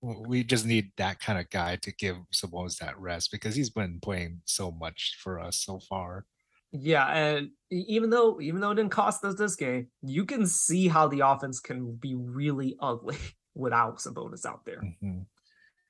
we 0.00 0.44
just 0.44 0.66
need 0.66 0.92
that 0.96 1.18
kind 1.20 1.38
of 1.38 1.50
guy 1.50 1.76
to 1.76 1.92
give 1.92 2.16
Sabonis 2.32 2.78
that 2.78 2.98
rest 2.98 3.30
because 3.32 3.54
he's 3.54 3.70
been 3.70 3.98
playing 4.00 4.40
so 4.44 4.70
much 4.70 5.16
for 5.20 5.40
us 5.40 5.58
so 5.64 5.80
far. 5.80 6.24
Yeah, 6.72 7.06
and 7.06 7.50
even 7.70 8.10
though 8.10 8.40
even 8.40 8.60
though 8.60 8.72
it 8.72 8.76
didn't 8.76 8.90
cost 8.90 9.24
us 9.24 9.34
this 9.36 9.56
game, 9.56 9.88
you 10.02 10.24
can 10.24 10.46
see 10.46 10.88
how 10.88 11.08
the 11.08 11.20
offense 11.20 11.60
can 11.60 11.94
be 11.94 12.14
really 12.14 12.76
ugly 12.80 13.16
without 13.54 13.98
Sabonis 13.98 14.44
out 14.44 14.64
there. 14.64 14.82
Mhm. 14.82 15.26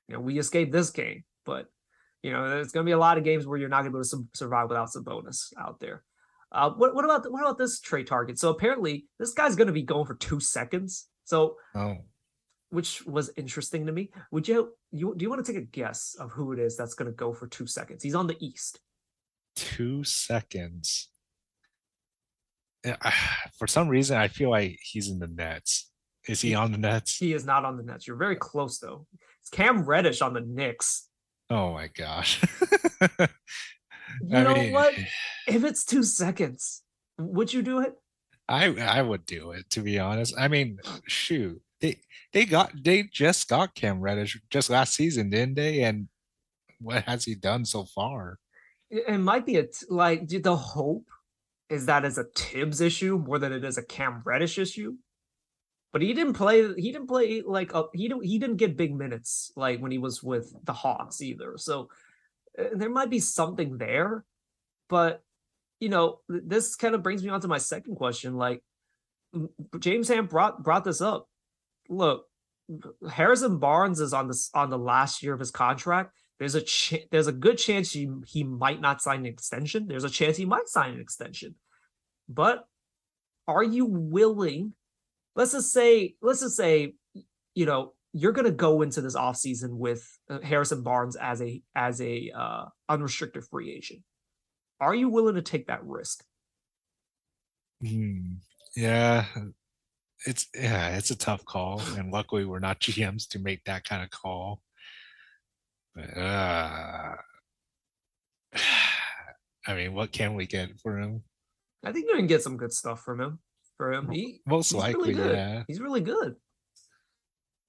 You 0.07 0.15
know, 0.15 0.19
we 0.19 0.37
escaped 0.37 0.71
this 0.71 0.91
game, 0.91 1.23
but 1.45 1.67
you 2.21 2.31
know, 2.31 2.49
there's 2.49 2.71
going 2.71 2.83
to 2.83 2.89
be 2.89 2.93
a 2.93 2.97
lot 2.97 3.17
of 3.17 3.23
games 3.23 3.45
where 3.45 3.59
you're 3.59 3.69
not 3.69 3.81
going 3.83 3.91
to 3.91 3.97
be 3.97 3.99
able 3.99 4.23
to 4.23 4.27
survive 4.33 4.69
without 4.69 4.89
Sabonis 4.89 5.53
out 5.59 5.79
there. 5.79 6.03
Uh, 6.51 6.69
what 6.71 6.93
what 6.95 7.03
about 7.05 7.29
what 7.31 7.41
about 7.41 7.57
this 7.57 7.79
trade 7.79 8.07
target? 8.07 8.39
So 8.39 8.49
apparently, 8.49 9.05
this 9.19 9.33
guy's 9.33 9.55
going 9.55 9.67
to 9.67 9.73
be 9.73 9.81
going 9.83 10.05
for 10.05 10.15
two 10.15 10.39
seconds. 10.39 11.07
So, 11.25 11.55
Oh, 11.75 11.97
which 12.69 13.05
was 13.05 13.31
interesting 13.35 13.85
to 13.87 13.91
me. 13.91 14.11
Would 14.31 14.47
you 14.47 14.73
you 14.91 15.13
do 15.17 15.23
you 15.23 15.29
want 15.29 15.45
to 15.45 15.51
take 15.51 15.61
a 15.61 15.65
guess 15.65 16.15
of 16.19 16.31
who 16.31 16.53
it 16.53 16.59
is 16.59 16.77
that's 16.77 16.93
going 16.93 17.11
to 17.11 17.15
go 17.15 17.33
for 17.33 17.47
two 17.47 17.67
seconds? 17.67 18.03
He's 18.03 18.15
on 18.15 18.27
the 18.27 18.37
East. 18.39 18.79
two 19.55 20.03
seconds. 20.03 21.09
For 23.57 23.67
some 23.67 23.87
reason, 23.89 24.17
I 24.17 24.27
feel 24.27 24.49
like 24.51 24.77
he's 24.81 25.09
in 25.09 25.17
the 25.19 25.27
Nets. 25.27 25.89
Is 26.27 26.41
he 26.41 26.53
on 26.55 26.71
the 26.71 26.77
Nets? 26.77 27.17
He 27.17 27.33
is 27.33 27.45
not 27.45 27.65
on 27.65 27.77
the 27.77 27.83
Nets. 27.83 28.05
You're 28.07 28.15
very 28.17 28.35
close 28.35 28.79
though. 28.79 29.07
It's 29.41 29.49
Cam 29.49 29.83
Reddish 29.85 30.21
on 30.21 30.33
the 30.33 30.41
Knicks. 30.41 31.07
Oh 31.49 31.73
my 31.73 31.87
gosh. 31.87 32.41
You 34.21 34.43
know 34.43 34.71
what? 34.71 34.93
If 35.47 35.63
it's 35.63 35.85
two 35.85 36.01
seconds, 36.01 36.81
would 37.19 37.53
you 37.53 37.61
do 37.61 37.79
it? 37.79 37.93
I 38.49 38.75
I 38.77 39.03
would 39.03 39.27
do 39.27 39.51
it 39.51 39.69
to 39.71 39.81
be 39.81 39.99
honest. 39.99 40.33
I 40.35 40.47
mean, 40.47 40.79
shoot, 41.07 41.61
they 41.81 41.99
they 42.33 42.45
got 42.45 42.71
they 42.83 43.03
just 43.03 43.47
got 43.47 43.75
Cam 43.75 44.01
Reddish 44.01 44.39
just 44.49 44.71
last 44.71 44.95
season, 44.95 45.29
didn't 45.29 45.55
they? 45.55 45.83
And 45.83 46.07
what 46.79 47.03
has 47.03 47.25
he 47.25 47.35
done 47.35 47.65
so 47.65 47.85
far? 47.85 48.39
It 48.89 49.19
might 49.19 49.45
be 49.45 49.57
a 49.57 49.63
t- 49.63 49.85
like 49.89 50.27
the 50.27 50.55
hope 50.55 51.05
is 51.69 51.85
that 51.87 52.05
is 52.05 52.17
a 52.17 52.23
Thibs 52.23 52.81
issue 52.81 53.17
more 53.17 53.39
than 53.39 53.51
it 53.51 53.63
is 53.63 53.77
a 53.77 53.83
Cam 53.83 54.21
Reddish 54.25 54.57
issue. 54.57 54.95
But 55.91 56.01
he 56.01 56.13
didn't 56.13 56.33
play. 56.33 56.73
He 56.75 56.91
didn't 56.91 57.07
play 57.07 57.41
like 57.41 57.73
a, 57.73 57.85
he 57.93 58.07
didn't 58.07 58.25
he 58.25 58.37
didn't 58.37 58.57
get 58.57 58.77
big 58.77 58.93
minutes 58.93 59.51
like 59.55 59.79
when 59.79 59.91
he 59.91 59.97
was 59.97 60.21
with 60.21 60.53
the 60.63 60.73
Hawks 60.73 61.21
either. 61.21 61.53
So 61.57 61.89
Uh, 62.57 62.65
there 62.73 62.89
might 62.89 63.09
be 63.09 63.19
something 63.19 63.77
there, 63.77 64.23
but 64.89 65.21
you 65.79 65.89
know 65.89 66.19
this 66.27 66.75
kind 66.75 66.95
of 66.95 67.03
brings 67.03 67.23
me 67.23 67.29
on 67.29 67.41
to 67.41 67.47
my 67.47 67.57
second 67.57 67.95
question. 67.95 68.35
Like 68.35 68.63
James 69.79 70.07
Ham 70.07 70.27
brought 70.27 70.63
brought 70.63 70.83
this 70.83 71.01
up. 71.01 71.27
Look, 71.89 72.25
Harrison 73.09 73.59
Barnes 73.59 73.99
is 73.99 74.13
on 74.13 74.27
this 74.27 74.49
on 74.53 74.69
the 74.69 74.77
last 74.77 75.23
year 75.23 75.33
of 75.33 75.39
his 75.39 75.51
contract. 75.51 76.13
There's 76.39 76.55
a 76.55 76.61
ch- 76.61 77.05
there's 77.11 77.27
a 77.27 77.31
good 77.31 77.57
chance 77.57 77.91
he 77.91 78.09
he 78.25 78.43
might 78.43 78.81
not 78.81 79.01
sign 79.01 79.19
an 79.19 79.25
extension. 79.25 79.87
There's 79.87 80.03
a 80.03 80.09
chance 80.09 80.37
he 80.37 80.45
might 80.45 80.67
sign 80.67 80.93
an 80.93 81.01
extension. 81.01 81.55
But 82.27 82.65
are 83.47 83.63
you 83.63 83.85
willing? 83.85 84.73
Let's 85.35 85.51
just 85.51 85.71
say 85.71 86.15
let's 86.21 86.41
just 86.41 86.57
say 86.57 86.93
you 87.53 87.65
know 87.65 87.93
you're 88.17 88.31
going 88.31 88.45
to 88.45 88.51
go 88.51 88.81
into 88.81 89.01
this 89.01 89.15
offseason 89.15 89.75
with 89.75 90.07
uh, 90.29 90.39
Harrison 90.39 90.81
Barnes 90.83 91.17
as 91.17 91.41
a 91.41 91.61
as 91.75 91.99
a 91.99 92.31
uh, 92.33 92.65
unrestricted 92.87 93.43
free 93.43 93.73
agent. 93.73 94.03
Are 94.79 94.95
you 94.95 95.09
willing 95.09 95.35
to 95.35 95.41
take 95.41 95.67
that 95.67 95.83
risk? 95.83 96.23
Hmm. 97.85 98.35
Yeah, 98.73 99.25
it's 100.25 100.47
yeah, 100.55 100.95
it's 100.95 101.11
a 101.11 101.17
tough 101.17 101.43
call, 101.43 101.81
and 101.97 102.09
luckily 102.09 102.45
we're 102.45 102.59
not 102.59 102.79
GMs 102.81 103.27
to 103.29 103.39
make 103.39 103.65
that 103.65 103.83
kind 103.83 104.01
of 104.01 104.09
call. 104.11 104.61
But, 105.93 106.17
uh, 106.17 107.15
I 109.67 109.73
mean, 109.73 109.93
what 109.93 110.13
can 110.13 110.35
we 110.35 110.45
get 110.45 110.69
for 110.79 110.99
him? 110.99 111.21
I 111.83 111.91
think 111.91 112.07
you 112.07 112.15
can 112.15 112.27
get 112.27 112.43
some 112.43 112.55
good 112.55 112.71
stuff 112.71 113.03
from 113.03 113.19
him. 113.19 113.39
For 113.75 113.91
him, 113.91 114.09
he, 114.09 114.39
Most 114.45 114.73
likely, 114.73 115.13
really 115.13 115.33
yeah. 115.33 115.63
He's 115.67 115.81
really 115.81 115.99
good. 115.99 116.35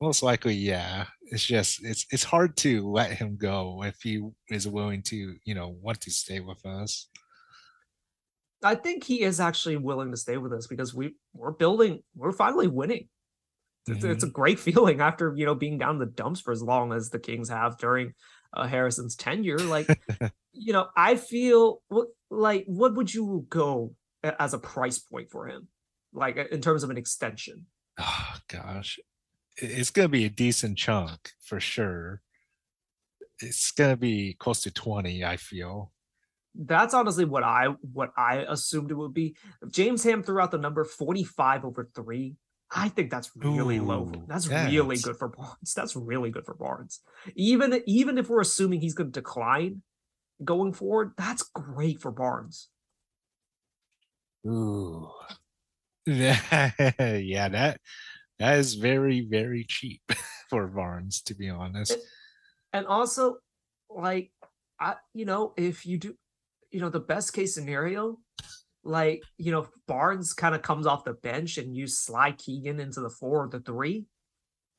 Most 0.01 0.23
likely, 0.23 0.55
yeah. 0.55 1.07
It's 1.23 1.45
just 1.45 1.85
it's 1.85 2.07
it's 2.11 2.23
hard 2.23 2.57
to 2.59 2.89
let 2.89 3.13
him 3.13 3.37
go 3.37 3.83
if 3.83 4.01
he 4.03 4.23
is 4.49 4.69
willing 4.69 5.03
to, 5.05 5.37
you 5.45 5.55
know, 5.55 5.77
want 5.81 6.01
to 6.03 6.11
stay 6.11 6.41
with 6.41 6.65
us. 6.65 7.09
I 8.63 8.75
think 8.75 9.05
he 9.05 9.23
is 9.23 9.41
actually 9.41 9.77
willing 9.77 10.11
to 10.11 10.17
stay 10.17 10.37
with 10.37 10.53
us 10.53 10.67
because 10.67 10.95
we 10.95 11.15
we're 11.35 11.53
building, 11.53 12.03
we're 12.15 12.33
finally 12.33 12.69
winning. 12.69 13.09
It's, 13.89 14.05
it's 14.05 14.25
a 14.25 14.29
great 14.31 14.59
feeling 14.69 15.01
after 15.01 15.33
you 15.37 15.47
know 15.47 15.55
being 15.55 15.79
down 15.79 15.99
the 15.99 16.07
dumps 16.07 16.41
for 16.41 16.53
as 16.53 16.63
long 16.63 16.93
as 16.93 17.11
the 17.11 17.19
Kings 17.19 17.49
have 17.49 17.79
during 17.79 18.13
uh, 18.53 18.67
Harrison's 18.67 19.17
tenure. 19.17 19.59
Like, 19.59 19.87
you 20.53 20.73
know, 20.73 20.89
I 20.97 21.17
feel 21.17 21.83
what 21.89 22.09
like 22.31 22.65
what 22.67 22.95
would 22.95 23.13
you 23.13 23.47
go 23.49 23.95
as 24.23 24.55
a 24.55 24.59
price 24.59 24.99
point 24.99 25.31
for 25.31 25.47
him, 25.47 25.69
like 26.13 26.37
in 26.37 26.61
terms 26.61 26.83
of 26.83 26.91
an 26.91 26.97
extension? 26.97 27.67
Oh 27.99 28.35
gosh, 28.49 28.99
It's 29.59 29.91
gonna 29.91 30.09
be 30.09 30.25
a 30.25 30.31
decent 30.31 30.79
chunk 30.79 31.33
for 31.41 31.61
sure. 31.61 32.23
It's 33.41 33.71
gonna 33.73 33.97
be 33.97 34.35
close 34.39 34.63
to 34.63 34.71
twenty. 34.71 35.25
I 35.25 35.37
feel. 35.37 35.93
That's 36.55 36.95
honestly 36.95 37.25
what 37.25 37.43
I 37.43 37.69
what 37.93 38.13
I 38.17 38.45
assumed 38.49 38.91
it 38.91 38.95
would 38.95 39.15
be. 39.15 39.37
If 39.63 39.73
James 39.73 40.05
Ham 40.05 40.23
threw 40.23 40.41
out 40.41 40.51
the 40.51 40.59
number 40.59 40.85
forty 40.85 41.25
five 41.25 41.65
over 41.65 41.89
three. 41.95 42.37
I 42.69 42.89
think 42.89 43.11
that's 43.11 43.31
really 43.37 43.79
low. 43.79 44.11
Ooh, 44.13 44.25
That's 44.27 44.49
really 44.49 44.97
good 44.97 45.17
for 45.17 45.29
Barnes. 45.29 45.73
That's 45.75 45.95
really 45.95 46.31
good 46.31 46.45
for 46.45 46.55
Barnes. 46.55 47.01
Even 47.37 47.81
even 47.87 48.19
if 48.19 48.29
we're 48.29 48.41
assuming 48.41 48.81
he's 48.81 48.95
going 48.95 49.13
to 49.13 49.21
decline 49.21 49.83
going 50.43 50.73
forward, 50.73 51.13
that's 51.17 51.45
great 51.55 52.01
for 52.01 52.11
Barnes. 52.11 52.69
Ooh. 54.47 55.09
yeah, 56.07 56.71
that 57.49 57.81
that 58.39 58.59
is 58.59 58.75
very 58.75 59.27
very 59.29 59.65
cheap 59.69 60.03
for 60.51 60.67
Barnes, 60.67 61.23
to 61.23 61.35
be 61.35 61.49
honest. 61.49 61.97
And 62.73 62.87
also, 62.87 63.37
like, 63.91 64.31
I 64.81 64.97
you 65.15 65.25
know, 65.25 65.53
if 65.57 65.87
you 65.87 65.99
do, 65.99 66.15
you 66.71 66.81
know, 66.81 66.91
the 66.91 67.01
best 67.01 67.33
case 67.33 67.55
scenario, 67.55 68.19
like 68.85 69.23
you 69.39 69.53
know, 69.53 69.69
Barnes 69.87 70.33
kind 70.33 70.55
of 70.55 70.63
comes 70.63 70.87
off 70.87 71.05
the 71.05 71.15
bench 71.15 71.59
and 71.59 71.77
you 71.77 71.87
slide 71.87 72.39
Keegan 72.39 72.81
into 72.81 73.01
the 73.01 73.11
four 73.11 73.45
or 73.45 73.49
the 73.49 73.61
three, 73.61 74.07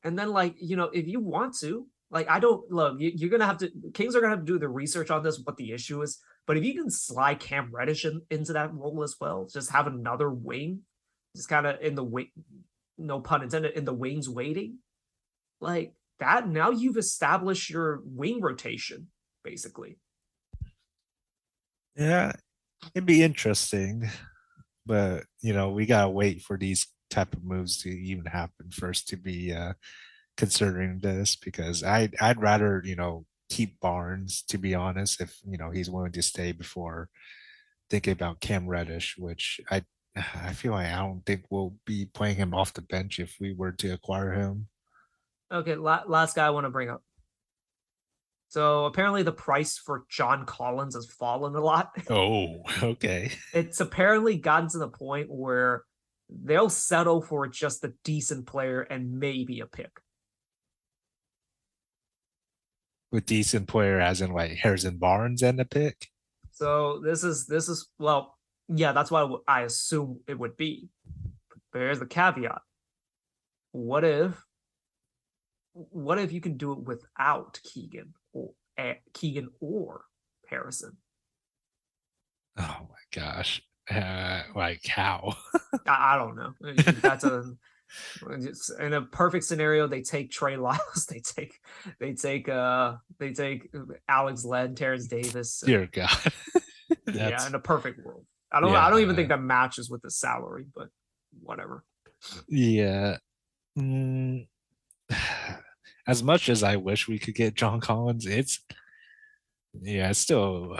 and 0.04 0.18
then 0.18 0.30
like 0.30 0.54
you 0.60 0.76
know, 0.76 0.90
if 0.92 1.06
you 1.06 1.20
want 1.20 1.56
to, 1.60 1.86
like, 2.10 2.28
I 2.30 2.40
don't 2.40 2.70
look, 2.70 3.00
you, 3.00 3.12
you're 3.14 3.30
gonna 3.30 3.46
have 3.46 3.58
to. 3.58 3.70
Kings 3.94 4.16
are 4.16 4.20
gonna 4.20 4.36
have 4.36 4.44
to 4.44 4.52
do 4.52 4.58
the 4.58 4.68
research 4.68 5.10
on 5.10 5.22
this, 5.22 5.40
what 5.44 5.56
the 5.56 5.72
issue 5.72 6.00
is. 6.02 6.18
But 6.46 6.56
if 6.56 6.64
you 6.64 6.74
can 6.74 6.90
slide 6.90 7.40
Cam 7.40 7.70
Reddish 7.72 8.06
in, 8.06 8.22
into 8.30 8.54
that 8.54 8.72
role 8.72 9.02
as 9.02 9.16
well, 9.20 9.46
just 9.52 9.70
have 9.70 9.86
another 9.86 10.30
wing, 10.30 10.80
just 11.36 11.50
kind 11.50 11.66
of 11.66 11.78
in 11.82 11.94
the 11.94 12.04
wing, 12.04 12.30
no 12.98 13.20
pun 13.20 13.42
intended, 13.42 13.72
in 13.72 13.84
the 13.84 13.92
wings 13.94 14.28
waiting, 14.28 14.78
like 15.60 15.94
that. 16.20 16.48
Now 16.48 16.70
you've 16.70 16.96
established 16.96 17.70
your 17.70 18.02
wing 18.04 18.40
rotation, 18.40 19.08
basically. 19.44 19.98
Yeah, 21.96 22.32
it'd 22.94 23.06
be 23.06 23.22
interesting, 23.22 24.08
but 24.86 25.24
you 25.40 25.52
know, 25.52 25.70
we 25.70 25.86
gotta 25.86 26.10
wait 26.10 26.42
for 26.42 26.56
these 26.56 26.86
type 27.10 27.34
of 27.34 27.44
moves 27.44 27.78
to 27.82 27.88
even 27.88 28.26
happen 28.26 28.70
first 28.70 29.08
to 29.08 29.16
be 29.16 29.52
uh 29.52 29.72
considering 30.36 31.00
this 31.00 31.36
because 31.36 31.82
I 31.82 32.10
I'd 32.20 32.40
rather 32.40 32.82
you 32.84 32.96
know 32.96 33.24
keep 33.48 33.80
Barnes 33.80 34.42
to 34.48 34.58
be 34.58 34.74
honest 34.74 35.20
if 35.20 35.36
you 35.44 35.58
know 35.58 35.70
he's 35.70 35.90
willing 35.90 36.12
to 36.12 36.22
stay 36.22 36.52
before 36.52 37.08
thinking 37.90 38.12
about 38.12 38.40
Cam 38.40 38.68
Reddish, 38.68 39.16
which 39.18 39.60
I 39.70 39.82
I 40.34 40.52
feel 40.52 40.72
like 40.72 40.92
I 40.92 40.98
don't 40.98 41.24
think 41.24 41.44
we'll 41.50 41.74
be 41.84 42.06
playing 42.06 42.36
him 42.36 42.54
off 42.54 42.74
the 42.74 42.82
bench 42.82 43.18
if 43.18 43.36
we 43.40 43.52
were 43.52 43.72
to 43.72 43.92
acquire 43.92 44.32
him. 44.32 44.68
Okay, 45.52 45.76
last 45.76 46.36
guy 46.36 46.46
I 46.46 46.50
want 46.50 46.66
to 46.66 46.70
bring 46.70 46.90
up. 46.90 47.02
So 48.48 48.86
apparently 48.86 49.22
the 49.22 49.32
price 49.32 49.76
for 49.78 50.04
John 50.10 50.46
Collins 50.46 50.94
has 50.94 51.06
fallen 51.06 51.54
a 51.54 51.60
lot. 51.60 51.90
Oh, 52.10 52.62
okay. 52.82 53.30
It's 53.52 53.80
apparently 53.80 54.36
gotten 54.36 54.68
to 54.70 54.78
the 54.78 54.88
point 54.88 55.28
where 55.30 55.84
they'll 56.30 56.70
settle 56.70 57.20
for 57.20 57.46
just 57.46 57.84
a 57.84 57.92
decent 58.04 58.46
player 58.46 58.80
and 58.80 59.18
maybe 59.18 59.60
a 59.60 59.66
pick. 59.66 59.90
With 63.10 63.26
decent 63.26 63.68
player 63.68 64.00
as 64.00 64.20
in 64.20 64.32
like 64.32 64.52
Harrison 64.52 64.96
Barnes 64.96 65.42
and 65.42 65.60
a 65.60 65.64
pick. 65.64 66.08
So 66.52 67.00
this 67.04 67.24
is 67.24 67.46
this 67.46 67.68
is 67.68 67.88
well, 67.98 68.37
yeah, 68.68 68.92
that's 68.92 69.10
what 69.10 69.42
I 69.48 69.62
assume 69.62 70.20
it 70.26 70.38
would 70.38 70.56
be. 70.56 70.88
But 71.72 71.80
here's 71.80 71.98
the 71.98 72.06
caveat. 72.06 72.60
What 73.72 74.04
if 74.04 74.44
what 75.72 76.18
if 76.18 76.32
you 76.32 76.40
can 76.40 76.56
do 76.56 76.72
it 76.72 76.80
without 76.80 77.60
Keegan 77.62 78.14
or 78.32 78.50
uh, 78.78 78.94
Keegan 79.14 79.48
or 79.60 80.02
Harrison? 80.48 80.96
Oh 82.58 82.88
my 82.88 83.20
gosh. 83.20 83.62
Uh, 83.90 84.42
like 84.54 84.86
how? 84.86 85.34
I, 85.86 86.14
I, 86.14 86.18
don't 86.18 86.36
know. 86.36 86.52
That's 87.00 87.24
a 87.24 87.54
in 88.80 88.92
a 88.92 89.02
perfect 89.02 89.44
scenario. 89.44 89.86
They 89.86 90.02
take 90.02 90.30
Trey 90.30 90.56
Lyles. 90.56 91.06
They 91.08 91.20
take 91.20 91.58
they 92.00 92.12
take 92.14 92.48
uh 92.48 92.96
they 93.18 93.32
take 93.32 93.70
Alex 94.08 94.44
Len, 94.44 94.74
Terrence 94.74 95.06
Davis. 95.06 95.62
Dear 95.64 95.88
God. 95.90 96.10
yeah, 97.12 97.46
in 97.46 97.54
a 97.54 97.60
perfect 97.60 98.04
world. 98.04 98.26
I 98.52 98.60
don't. 98.60 98.72
Yeah. 98.72 98.86
I 98.86 98.90
don't 98.90 99.00
even 99.00 99.16
think 99.16 99.28
that 99.28 99.42
matches 99.42 99.90
with 99.90 100.02
the 100.02 100.10
salary, 100.10 100.66
but 100.74 100.88
whatever. 101.42 101.84
Yeah. 102.48 103.18
Mm, 103.78 104.48
as 106.06 106.22
much 106.22 106.48
as 106.48 106.62
I 106.62 106.76
wish 106.76 107.08
we 107.08 107.18
could 107.18 107.34
get 107.34 107.54
John 107.54 107.80
Collins, 107.80 108.26
it's 108.26 108.60
yeah, 109.80 110.10
it's 110.10 110.18
still 110.18 110.78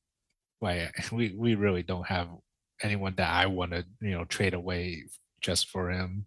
like 0.60 1.12
we 1.12 1.34
we 1.36 1.54
really 1.54 1.82
don't 1.82 2.06
have 2.06 2.28
anyone 2.82 3.14
that 3.16 3.30
I 3.30 3.46
want 3.46 3.72
to 3.72 3.84
you 4.00 4.12
know 4.12 4.24
trade 4.24 4.54
away 4.54 5.04
just 5.40 5.68
for 5.68 5.90
him. 5.90 6.24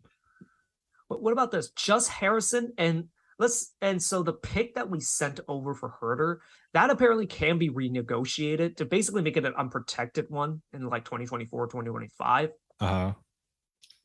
But 1.09 1.21
what 1.21 1.33
about 1.33 1.51
this? 1.51 1.69
Just 1.71 2.09
Harrison 2.09 2.73
and 2.77 3.09
let's 3.39 3.73
and 3.81 4.01
so 4.01 4.23
the 4.23 4.33
pick 4.33 4.75
that 4.75 4.89
we 4.89 4.99
sent 4.99 5.39
over 5.47 5.73
for 5.73 5.93
Huerter 6.01 6.37
that 6.73 6.89
apparently 6.89 7.27
can 7.27 7.57
be 7.57 7.69
renegotiated 7.69 8.77
to 8.77 8.85
basically 8.85 9.21
make 9.21 9.37
it 9.37 9.45
an 9.45 9.53
unprotected 9.57 10.25
one 10.29 10.61
in 10.73 10.87
like 10.87 11.05
2024 11.05 11.67
2025 11.67 12.49
uh-huh. 12.79 13.13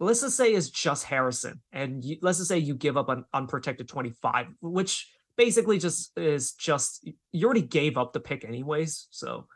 Let's 0.02 0.22
just 0.22 0.36
say 0.36 0.54
is 0.54 0.70
just 0.70 1.04
harrison 1.04 1.60
and 1.72 2.02
you, 2.02 2.16
let's 2.22 2.38
just 2.38 2.48
say 2.48 2.58
you 2.58 2.74
give 2.74 2.96
up 2.96 3.08
an 3.10 3.24
unprotected 3.34 3.88
25 3.88 4.46
which 4.60 5.12
basically 5.36 5.78
just 5.78 6.16
is 6.18 6.52
just 6.52 7.08
you 7.32 7.44
already 7.44 7.62
gave 7.62 7.98
up 7.98 8.12
the 8.12 8.20
pick 8.20 8.44
anyways 8.44 9.08
so 9.10 9.46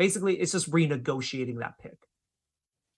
basically 0.00 0.34
it's 0.40 0.52
just 0.52 0.70
renegotiating 0.70 1.58
that 1.58 1.74
pick. 1.78 1.98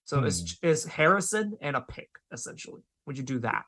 So 0.05 0.21
hmm. 0.21 0.27
it's, 0.27 0.57
it's 0.63 0.85
harrison 0.85 1.59
and 1.61 1.75
a 1.75 1.81
pick 1.81 2.09
essentially. 2.33 2.83
Would 3.07 3.19
you 3.19 3.25
do 3.25 3.41
that 3.41 3.65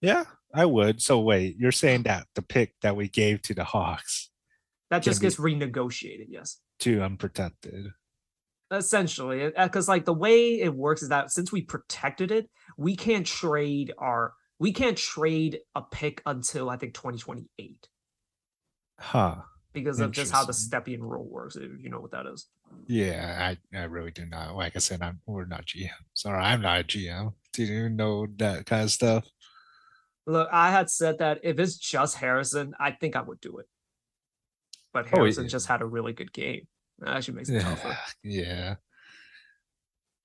yeah 0.00 0.24
I 0.54 0.64
would. 0.64 1.02
So 1.02 1.20
wait, 1.20 1.56
you're 1.58 1.72
saying 1.72 2.04
that 2.04 2.26
the 2.34 2.42
pick 2.42 2.74
that 2.82 2.96
we 2.96 3.08
gave 3.08 3.42
to 3.42 3.54
the 3.54 3.64
Hawks 3.64 4.30
that 4.90 5.02
just 5.02 5.20
gets 5.20 5.36
renegotiated, 5.36 6.26
yes. 6.28 6.58
To 6.80 7.02
unprotected. 7.02 7.92
Essentially, 8.70 9.52
because 9.56 9.88
uh, 9.88 9.92
like 9.92 10.04
the 10.04 10.12
way 10.12 10.60
it 10.60 10.74
works 10.74 11.02
is 11.02 11.10
that 11.10 11.30
since 11.30 11.52
we 11.52 11.62
protected 11.62 12.30
it, 12.30 12.50
we 12.76 12.96
can't 12.96 13.26
trade 13.26 13.94
our 13.98 14.34
we 14.58 14.72
can't 14.72 14.96
trade 14.96 15.60
a 15.74 15.82
pick 15.82 16.22
until 16.26 16.70
I 16.70 16.76
think 16.76 16.94
2028. 16.94 17.88
Huh. 18.98 19.36
Because 19.72 20.00
of 20.00 20.10
just 20.10 20.32
how 20.32 20.44
the 20.44 20.52
Stepien 20.52 21.00
rule 21.00 21.28
works, 21.28 21.54
if 21.56 21.70
you 21.78 21.90
know 21.90 22.00
what 22.00 22.12
that 22.12 22.24
is. 22.26 22.46
Yeah, 22.86 23.54
I, 23.72 23.78
I 23.78 23.84
really 23.84 24.10
do 24.10 24.24
not. 24.24 24.56
Like 24.56 24.74
I 24.74 24.78
said, 24.78 25.02
I'm 25.02 25.20
we're 25.26 25.44
not 25.44 25.66
GM. 25.66 25.90
Sorry, 26.14 26.42
I'm 26.42 26.62
not 26.62 26.80
a 26.80 26.84
GM. 26.84 27.34
Do 27.52 27.64
you 27.64 27.90
know 27.90 28.26
that 28.38 28.64
kind 28.64 28.84
of 28.84 28.90
stuff? 28.90 29.28
Look, 30.26 30.48
I 30.52 30.70
had 30.70 30.90
said 30.90 31.18
that 31.18 31.40
if 31.44 31.58
it's 31.58 31.76
just 31.76 32.16
Harrison, 32.16 32.74
I 32.80 32.90
think 32.90 33.14
I 33.16 33.22
would 33.22 33.40
do 33.40 33.58
it. 33.58 33.66
But 34.92 35.06
oh, 35.06 35.16
Harrison 35.16 35.42
oh, 35.42 35.44
yeah. 35.44 35.50
just 35.50 35.66
had 35.66 35.82
a 35.82 35.86
really 35.86 36.12
good 36.12 36.32
game. 36.32 36.66
That 36.98 37.16
actually 37.16 37.34
makes 37.34 37.48
it 37.48 37.54
yeah, 37.54 37.62
tougher. 37.62 37.98
Yeah. 38.22 38.74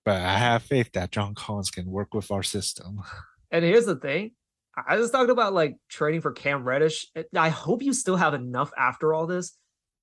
But 0.04 0.22
I 0.22 0.38
have 0.38 0.64
faith 0.64 0.92
that 0.94 1.12
John 1.12 1.36
Collins 1.36 1.70
can 1.70 1.86
work 1.86 2.14
with 2.14 2.32
our 2.32 2.42
system. 2.42 3.02
And 3.52 3.64
here's 3.64 3.86
the 3.86 3.98
thing. 3.98 4.32
I 4.88 4.96
just 4.96 5.12
talked 5.12 5.30
about 5.30 5.54
like 5.54 5.76
trading 5.90 6.22
for 6.22 6.32
Cam 6.32 6.64
Reddish. 6.64 7.08
I 7.36 7.50
hope 7.50 7.84
you 7.84 7.94
still 7.94 8.16
have 8.16 8.34
enough 8.34 8.72
after 8.78 9.14
all 9.14 9.28
this. 9.28 9.56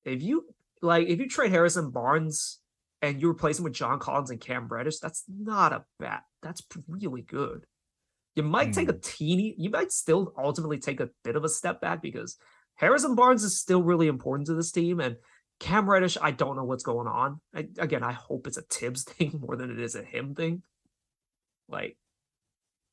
If 0.04 0.22
you 0.22 0.46
like, 0.82 1.08
if 1.08 1.18
you 1.18 1.28
trade 1.28 1.50
Harrison 1.50 1.90
Barnes 1.90 2.58
and 3.00 3.20
you 3.20 3.30
replace 3.30 3.58
him 3.58 3.64
with 3.64 3.72
John 3.72 3.98
Collins 3.98 4.30
and 4.30 4.40
Cam 4.40 4.68
Reddish, 4.68 4.98
that's 4.98 5.24
not 5.28 5.72
a 5.72 5.84
bad. 5.98 6.20
That's 6.42 6.62
really 6.86 7.22
good. 7.22 7.64
You 8.38 8.44
might 8.44 8.68
mm. 8.68 8.74
take 8.74 8.88
a 8.88 8.92
hmm. 8.92 9.00
teeny, 9.02 9.56
you 9.58 9.68
might 9.68 9.90
still 9.90 10.32
ultimately 10.38 10.78
take 10.78 11.00
a 11.00 11.10
bit 11.24 11.34
of 11.34 11.42
a 11.42 11.48
step 11.48 11.80
back 11.80 12.00
because 12.00 12.36
Harrison 12.76 13.16
Barnes 13.16 13.42
is 13.42 13.58
still 13.58 13.82
really 13.82 14.06
important 14.06 14.46
to 14.46 14.54
this 14.54 14.70
team. 14.70 15.00
And 15.00 15.16
Cam 15.58 15.90
Reddish, 15.90 16.16
I 16.22 16.30
don't 16.30 16.54
know 16.54 16.62
what's 16.62 16.84
going 16.84 17.08
on. 17.08 17.40
I, 17.52 17.66
again, 17.80 18.04
I 18.04 18.12
hope 18.12 18.46
it's 18.46 18.56
a 18.56 18.62
Thibs 18.62 19.02
thing 19.08 19.40
more 19.40 19.56
than 19.56 19.72
it 19.72 19.80
is 19.80 19.96
a 19.96 20.04
him 20.04 20.36
thing. 20.36 20.62
Like, 21.68 21.96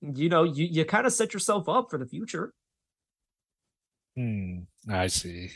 you 0.02 0.30
know, 0.30 0.42
you, 0.42 0.66
you 0.66 0.84
kind 0.84 1.06
of 1.06 1.14
set 1.14 1.36
yourself 1.36 1.70
up 1.70 1.92
for 1.92 2.00
the 2.00 2.08
future. 2.08 2.52
Hmm, 4.18 4.62
I 4.90 5.06
see. 5.06 5.52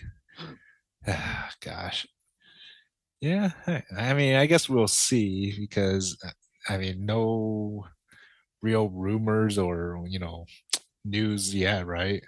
Gosh. 1.61 2.05
Yeah, 3.21 3.49
I 3.97 4.13
mean, 4.13 4.35
I 4.35 4.45
guess 4.45 4.69
we'll 4.69 4.87
see 4.87 5.55
because 5.59 6.15
I 6.69 6.77
mean, 6.77 7.07
no 7.07 7.87
real 8.61 8.89
rumors 8.89 9.57
or 9.57 10.03
you 10.07 10.19
know 10.19 10.45
news 11.05 11.53
yet, 11.53 11.85
right? 11.85 12.23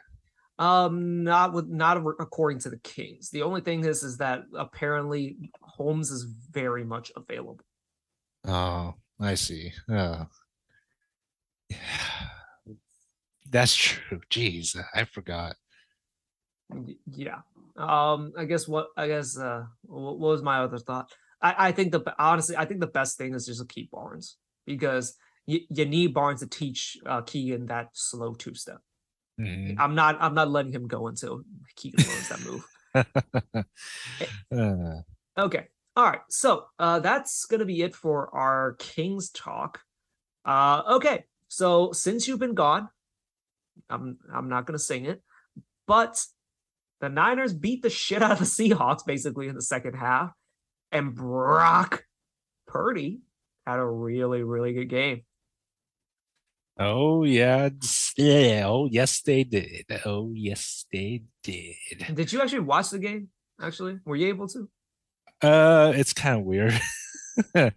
Um, 0.60 1.24
not 1.24 1.54
with 1.54 1.68
not 1.68 1.98
according 1.98 2.60
to 2.60 2.70
the 2.70 2.78
Kings. 2.78 3.30
The 3.32 3.42
only 3.42 3.62
thing 3.62 3.84
is, 3.84 4.04
is 4.04 4.18
that 4.18 4.44
apparently 4.56 5.52
Holmes 5.62 6.12
is 6.12 6.24
very 6.52 6.84
much 6.84 7.12
available. 7.16 7.66
Oh, 8.46 8.94
I 9.20 9.36
see. 9.36 9.72
Uh, 9.92 10.26
that's 13.50 13.76
true. 13.76 14.22
Jeez, 14.30 14.80
I 14.94 15.06
forgot. 15.06 15.56
Yeah. 17.08 17.40
Um, 17.76 18.34
I 18.38 18.46
guess 18.46 18.68
what 18.68 18.88
I 18.96 19.08
guess 19.08 19.38
uh, 19.38 19.64
what 19.84 20.20
was 20.20 20.44
my 20.44 20.60
other 20.60 20.78
thought? 20.78 21.12
I 21.42 21.70
I 21.70 21.72
think 21.72 21.92
the 21.92 22.04
honestly, 22.20 22.56
I 22.56 22.66
think 22.66 22.82
the 22.82 22.88
best 22.88 23.18
thing 23.18 23.34
is 23.34 23.46
just 23.46 23.62
to 23.62 23.66
keep 23.66 23.90
Barnes 23.92 24.38
because 24.66 25.16
you, 25.46 25.62
you 25.70 25.86
need 25.86 26.14
Barnes 26.14 26.42
to 26.42 26.48
teach 26.48 26.98
uh, 27.06 27.22
Keegan 27.22 27.68
that 27.68 27.90
slow 27.94 28.34
two 28.34 28.54
step. 28.54 28.80
Mm-hmm. 29.40 29.80
I'm 29.80 29.96
not 29.96 30.18
I'm 30.20 30.34
not 30.34 30.50
letting 30.50 30.72
him 30.72 30.88
go 30.88 31.08
until 31.08 31.42
Keegan 31.76 32.06
learns 32.06 32.30
that 32.30 32.46
move. 32.46 32.68
uh. 34.56 35.02
Okay. 35.42 35.68
All 35.96 36.06
right. 36.06 36.22
So 36.30 36.66
uh, 36.80 37.00
that's 37.00 37.46
gonna 37.46 37.66
be 37.66 37.82
it 37.82 37.96
for 37.96 38.34
our 38.36 38.76
Kings 38.80 39.30
talk. 39.30 39.82
Uh, 40.46 40.84
okay. 40.96 41.26
So 41.48 41.92
since 41.92 42.28
you've 42.28 42.40
been 42.40 42.54
gone, 42.54 42.90
I'm 43.90 44.18
I'm 44.34 44.50
not 44.50 44.66
gonna 44.66 44.80
sing 44.80 45.06
it, 45.06 45.22
but 45.88 46.24
the 47.00 47.10
Niners 47.10 47.54
beat 47.54 47.82
the 47.82 47.90
shit 47.90 48.22
out 48.22 48.32
of 48.32 48.40
the 48.40 48.46
Seahawks 48.46 49.06
basically 49.06 49.48
in 49.48 49.56
the 49.56 49.62
second 49.62 49.96
half, 49.96 50.32
and 50.92 51.16
Brock 51.16 52.06
Purdy 52.68 53.22
had 53.66 53.80
a 53.80 53.86
really 53.86 54.44
really 54.44 54.74
good 54.74 54.90
game. 54.90 55.24
Oh 56.84 57.24
yeah, 57.24 57.70
yeah. 58.18 58.64
Oh 58.66 58.88
yes, 58.90 59.22
they 59.22 59.44
did. 59.44 59.86
Oh 60.04 60.32
yes, 60.34 60.86
they 60.92 61.24
did. 61.44 61.76
Did 62.16 62.34
you 62.34 62.42
actually 62.42 62.62
watch 62.62 62.90
the 62.90 62.98
game? 62.98 63.30
Actually, 63.62 64.00
were 64.04 64.16
you 64.16 64.28
able 64.28 64.48
to? 64.48 64.68
Uh, 65.42 65.94
it's 65.96 66.14
kind 66.14 66.40
of 66.40 66.46
weird. 66.46 66.80
uh, 67.56 67.70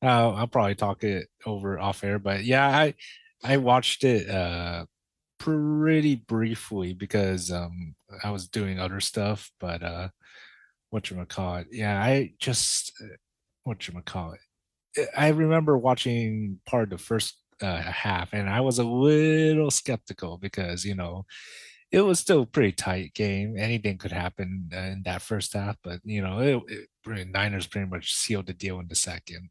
I'll 0.00 0.46
probably 0.46 0.76
talk 0.76 1.02
it 1.02 1.26
over 1.44 1.78
off 1.78 2.04
air, 2.04 2.20
but 2.20 2.44
yeah, 2.44 2.66
I 2.66 2.94
I 3.42 3.56
watched 3.56 4.04
it 4.04 4.30
uh 4.30 4.86
pretty 5.38 6.14
briefly 6.14 6.94
because 6.94 7.50
um 7.50 7.96
I 8.22 8.30
was 8.30 8.46
doing 8.46 8.78
other 8.78 9.00
stuff, 9.00 9.50
but 9.58 9.82
uh, 9.82 10.08
what 10.90 11.10
you 11.10 11.24
call 11.24 11.56
it? 11.56 11.66
Yeah, 11.72 12.00
I 12.00 12.34
just 12.38 12.92
uh, 13.02 13.16
what 13.64 13.88
you 13.88 14.00
call 14.02 14.34
it. 14.34 15.08
I 15.16 15.28
remember 15.28 15.76
watching 15.76 16.60
part 16.66 16.84
of 16.84 16.90
the 16.90 16.98
first 16.98 17.41
uh, 17.62 17.82
half, 17.82 18.32
and 18.32 18.48
I 18.48 18.60
was 18.60 18.78
a 18.78 18.84
little 18.84 19.70
skeptical 19.70 20.38
because 20.38 20.84
you 20.84 20.94
know 20.94 21.24
it 21.90 22.00
was 22.00 22.18
still 22.18 22.42
a 22.42 22.46
pretty 22.46 22.72
tight 22.72 23.14
game. 23.14 23.56
Anything 23.58 23.98
could 23.98 24.12
happen 24.12 24.70
uh, 24.74 24.78
in 24.78 25.02
that 25.04 25.22
first 25.22 25.52
half, 25.52 25.76
but 25.82 26.00
you 26.04 26.22
know, 26.22 26.38
it, 26.38 26.88
it, 27.06 27.28
Niners 27.28 27.66
pretty 27.66 27.88
much 27.88 28.14
sealed 28.14 28.46
the 28.46 28.54
deal 28.54 28.80
in 28.80 28.88
the 28.88 28.94
second. 28.94 29.50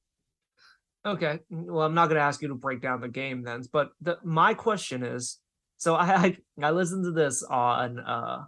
Okay, 1.06 1.40
well, 1.50 1.86
I'm 1.86 1.96
not 1.96 2.08
going 2.08 2.18
to 2.18 2.24
ask 2.24 2.42
you 2.42 2.48
to 2.50 2.56
break 2.56 2.82
down 2.82 3.02
the 3.02 3.08
game 3.08 3.44
then, 3.44 3.64
but 3.72 3.90
the, 4.02 4.18
my 4.24 4.54
question 4.54 5.04
is, 5.04 5.40
so 5.78 5.96
I, 5.96 6.06
I 6.16 6.38
I 6.62 6.72
listened 6.72 7.06
to 7.06 7.12
this 7.12 7.44
on 7.44 8.00
uh 8.00 8.44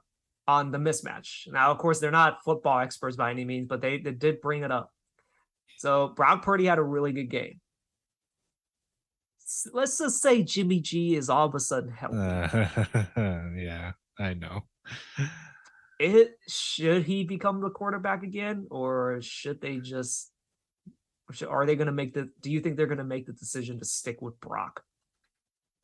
on 0.47 0.71
the 0.71 0.77
mismatch. 0.77 1.47
Now, 1.51 1.71
of 1.71 1.77
course, 1.77 1.99
they're 1.99 2.11
not 2.11 2.43
football 2.43 2.79
experts 2.79 3.15
by 3.15 3.31
any 3.31 3.45
means, 3.45 3.67
but 3.67 3.81
they, 3.81 3.97
they 3.97 4.11
did 4.11 4.41
bring 4.41 4.63
it 4.63 4.71
up. 4.71 4.91
So 5.77 6.09
Brock 6.09 6.43
Purdy 6.43 6.65
had 6.65 6.79
a 6.79 6.83
really 6.83 7.11
good 7.11 7.29
game. 7.29 7.59
Let's 9.73 9.97
just 9.97 10.21
say 10.21 10.43
Jimmy 10.43 10.79
G 10.79 11.15
is 11.15 11.29
all 11.29 11.47
of 11.47 11.55
a 11.55 11.59
sudden 11.59 11.91
healthy. 11.91 12.17
Uh, 12.17 13.49
yeah, 13.55 13.91
I 14.19 14.33
know. 14.33 14.63
It 15.99 16.37
should 16.47 17.03
he 17.03 17.23
become 17.23 17.61
the 17.61 17.69
quarterback 17.69 18.23
again, 18.23 18.67
or 18.69 19.19
should 19.21 19.61
they 19.61 19.77
just? 19.77 20.31
Should, 21.31 21.47
are 21.47 21.65
they 21.65 21.75
going 21.75 21.87
to 21.87 21.93
make 21.93 22.13
the? 22.13 22.29
Do 22.41 22.51
you 22.51 22.59
think 22.59 22.77
they're 22.77 22.87
going 22.87 22.97
to 22.97 23.03
make 23.03 23.25
the 23.25 23.33
decision 23.33 23.79
to 23.79 23.85
stick 23.85 24.21
with 24.21 24.39
Brock? 24.39 24.83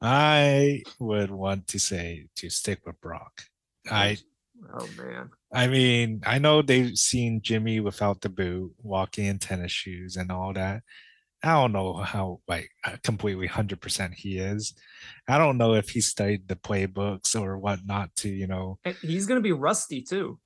I 0.01 0.83
would 0.99 1.31
want 1.31 1.67
to 1.67 1.79
say 1.79 2.27
to 2.37 2.49
stick 2.49 2.85
with 2.85 2.99
Brock. 3.01 3.43
I 3.89 4.17
Oh 4.73 4.87
man. 4.97 5.29
I 5.53 5.67
mean, 5.67 6.21
I 6.25 6.39
know 6.39 6.61
they've 6.61 6.97
seen 6.97 7.41
Jimmy 7.41 7.79
without 7.79 8.21
the 8.21 8.29
boot, 8.29 8.73
walking 8.81 9.25
in 9.25 9.39
tennis 9.39 9.71
shoes 9.71 10.15
and 10.15 10.31
all 10.31 10.53
that. 10.53 10.83
I 11.43 11.53
don't 11.53 11.71
know 11.71 11.93
how 11.93 12.41
like 12.47 12.69
uh, 12.83 12.97
completely 13.03 13.47
hundred 13.47 13.81
percent 13.81 14.13
he 14.15 14.37
is. 14.37 14.73
I 15.27 15.37
don't 15.37 15.57
know 15.57 15.73
if 15.73 15.89
he 15.89 16.01
studied 16.01 16.47
the 16.47 16.55
playbooks 16.55 17.39
or 17.39 17.57
what 17.57 17.79
not 17.85 18.15
to, 18.17 18.29
you 18.29 18.47
know. 18.47 18.79
And 18.83 18.95
he's 19.01 19.25
gonna 19.25 19.41
be 19.41 19.51
rusty 19.51 20.01
too. 20.01 20.39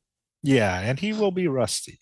Yeah, 0.44 0.80
and 0.80 1.00
he 1.00 1.14
will 1.14 1.32
be 1.32 1.48
rusty. 1.48 2.00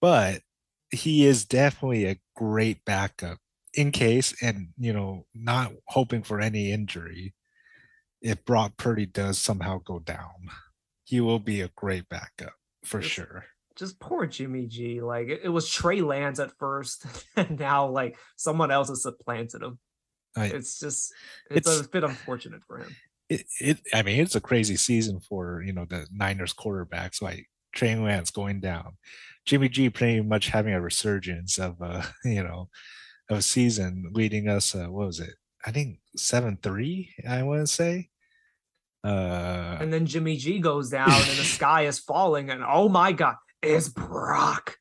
But 0.00 0.42
he 0.90 1.24
is 1.24 1.44
definitely 1.44 2.04
a 2.04 2.20
great 2.36 2.84
backup 2.84 3.38
in 3.74 3.90
case 3.90 4.34
and 4.42 4.68
you 4.78 4.92
know, 4.92 5.26
not 5.34 5.72
hoping 5.88 6.22
for 6.22 6.40
any 6.40 6.70
injury 6.70 7.34
if 8.22 8.44
Brock 8.44 8.76
Purdy 8.76 9.06
does 9.06 9.38
somehow 9.38 9.78
go 9.78 9.98
down, 9.98 10.48
he 11.04 11.20
will 11.20 11.40
be 11.40 11.60
a 11.60 11.70
great 11.74 12.08
backup 12.08 12.54
for 12.84 13.02
sure. 13.02 13.46
Just 13.76 13.98
poor 14.00 14.26
Jimmy 14.26 14.66
G. 14.66 15.00
Like 15.00 15.28
it, 15.28 15.40
it 15.44 15.48
was 15.48 15.68
Trey 15.68 16.00
Lance 16.00 16.38
at 16.38 16.52
first, 16.58 17.06
and 17.36 17.58
now 17.58 17.88
like 17.88 18.16
someone 18.36 18.70
else 18.70 18.88
has 18.88 19.02
supplanted 19.02 19.62
him. 19.62 19.78
I, 20.36 20.46
it's 20.46 20.78
just 20.78 21.12
it's, 21.50 21.68
it's, 21.68 21.86
a 21.86 21.88
bit 21.88 22.04
unfortunate 22.04 22.62
for 22.66 22.78
him. 22.78 22.96
It, 23.28 23.44
it 23.60 23.78
I 23.92 24.02
mean 24.02 24.20
it's 24.20 24.34
a 24.34 24.40
crazy 24.40 24.76
season 24.76 25.20
for 25.20 25.62
you 25.62 25.72
know 25.72 25.84
the 25.84 26.06
Niners 26.12 26.54
quarterbacks 26.54 27.20
like 27.22 27.46
Trey 27.74 27.94
Lance 27.96 28.30
going 28.30 28.60
down, 28.60 28.96
Jimmy 29.44 29.68
G 29.68 29.90
pretty 29.90 30.20
much 30.20 30.48
having 30.48 30.74
a 30.74 30.80
resurgence 30.80 31.58
of 31.58 31.80
uh 31.80 32.02
you 32.24 32.42
know 32.42 32.68
of 33.28 33.38
a 33.38 33.42
season 33.42 34.10
leading 34.12 34.48
us 34.48 34.74
uh, 34.74 34.86
what 34.86 35.06
was 35.06 35.20
it 35.20 35.34
I 35.64 35.70
think 35.70 35.98
seven 36.16 36.58
three 36.60 37.14
I 37.28 37.42
want 37.42 37.60
to 37.60 37.66
say 37.66 38.10
uh, 39.04 39.78
and 39.80 39.92
then 39.92 40.06
Jimmy 40.06 40.36
G 40.36 40.58
goes 40.60 40.90
down 40.90 41.10
and 41.10 41.38
the 41.38 41.44
sky 41.44 41.86
is 41.86 41.98
falling, 41.98 42.50
and 42.50 42.62
oh 42.66 42.88
my 42.88 43.12
god, 43.12 43.36
is 43.62 43.88
Brock 43.88 44.76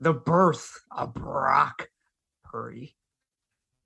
the 0.00 0.12
birth 0.12 0.80
of 0.90 1.14
Brock 1.14 1.88
Purdy? 2.44 2.96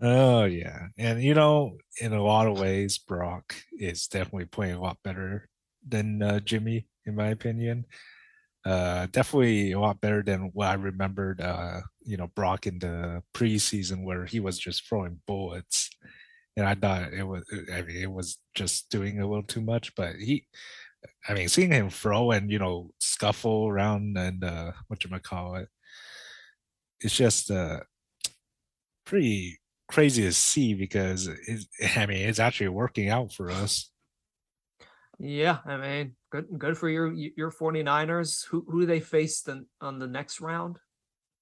Oh 0.00 0.44
yeah, 0.44 0.88
and 0.98 1.22
you 1.22 1.34
know, 1.34 1.78
in 2.00 2.12
a 2.12 2.22
lot 2.22 2.48
of 2.48 2.58
ways, 2.58 2.98
Brock 2.98 3.54
is 3.78 4.08
definitely 4.08 4.46
playing 4.46 4.74
a 4.74 4.82
lot 4.82 4.98
better 5.04 5.48
than 5.86 6.22
uh, 6.22 6.40
Jimmy, 6.40 6.86
in 7.06 7.14
my 7.14 7.28
opinion. 7.28 7.86
Uh, 8.64 9.06
definitely 9.10 9.72
a 9.72 9.80
lot 9.80 10.00
better 10.00 10.22
than 10.22 10.50
what 10.52 10.68
I 10.68 10.74
remembered. 10.74 11.40
Uh, 11.40 11.80
you 12.04 12.16
know, 12.16 12.28
Brock 12.34 12.66
in 12.66 12.78
the 12.78 13.22
preseason 13.34 14.04
where 14.04 14.24
he 14.24 14.40
was 14.40 14.58
just 14.58 14.88
throwing 14.88 15.20
bullets 15.26 15.90
and 16.56 16.66
I 16.66 16.74
thought 16.74 17.12
it 17.12 17.26
was 17.26 17.44
I 17.72 17.82
mean 17.82 17.96
it 17.96 18.10
was 18.10 18.38
just 18.54 18.90
doing 18.90 19.20
a 19.20 19.26
little 19.26 19.42
too 19.42 19.60
much, 19.60 19.94
but 19.94 20.16
he 20.16 20.46
I 21.28 21.34
mean 21.34 21.48
seeing 21.48 21.72
him 21.72 21.90
throw 21.90 22.30
and 22.30 22.50
you 22.50 22.58
know 22.58 22.90
scuffle 22.98 23.68
around 23.68 24.16
and 24.16 24.42
uh 24.44 24.72
what 24.88 25.04
you 25.04 25.10
might 25.10 25.22
call 25.22 25.56
it 25.56 25.68
it's 27.00 27.14
just 27.14 27.50
uh 27.50 27.80
pretty 29.04 29.58
crazy 29.88 30.22
to 30.22 30.32
see 30.32 30.74
because 30.74 31.28
it, 31.28 31.64
I 31.96 32.06
mean 32.06 32.28
it's 32.28 32.38
actually 32.40 32.68
working 32.68 33.08
out 33.08 33.32
for 33.32 33.50
us. 33.50 33.90
Yeah, 35.18 35.58
I 35.64 35.76
mean, 35.76 36.16
good 36.30 36.46
good 36.58 36.76
for 36.76 36.88
your 36.88 37.12
your 37.12 37.52
49ers. 37.52 38.46
Who 38.48 38.64
who 38.66 38.80
do 38.80 38.86
they 38.86 39.00
face 39.00 39.42
then 39.42 39.66
on 39.80 39.98
the 39.98 40.08
next 40.08 40.40
round? 40.40 40.78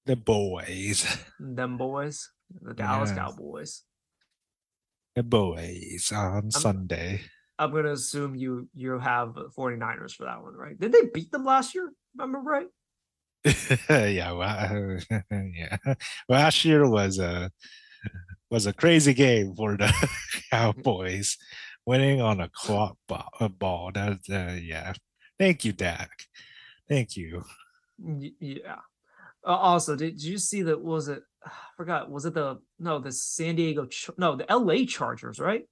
The 0.05 0.15
boys. 0.15 1.07
Them 1.39 1.77
boys. 1.77 2.29
The 2.61 2.73
Dallas 2.73 3.11
yeah. 3.11 3.15
Cowboys 3.15 3.83
The 5.15 5.23
boys 5.23 6.11
on 6.13 6.37
I'm, 6.37 6.51
Sunday. 6.51 7.21
I'm 7.61 7.71
gonna 7.71 7.91
assume 7.91 8.33
you 8.33 8.67
you 8.73 8.97
have 8.97 9.35
49ers 9.55 10.15
for 10.15 10.25
that 10.25 10.41
one, 10.41 10.55
right? 10.55 10.79
Did 10.79 10.91
they 10.91 11.03
beat 11.13 11.31
them 11.31 11.45
last 11.45 11.75
year? 11.75 11.93
Remember 12.17 12.39
right? 12.39 12.65
yeah, 13.89 14.31
well, 14.31 14.99
yeah. 15.31 15.77
Last 16.27 16.65
year 16.65 16.89
was 16.89 17.19
a 17.19 17.51
was 18.49 18.65
a 18.65 18.73
crazy 18.73 19.13
game 19.13 19.53
for 19.55 19.77
the 19.77 19.93
Cowboys, 20.51 21.37
winning 21.85 22.19
on 22.19 22.41
a 22.41 22.49
clock 22.49 22.97
ball. 23.07 23.29
A 23.39 23.47
ball. 23.47 23.91
That 23.93 24.17
uh, 24.31 24.59
yeah. 24.59 24.93
Thank 25.37 25.63
you, 25.63 25.71
Dak. 25.71 26.09
Thank 26.89 27.15
you. 27.15 27.43
Yeah. 28.39 28.77
Uh, 29.45 29.55
also, 29.55 29.95
did, 29.95 30.17
did 30.17 30.23
you 30.23 30.39
see 30.39 30.63
that? 30.63 30.81
Was 30.81 31.09
it 31.09 31.21
I 31.45 31.51
forgot 31.77 32.09
was 32.09 32.25
it 32.25 32.33
the 32.33 32.59
no 32.79 32.97
the 32.97 33.11
San 33.11 33.55
Diego 33.55 33.87
no 34.17 34.35
the 34.35 34.51
L.A. 34.51 34.87
Chargers 34.87 35.39
right? 35.39 35.67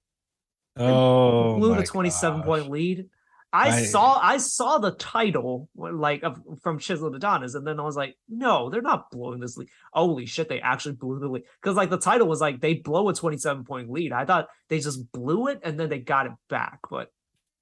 Oh, 0.78 1.58
blew 1.58 1.76
the 1.76 1.84
twenty-seven 1.84 2.40
gosh. 2.40 2.48
point 2.48 2.70
lead. 2.70 3.10
I, 3.52 3.70
I, 3.70 3.84
saw 3.84 4.20
I 4.22 4.38
saw 4.38 4.78
the 4.78 4.92
title 4.92 5.70
like 5.76 6.22
of, 6.24 6.40
from 6.62 6.78
Chisel 6.78 7.14
Adonis, 7.16 7.56
and 7.56 7.66
then 7.66 7.80
I 7.80 7.84
was 7.84 7.96
like, 7.96 8.16
no, 8.28 8.70
they're 8.70 8.82
not 8.82 9.10
blowing 9.10 9.40
this 9.40 9.58
lead. 9.58 9.70
Holy 9.92 10.28
shit, 10.28 10.50
they 10.50 10.62
actually 10.62 10.96
blew 10.96 11.20
the 11.20 11.28
lead 11.28 11.44
because 11.60 11.76
like 11.76 11.90
the 11.90 11.98
title 11.98 12.28
was 12.28 12.42
like 12.42 12.62
they 12.62 12.76
blow 12.76 13.10
a 13.10 13.14
twenty-seven 13.14 13.64
point 13.64 13.90
lead. 13.90 14.12
I 14.12 14.26
thought 14.26 14.50
they 14.68 14.80
just 14.80 15.12
blew 15.12 15.48
it 15.48 15.62
and 15.64 15.80
then 15.80 15.90
they 15.90 15.98
got 16.00 16.28
it 16.28 16.34
back, 16.48 16.80
but 16.90 17.12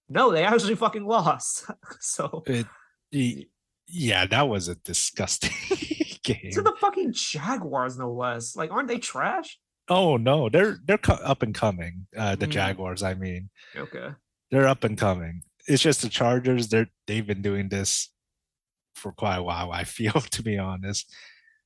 no, 0.09 0.31
they 0.31 0.43
actually 0.43 0.75
fucking 0.75 1.05
lost. 1.05 1.69
so 1.99 2.43
it, 3.11 3.47
yeah, 3.87 4.25
that 4.25 4.49
was 4.49 4.67
a 4.67 4.75
disgusting 4.75 5.51
game. 6.23 6.51
To 6.51 6.61
the 6.61 6.75
fucking 6.79 7.13
Jaguars, 7.13 7.97
no 7.97 8.11
less. 8.11 8.55
Like, 8.55 8.71
aren't 8.71 8.89
they 8.89 8.99
trash? 8.99 9.57
Oh 9.89 10.17
no, 10.17 10.49
they're 10.49 10.77
they're 10.85 10.99
up 11.23 11.43
and 11.43 11.55
coming. 11.55 12.07
Uh, 12.15 12.35
the 12.35 12.47
mm. 12.47 12.51
Jaguars, 12.51 13.03
I 13.03 13.13
mean. 13.13 13.49
Okay. 13.75 14.09
They're 14.51 14.67
up 14.67 14.83
and 14.83 14.97
coming. 14.97 15.43
It's 15.67 15.83
just 15.83 16.01
the 16.01 16.09
Chargers. 16.09 16.67
They're 16.67 16.89
they've 17.05 17.25
been 17.25 17.41
doing 17.41 17.69
this 17.69 18.11
for 18.95 19.11
quite 19.11 19.37
a 19.37 19.43
while. 19.43 19.71
I 19.71 19.83
feel, 19.95 20.13
to 20.13 20.43
be 20.43 20.57
honest. 20.57 21.13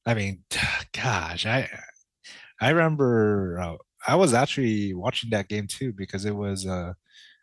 I 0.05 0.13
mean, 0.13 0.43
gosh, 0.93 1.45
I 1.45 1.69
I 2.59 2.69
remember 2.69 3.59
uh, 3.59 3.75
I 4.07 4.15
was 4.15 4.33
actually 4.33 4.93
watching 4.93 5.29
that 5.31 5.47
game 5.47 5.67
too 5.67 5.93
because 5.93 6.25
it 6.25 6.35
was 6.35 6.65
uh 6.65 6.93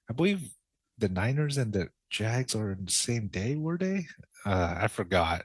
I 0.09 0.12
believe 0.12 0.51
the 0.97 1.09
Niners 1.09 1.59
and 1.59 1.72
the 1.72 1.89
Jags 2.11 2.55
are 2.55 2.72
in 2.72 2.87
the 2.87 2.93
same 2.93 3.29
day, 3.29 3.57
were 3.57 3.79
they? 3.79 4.07
Uh, 4.45 4.76
I 4.81 4.89
forgot. 4.89 5.43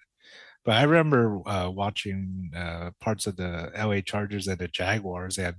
But 0.66 0.76
I 0.76 0.84
remember 0.84 1.42
uh, 1.48 1.70
watching 1.70 2.52
uh, 2.56 2.92
parts 3.02 3.28
of 3.28 3.36
the 3.36 3.72
LA 3.78 4.00
Chargers 4.02 4.48
and 4.48 4.58
the 4.58 4.68
Jaguars, 4.68 5.38
and 5.38 5.56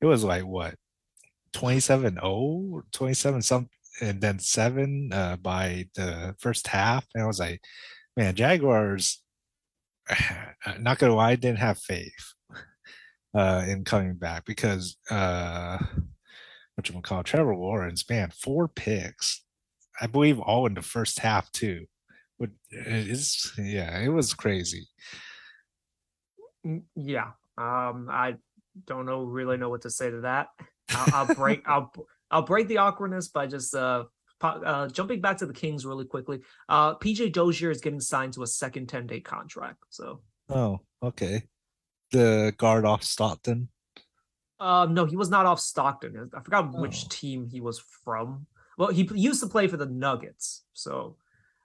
it 0.00 0.06
was 0.06 0.22
like 0.22 0.44
what 0.44 0.76
27 1.52 2.14
0, 2.14 2.82
27 2.92 3.42
something, 3.42 3.70
and 4.00 4.20
then 4.20 4.38
seven 4.38 5.10
uh, 5.12 5.36
by 5.36 5.86
the 5.96 6.36
first 6.38 6.68
half. 6.68 7.04
And 7.14 7.24
I 7.24 7.26
was 7.26 7.40
like, 7.40 7.60
man, 8.16 8.34
Jaguars, 8.36 9.22
not 10.78 10.98
gonna 10.98 11.14
lie, 11.14 11.32
I 11.32 11.36
didn't 11.36 11.58
have 11.58 11.78
faith 11.78 12.34
uh, 13.34 13.64
in 13.66 13.84
coming 13.84 14.14
back 14.14 14.44
because 14.44 14.96
uh, 15.10 15.78
what 16.76 16.88
you 16.88 17.00
call 17.00 17.24
Trevor 17.24 17.56
Lawrence, 17.56 18.08
man, 18.08 18.30
four 18.30 18.68
picks, 18.68 19.44
I 20.00 20.06
believe 20.06 20.38
all 20.38 20.66
in 20.66 20.74
the 20.74 20.82
first 20.82 21.18
half 21.18 21.50
too 21.50 21.86
it's 22.70 23.52
yeah 23.58 23.98
it 24.00 24.08
was 24.08 24.34
crazy 24.34 24.86
yeah 26.94 27.30
um 27.56 28.08
i 28.10 28.36
don't 28.86 29.06
know 29.06 29.24
really 29.24 29.56
know 29.56 29.68
what 29.68 29.82
to 29.82 29.90
say 29.90 30.10
to 30.10 30.20
that 30.20 30.48
i'll, 30.90 31.14
I'll 31.14 31.34
break 31.34 31.62
i'll 31.66 31.92
i'll 32.30 32.42
break 32.42 32.68
the 32.68 32.78
awkwardness 32.78 33.28
by 33.28 33.46
just 33.46 33.74
uh 33.74 34.04
uh, 34.40 34.88
jumping 34.88 35.20
back 35.20 35.36
to 35.38 35.46
the 35.46 35.52
Kings 35.52 35.84
really 35.84 36.04
quickly, 36.04 36.40
uh, 36.68 36.94
PJ 36.96 37.32
Dozier 37.32 37.70
is 37.70 37.80
getting 37.80 38.00
signed 38.00 38.34
to 38.34 38.42
a 38.42 38.46
second 38.46 38.88
10 38.88 39.06
day 39.06 39.20
contract. 39.20 39.78
So, 39.90 40.20
oh, 40.48 40.80
okay. 41.02 41.42
The 42.12 42.54
guard 42.56 42.84
off 42.84 43.02
Stockton. 43.02 43.68
Um, 44.60 44.94
no, 44.94 45.04
he 45.04 45.16
was 45.16 45.30
not 45.30 45.46
off 45.46 45.60
Stockton. 45.60 46.30
I 46.34 46.40
forgot 46.40 46.72
which 46.72 47.04
Oh. 47.04 47.08
team 47.10 47.48
he 47.50 47.60
was 47.60 47.80
from. 48.04 48.46
Well, 48.76 48.88
he 48.88 49.08
used 49.14 49.40
to 49.42 49.48
play 49.48 49.66
for 49.66 49.76
the 49.76 49.86
Nuggets, 49.86 50.64
so 50.72 51.16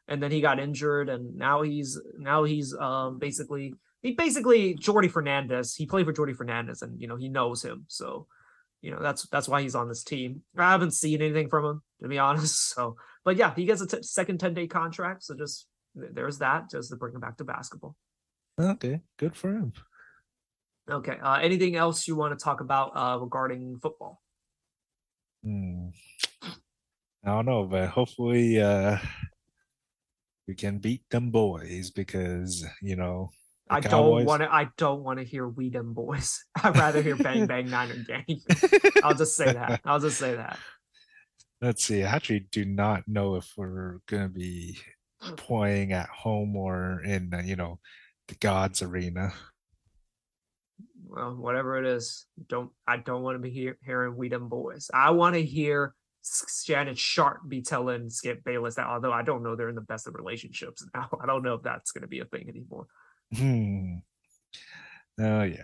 and 0.08 0.22
then 0.22 0.32
he 0.32 0.42
got 0.42 0.60
injured, 0.60 1.10
and 1.10 1.36
now 1.36 1.62
he's 1.62 2.00
now 2.18 2.44
he's 2.44 2.76
um 2.76 3.20
basically 3.20 3.74
he 4.02 4.12
basically 4.12 4.76
Jordi 4.76 5.10
Fernandez. 5.10 5.76
He 5.76 5.86
played 5.86 6.06
for 6.06 6.14
Jordi 6.14 6.36
Fernandez, 6.36 6.82
and 6.82 7.00
you 7.00 7.08
know 7.08 7.16
he 7.16 7.30
knows 7.30 7.64
him, 7.64 7.86
so 7.88 8.28
you 8.82 8.92
know 8.92 9.00
that's 9.02 9.28
that's 9.30 9.48
why 9.48 9.62
he's 9.62 9.76
on 9.76 9.88
this 9.88 10.04
team. 10.04 10.42
I 10.58 10.72
haven't 10.72 10.92
seen 10.92 11.22
anything 11.22 11.50
from 11.50 11.66
him 11.66 11.82
to 12.02 12.08
be 12.08 12.20
honest. 12.20 12.74
So, 12.74 12.96
but 13.24 13.38
yeah, 13.38 13.54
he 13.56 13.66
gets 13.66 13.82
a 13.82 13.88
t- 13.88 14.04
second 14.04 14.40
ten 14.40 14.54
day 14.54 14.68
contract, 14.68 15.24
so 15.24 15.36
just 15.36 15.68
there's 15.96 16.40
that, 16.40 16.70
just 16.70 16.90
to 16.90 16.96
bring 16.96 17.14
him 17.14 17.22
back 17.22 17.38
to 17.38 17.44
basketball. 17.44 17.96
Okay, 18.60 19.02
good 19.18 19.36
for 19.36 19.52
him. 19.54 19.74
Okay. 20.90 21.18
Uh, 21.22 21.36
anything 21.36 21.76
else 21.76 22.08
you 22.08 22.16
want 22.16 22.38
to 22.38 22.44
talk 22.44 22.60
about 22.60 22.92
uh, 22.96 23.18
regarding 23.18 23.80
football? 23.82 24.22
Hmm. 25.44 25.90
I 27.26 27.30
don't 27.30 27.46
know, 27.46 27.64
but 27.64 27.90
hopefully 27.90 28.62
uh 28.62 28.98
we 30.48 30.56
can 30.56 30.80
beat 30.80 31.10
them 31.10 31.32
boys 31.32 31.92
because 31.92 32.66
you 32.82 32.96
know 32.96 33.32
I 33.70 33.80
don't 33.80 34.26
want 34.26 34.42
to. 34.42 34.54
I 34.54 34.70
don't 34.78 35.04
want 35.04 35.20
to 35.20 35.26
hear 35.26 35.48
"We 35.48 35.70
Dem 35.70 35.94
Boys." 35.94 36.44
I'd 36.64 36.76
rather 36.76 37.02
hear 37.02 37.16
"Bang 37.16 37.46
Bang 37.48 37.70
Niner 37.70 38.04
Gang." 38.08 38.42
I'll 39.04 39.16
just 39.16 39.36
say 39.36 39.52
that. 39.52 39.82
I'll 39.86 40.00
just 40.00 40.18
say 40.18 40.36
that. 40.36 40.60
Let's 41.62 41.84
see. 41.84 42.04
I 42.04 42.12
actually 42.12 42.48
do 42.52 42.66
not 42.66 43.08
know 43.08 43.36
if 43.36 43.52
we're 43.56 44.00
gonna 44.08 44.30
be 44.30 44.78
playing 45.38 45.94
at 45.94 46.10
home 46.10 46.56
or 46.56 47.02
in 47.04 47.34
uh, 47.34 47.42
you 47.44 47.56
know 47.56 47.80
the 48.28 48.36
Gods 48.36 48.82
Arena. 48.82 49.34
Well, 51.06 51.36
whatever 51.36 51.78
it 51.78 51.86
is, 51.86 52.26
don't. 52.48 52.72
I 52.86 52.98
don't 52.98 53.24
want 53.24 53.36
to 53.36 53.40
be 53.40 53.50
hear, 53.50 53.78
hearing 53.84 54.18
"We 54.18 54.30
Dem 54.30 54.50
Boys." 54.50 54.92
I 54.94 55.12
want 55.12 55.36
to 55.36 55.44
hear 55.44 55.96
Shannon 56.66 56.96
Sharpe 56.96 57.42
be 57.48 57.62
telling 57.62 58.10
Skip 58.10 58.44
Bayless 58.44 58.76
that. 58.76 58.88
Although 58.88 59.12
I 59.12 59.22
don't 59.24 59.44
know 59.44 59.56
they're 59.56 59.70
in 59.70 59.76
the 59.76 59.82
best 59.82 60.08
of 60.08 60.16
relationships 60.16 60.86
now. 60.94 61.10
I 61.22 61.26
don't 61.26 61.44
know 61.44 61.56
if 61.56 61.64
that's 61.64 61.92
going 61.92 62.04
to 62.04 62.08
be 62.08 62.20
a 62.20 62.26
thing 62.26 62.48
anymore. 62.50 62.88
Hmm. 63.36 63.96
Oh 65.20 65.44
yeah. 65.44 65.64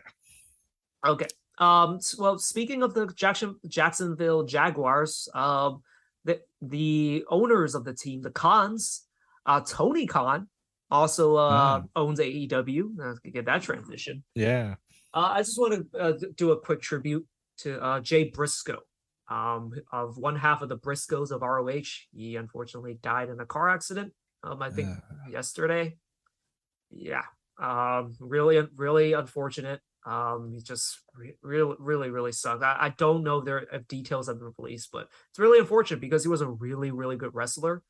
Okay. 1.05 1.27
Um. 1.57 1.99
Well, 2.17 2.37
speaking 2.39 2.83
of 2.83 2.93
the 2.93 3.07
Jackson 3.07 3.55
Jacksonville 3.67 4.43
Jaguars, 4.43 5.27
um, 5.33 5.81
the 6.25 6.41
the 6.61 7.23
owners 7.29 7.75
of 7.75 7.83
the 7.85 7.93
team, 7.93 8.21
the 8.21 8.31
Khans, 8.31 9.05
uh, 9.45 9.61
Tony 9.61 10.05
Khan, 10.07 10.47
also 10.91 11.35
uh 11.35 11.79
Mm. 11.81 11.89
owns 11.95 12.19
AEW. 12.19 12.99
Uh, 13.01 13.15
get 13.31 13.45
that 13.45 13.61
transition. 13.61 14.23
Yeah. 14.35 14.75
Uh, 15.13 15.29
I 15.33 15.39
just 15.39 15.57
want 15.59 15.91
to 15.91 15.99
uh, 15.99 16.13
do 16.35 16.51
a 16.51 16.59
quick 16.59 16.81
tribute 16.81 17.25
to 17.59 17.81
uh, 17.83 17.99
Jay 17.99 18.25
Briscoe, 18.29 18.81
um, 19.29 19.71
of 19.91 20.17
one 20.17 20.35
half 20.35 20.61
of 20.61 20.69
the 20.69 20.77
Briscoes 20.77 21.31
of 21.31 21.41
ROH. 21.41 22.07
He 22.11 22.35
unfortunately 22.35 22.99
died 23.01 23.29
in 23.29 23.39
a 23.39 23.45
car 23.45 23.69
accident. 23.69 24.13
Um, 24.43 24.61
I 24.61 24.69
think 24.69 24.89
Uh, 24.89 25.29
yesterday. 25.29 25.97
Yeah. 26.89 27.23
Um, 27.59 28.15
really, 28.19 28.59
really 28.75 29.13
unfortunate. 29.13 29.81
Um, 30.05 30.53
he 30.53 30.61
just 30.61 31.01
re- 31.13 31.35
really, 31.41 31.75
really, 31.77 32.09
really 32.09 32.31
sucked. 32.31 32.63
I, 32.63 32.77
I 32.79 32.89
don't 32.97 33.23
know 33.23 33.39
if 33.39 33.45
there 33.45 33.67
if 33.71 33.87
details 33.87 34.27
have 34.27 34.39
been 34.39 34.53
released, 34.57 34.89
but 34.91 35.09
it's 35.29 35.39
really 35.39 35.59
unfortunate 35.59 35.99
because 35.99 36.23
he 36.23 36.29
was 36.29 36.41
a 36.41 36.47
really, 36.47 36.89
really 36.89 37.17
good 37.17 37.35
wrestler. 37.35 37.83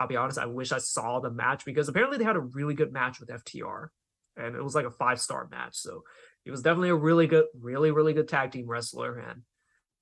I'll 0.00 0.08
be 0.08 0.16
honest, 0.16 0.38
I 0.38 0.46
wish 0.46 0.72
I 0.72 0.78
saw 0.78 1.20
the 1.20 1.30
match 1.30 1.64
because 1.64 1.88
apparently 1.88 2.18
they 2.18 2.24
had 2.24 2.36
a 2.36 2.40
really 2.40 2.74
good 2.74 2.92
match 2.92 3.18
with 3.20 3.30
FTR 3.30 3.88
and 4.36 4.54
it 4.54 4.62
was 4.62 4.74
like 4.74 4.86
a 4.86 4.90
five 4.90 5.20
star 5.20 5.48
match. 5.50 5.76
So 5.76 6.02
he 6.44 6.50
was 6.50 6.62
definitely 6.62 6.90
a 6.90 6.94
really 6.94 7.26
good, 7.26 7.46
really, 7.58 7.90
really 7.90 8.12
good 8.12 8.28
tag 8.28 8.52
team 8.52 8.66
wrestler. 8.66 9.18
And 9.18 9.42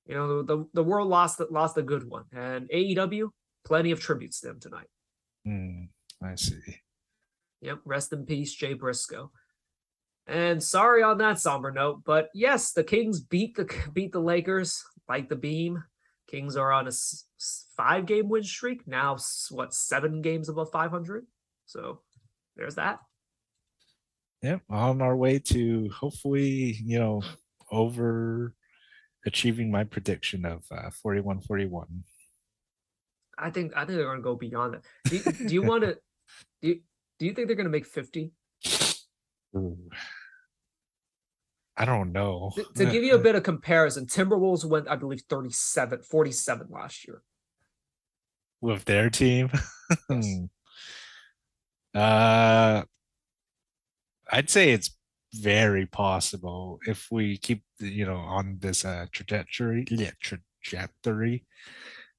you 0.07 0.15
know, 0.15 0.43
the 0.43 0.67
the 0.73 0.83
world 0.83 1.09
lost 1.09 1.41
lost 1.51 1.77
a 1.77 1.83
good 1.83 2.09
one. 2.09 2.25
And 2.33 2.69
AEW, 2.71 3.29
plenty 3.65 3.91
of 3.91 4.01
tributes 4.01 4.41
to 4.41 4.49
them 4.49 4.61
tonight. 4.61 4.89
hmm, 5.45 5.85
I 6.23 6.35
see. 6.37 6.61
Yep, 7.63 7.81
rest 7.85 8.13
in 8.13 8.25
peace, 8.25 8.55
Jay 8.55 8.75
Briscoe. 8.75 9.31
And 10.27 10.63
sorry 10.63 11.03
on 11.03 11.19
that 11.19 11.39
somber 11.39 11.71
note, 11.71 12.03
but 12.05 12.31
yes, 12.35 12.73
the 12.73 12.85
Kings 12.85 13.21
beat 13.21 13.57
the 13.57 13.73
beat 13.93 14.13
the 14.13 14.21
Lakers 14.21 14.83
like 15.09 15.29
the 15.29 15.37
beam. 15.37 15.83
Kings 16.29 16.57
are 16.57 16.73
on 16.73 16.89
a 16.89 16.93
five 17.77 18.07
game 18.07 18.29
win 18.29 18.43
streak 18.43 18.87
now. 18.87 19.17
What 19.51 19.75
seven 19.75 20.23
games 20.23 20.49
above 20.49 20.71
five 20.73 20.91
hundred? 20.91 21.27
So 21.67 22.01
there's 22.57 22.75
that. 22.77 23.01
Yep. 24.43 24.63
On 24.69 25.01
our 25.01 25.17
way 25.17 25.39
to 25.39 25.89
hopefully, 25.91 26.77
you 26.83 26.99
know, 26.99 27.23
over 27.71 28.55
achieving 29.27 29.71
my 29.71 29.85
prediction 29.85 30.45
of 30.47 30.65
uh, 30.71 30.91
41 30.91 31.41
41. 31.41 31.87
I 33.39 33.51
think 33.51 33.73
I 33.77 33.81
think 33.85 33.97
they're 33.99 34.07
going 34.07 34.19
to 34.19 34.23
go 34.23 34.35
beyond 34.37 34.75
that. 34.75 34.83
Do, 35.11 35.17
you- 35.17 35.49
do 35.49 35.55
you 35.55 35.63
want 35.63 35.83
to? 35.85 35.99
Do 36.63 36.69
you, 36.69 36.81
do 37.19 37.27
you 37.27 37.33
think 37.35 37.49
they're 37.49 37.57
going 37.57 37.67
to 37.67 37.71
make 37.71 37.87
fifty? 37.87 38.33
I 41.77 41.85
don't 41.85 42.13
know. 42.13 42.53
To, 42.57 42.65
to 42.77 42.87
give 42.91 43.03
you 43.05 43.15
a 43.15 43.19
bit 43.29 43.35
of 43.35 43.43
comparison, 43.43 44.07
Timberwolves 44.07 44.65
went, 44.65 44.89
I 44.89 44.97
believe, 44.97 45.21
37, 45.29 46.03
47 46.03 46.69
last 46.71 47.07
year. 47.07 47.23
with 48.61 48.85
their 48.87 49.11
team. 49.11 49.51
Yes. 49.53 49.73
Hmm. 50.09 50.45
uh, 51.95 52.83
I'd 54.33 54.51
say 54.51 54.71
it's 54.73 54.91
very 55.41 55.87
possible 55.87 56.79
if 56.87 57.09
we 57.11 57.37
keep 57.39 57.63
you 57.79 58.07
know 58.07 58.17
on 58.17 58.59
this 58.61 58.85
uh, 58.85 59.07
trajectory 59.13 59.87
yeah, 59.91 60.11
trajectory. 60.21 61.45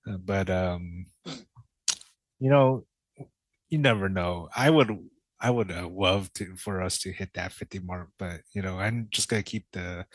Uh, 0.07 0.17
but 0.17 0.49
um 0.49 1.05
you 2.39 2.49
know 2.49 2.85
you 3.69 3.77
never 3.77 4.07
know. 4.07 4.47
I 4.55 4.69
would 4.69 4.97
i 5.39 5.49
would 5.49 5.71
uh, 5.71 5.87
love 5.87 6.31
to 6.33 6.55
for 6.55 6.81
us 6.81 6.97
to 6.99 7.11
hit 7.11 7.29
that 7.33 7.51
50 7.51 7.79
mark 7.79 8.09
but 8.17 8.41
you 8.53 8.61
know 8.61 8.79
i'm 8.79 9.07
just 9.11 9.29
gonna 9.29 9.43
keep 9.43 9.65
the 9.71 10.05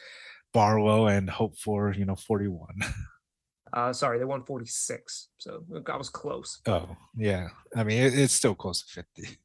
bar 0.53 0.81
low 0.81 1.07
and 1.07 1.31
hope 1.31 1.57
for 1.59 1.93
you 1.93 2.05
know 2.05 2.17
41 2.17 2.67
uh 3.73 3.93
sorry 3.93 4.19
they 4.19 4.25
won 4.25 4.45
46 4.45 5.29
so 5.39 5.65
i 5.87 5.97
was 5.97 6.11
close. 6.11 6.61
Oh 6.67 6.97
yeah. 7.17 7.49
I 7.75 7.85
mean 7.85 8.03
it, 8.03 8.19
it's 8.19 8.35
still 8.35 8.55
close 8.55 8.83
to 8.83 8.93
50 8.93 9.39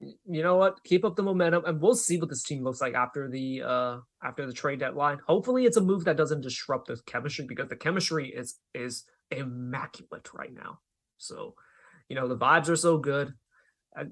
you 0.00 0.42
know 0.42 0.56
what? 0.56 0.82
Keep 0.84 1.04
up 1.04 1.16
the 1.16 1.22
momentum, 1.22 1.64
and 1.66 1.80
we'll 1.80 1.94
see 1.94 2.18
what 2.18 2.28
this 2.30 2.42
team 2.42 2.64
looks 2.64 2.80
like 2.80 2.94
after 2.94 3.28
the 3.28 3.62
uh 3.62 3.98
after 4.22 4.46
the 4.46 4.52
trade 4.52 4.80
deadline. 4.80 5.18
Hopefully, 5.26 5.64
it's 5.66 5.76
a 5.76 5.80
move 5.80 6.04
that 6.04 6.16
doesn't 6.16 6.40
disrupt 6.40 6.88
the 6.88 6.98
chemistry 7.06 7.44
because 7.46 7.68
the 7.68 7.76
chemistry 7.76 8.28
is 8.28 8.58
is 8.74 9.04
immaculate 9.30 10.32
right 10.34 10.52
now. 10.52 10.80
So, 11.18 11.54
you 12.08 12.16
know, 12.16 12.28
the 12.28 12.36
vibes 12.36 12.68
are 12.68 12.76
so 12.76 12.98
good. 12.98 13.34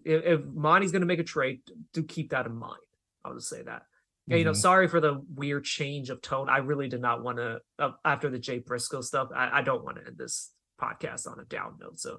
If, 0.05 0.25
if 0.25 0.45
Monte's 0.45 0.93
going 0.93 1.01
to 1.01 1.07
make 1.07 1.21
a 1.21 1.25
trade, 1.25 1.61
do 1.93 2.03
keep 2.03 2.31
that 2.31 2.47
in 2.47 2.55
mind. 2.55 2.81
I'll 3.25 3.35
just 3.35 3.49
say 3.49 3.63
that. 3.63 3.83
Yeah, 4.27 4.37
you 4.37 4.45
know, 4.45 4.51
Mhm. 4.53 4.57
sorry 4.57 4.89
for 4.89 5.01
the 5.01 5.23
weird 5.35 5.65
change 5.65 6.11
of 6.11 6.21
tone. 6.21 6.51
I 6.51 6.59
really 6.59 6.89
did 6.89 7.01
not 7.01 7.23
want 7.23 7.39
to 7.39 7.61
uh, 7.79 7.93
after 8.05 8.29
the 8.29 8.39
Jay 8.39 8.59
Briscoe 8.59 9.01
stuff. 9.01 9.29
I, 9.35 9.61
I 9.61 9.63
don't 9.63 9.85
want 9.85 9.97
to 9.97 10.07
end 10.07 10.19
this 10.19 10.53
podcast 10.81 11.27
on 11.27 11.41
a 11.41 11.45
down 11.45 11.79
note. 11.81 11.99
So, 11.99 12.19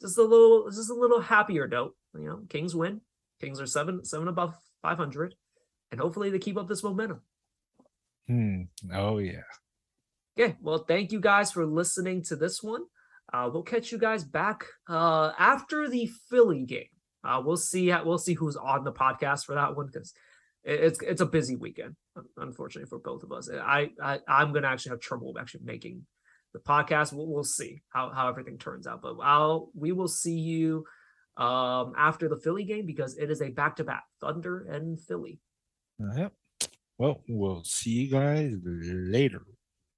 just 0.00 0.16
a 0.18 0.22
little, 0.22 0.70
just 0.70 0.90
a 0.90 0.94
little 0.94 1.20
happier 1.20 1.68
note. 1.68 1.94
You 2.18 2.26
know, 2.26 2.40
Kings 2.48 2.74
win. 2.74 3.00
Kings 3.40 3.60
are 3.60 3.66
seven, 3.66 4.04
seven 4.04 4.28
above 4.28 4.54
five 4.82 4.98
hundred, 4.98 5.34
and 5.90 6.00
hopefully 6.00 6.30
they 6.30 6.38
keep 6.38 6.56
up 6.56 6.68
this 6.68 6.84
momentum. 6.84 7.22
Hmm. 8.28 8.62
Oh 8.92 9.18
yeah. 9.18 9.42
Okay, 10.38 10.56
well, 10.60 10.78
thank 10.78 11.12
you 11.12 11.20
guys 11.20 11.52
for 11.52 11.66
listening 11.66 12.22
to 12.24 12.36
this 12.36 12.62
one. 12.62 12.82
Uh, 13.32 13.50
we'll 13.52 13.62
catch 13.62 13.92
you 13.92 13.98
guys 13.98 14.24
back 14.24 14.64
uh, 14.88 15.32
after 15.38 15.88
the 15.88 16.10
Philly 16.30 16.64
game. 16.64 16.86
Uh, 17.24 17.40
we'll 17.44 17.56
see. 17.56 17.88
How, 17.88 18.04
we'll 18.04 18.18
see 18.18 18.34
who's 18.34 18.56
on 18.56 18.84
the 18.84 18.92
podcast 18.92 19.44
for 19.44 19.54
that 19.54 19.76
one 19.76 19.86
because 19.86 20.12
it's 20.64 21.00
it's 21.02 21.20
a 21.20 21.26
busy 21.26 21.56
weekend, 21.56 21.96
unfortunately 22.36 22.88
for 22.88 22.98
both 22.98 23.22
of 23.22 23.32
us. 23.32 23.50
I, 23.50 23.90
I 24.02 24.20
I'm 24.28 24.52
gonna 24.52 24.68
actually 24.68 24.90
have 24.90 25.00
trouble 25.00 25.34
actually 25.38 25.64
making 25.64 26.06
the 26.52 26.60
podcast. 26.60 27.12
We'll, 27.12 27.26
we'll 27.26 27.44
see 27.44 27.82
how 27.90 28.10
how 28.10 28.28
everything 28.28 28.58
turns 28.58 28.86
out. 28.86 29.02
But 29.02 29.16
I'll 29.22 29.70
we 29.74 29.92
will 29.92 30.08
see 30.08 30.38
you 30.38 30.84
um 31.36 31.94
after 31.96 32.28
the 32.28 32.36
Philly 32.36 32.64
game 32.64 32.86
because 32.86 33.16
it 33.16 33.30
is 33.30 33.40
a 33.40 33.50
back 33.50 33.76
to 33.76 33.84
back 33.84 34.04
Thunder 34.20 34.66
and 34.70 35.00
Philly. 35.00 35.40
Yep. 36.16 36.32
Well, 36.98 37.22
we'll 37.28 37.64
see 37.64 37.90
you 37.90 38.10
guys 38.10 38.54
later. 38.64 39.42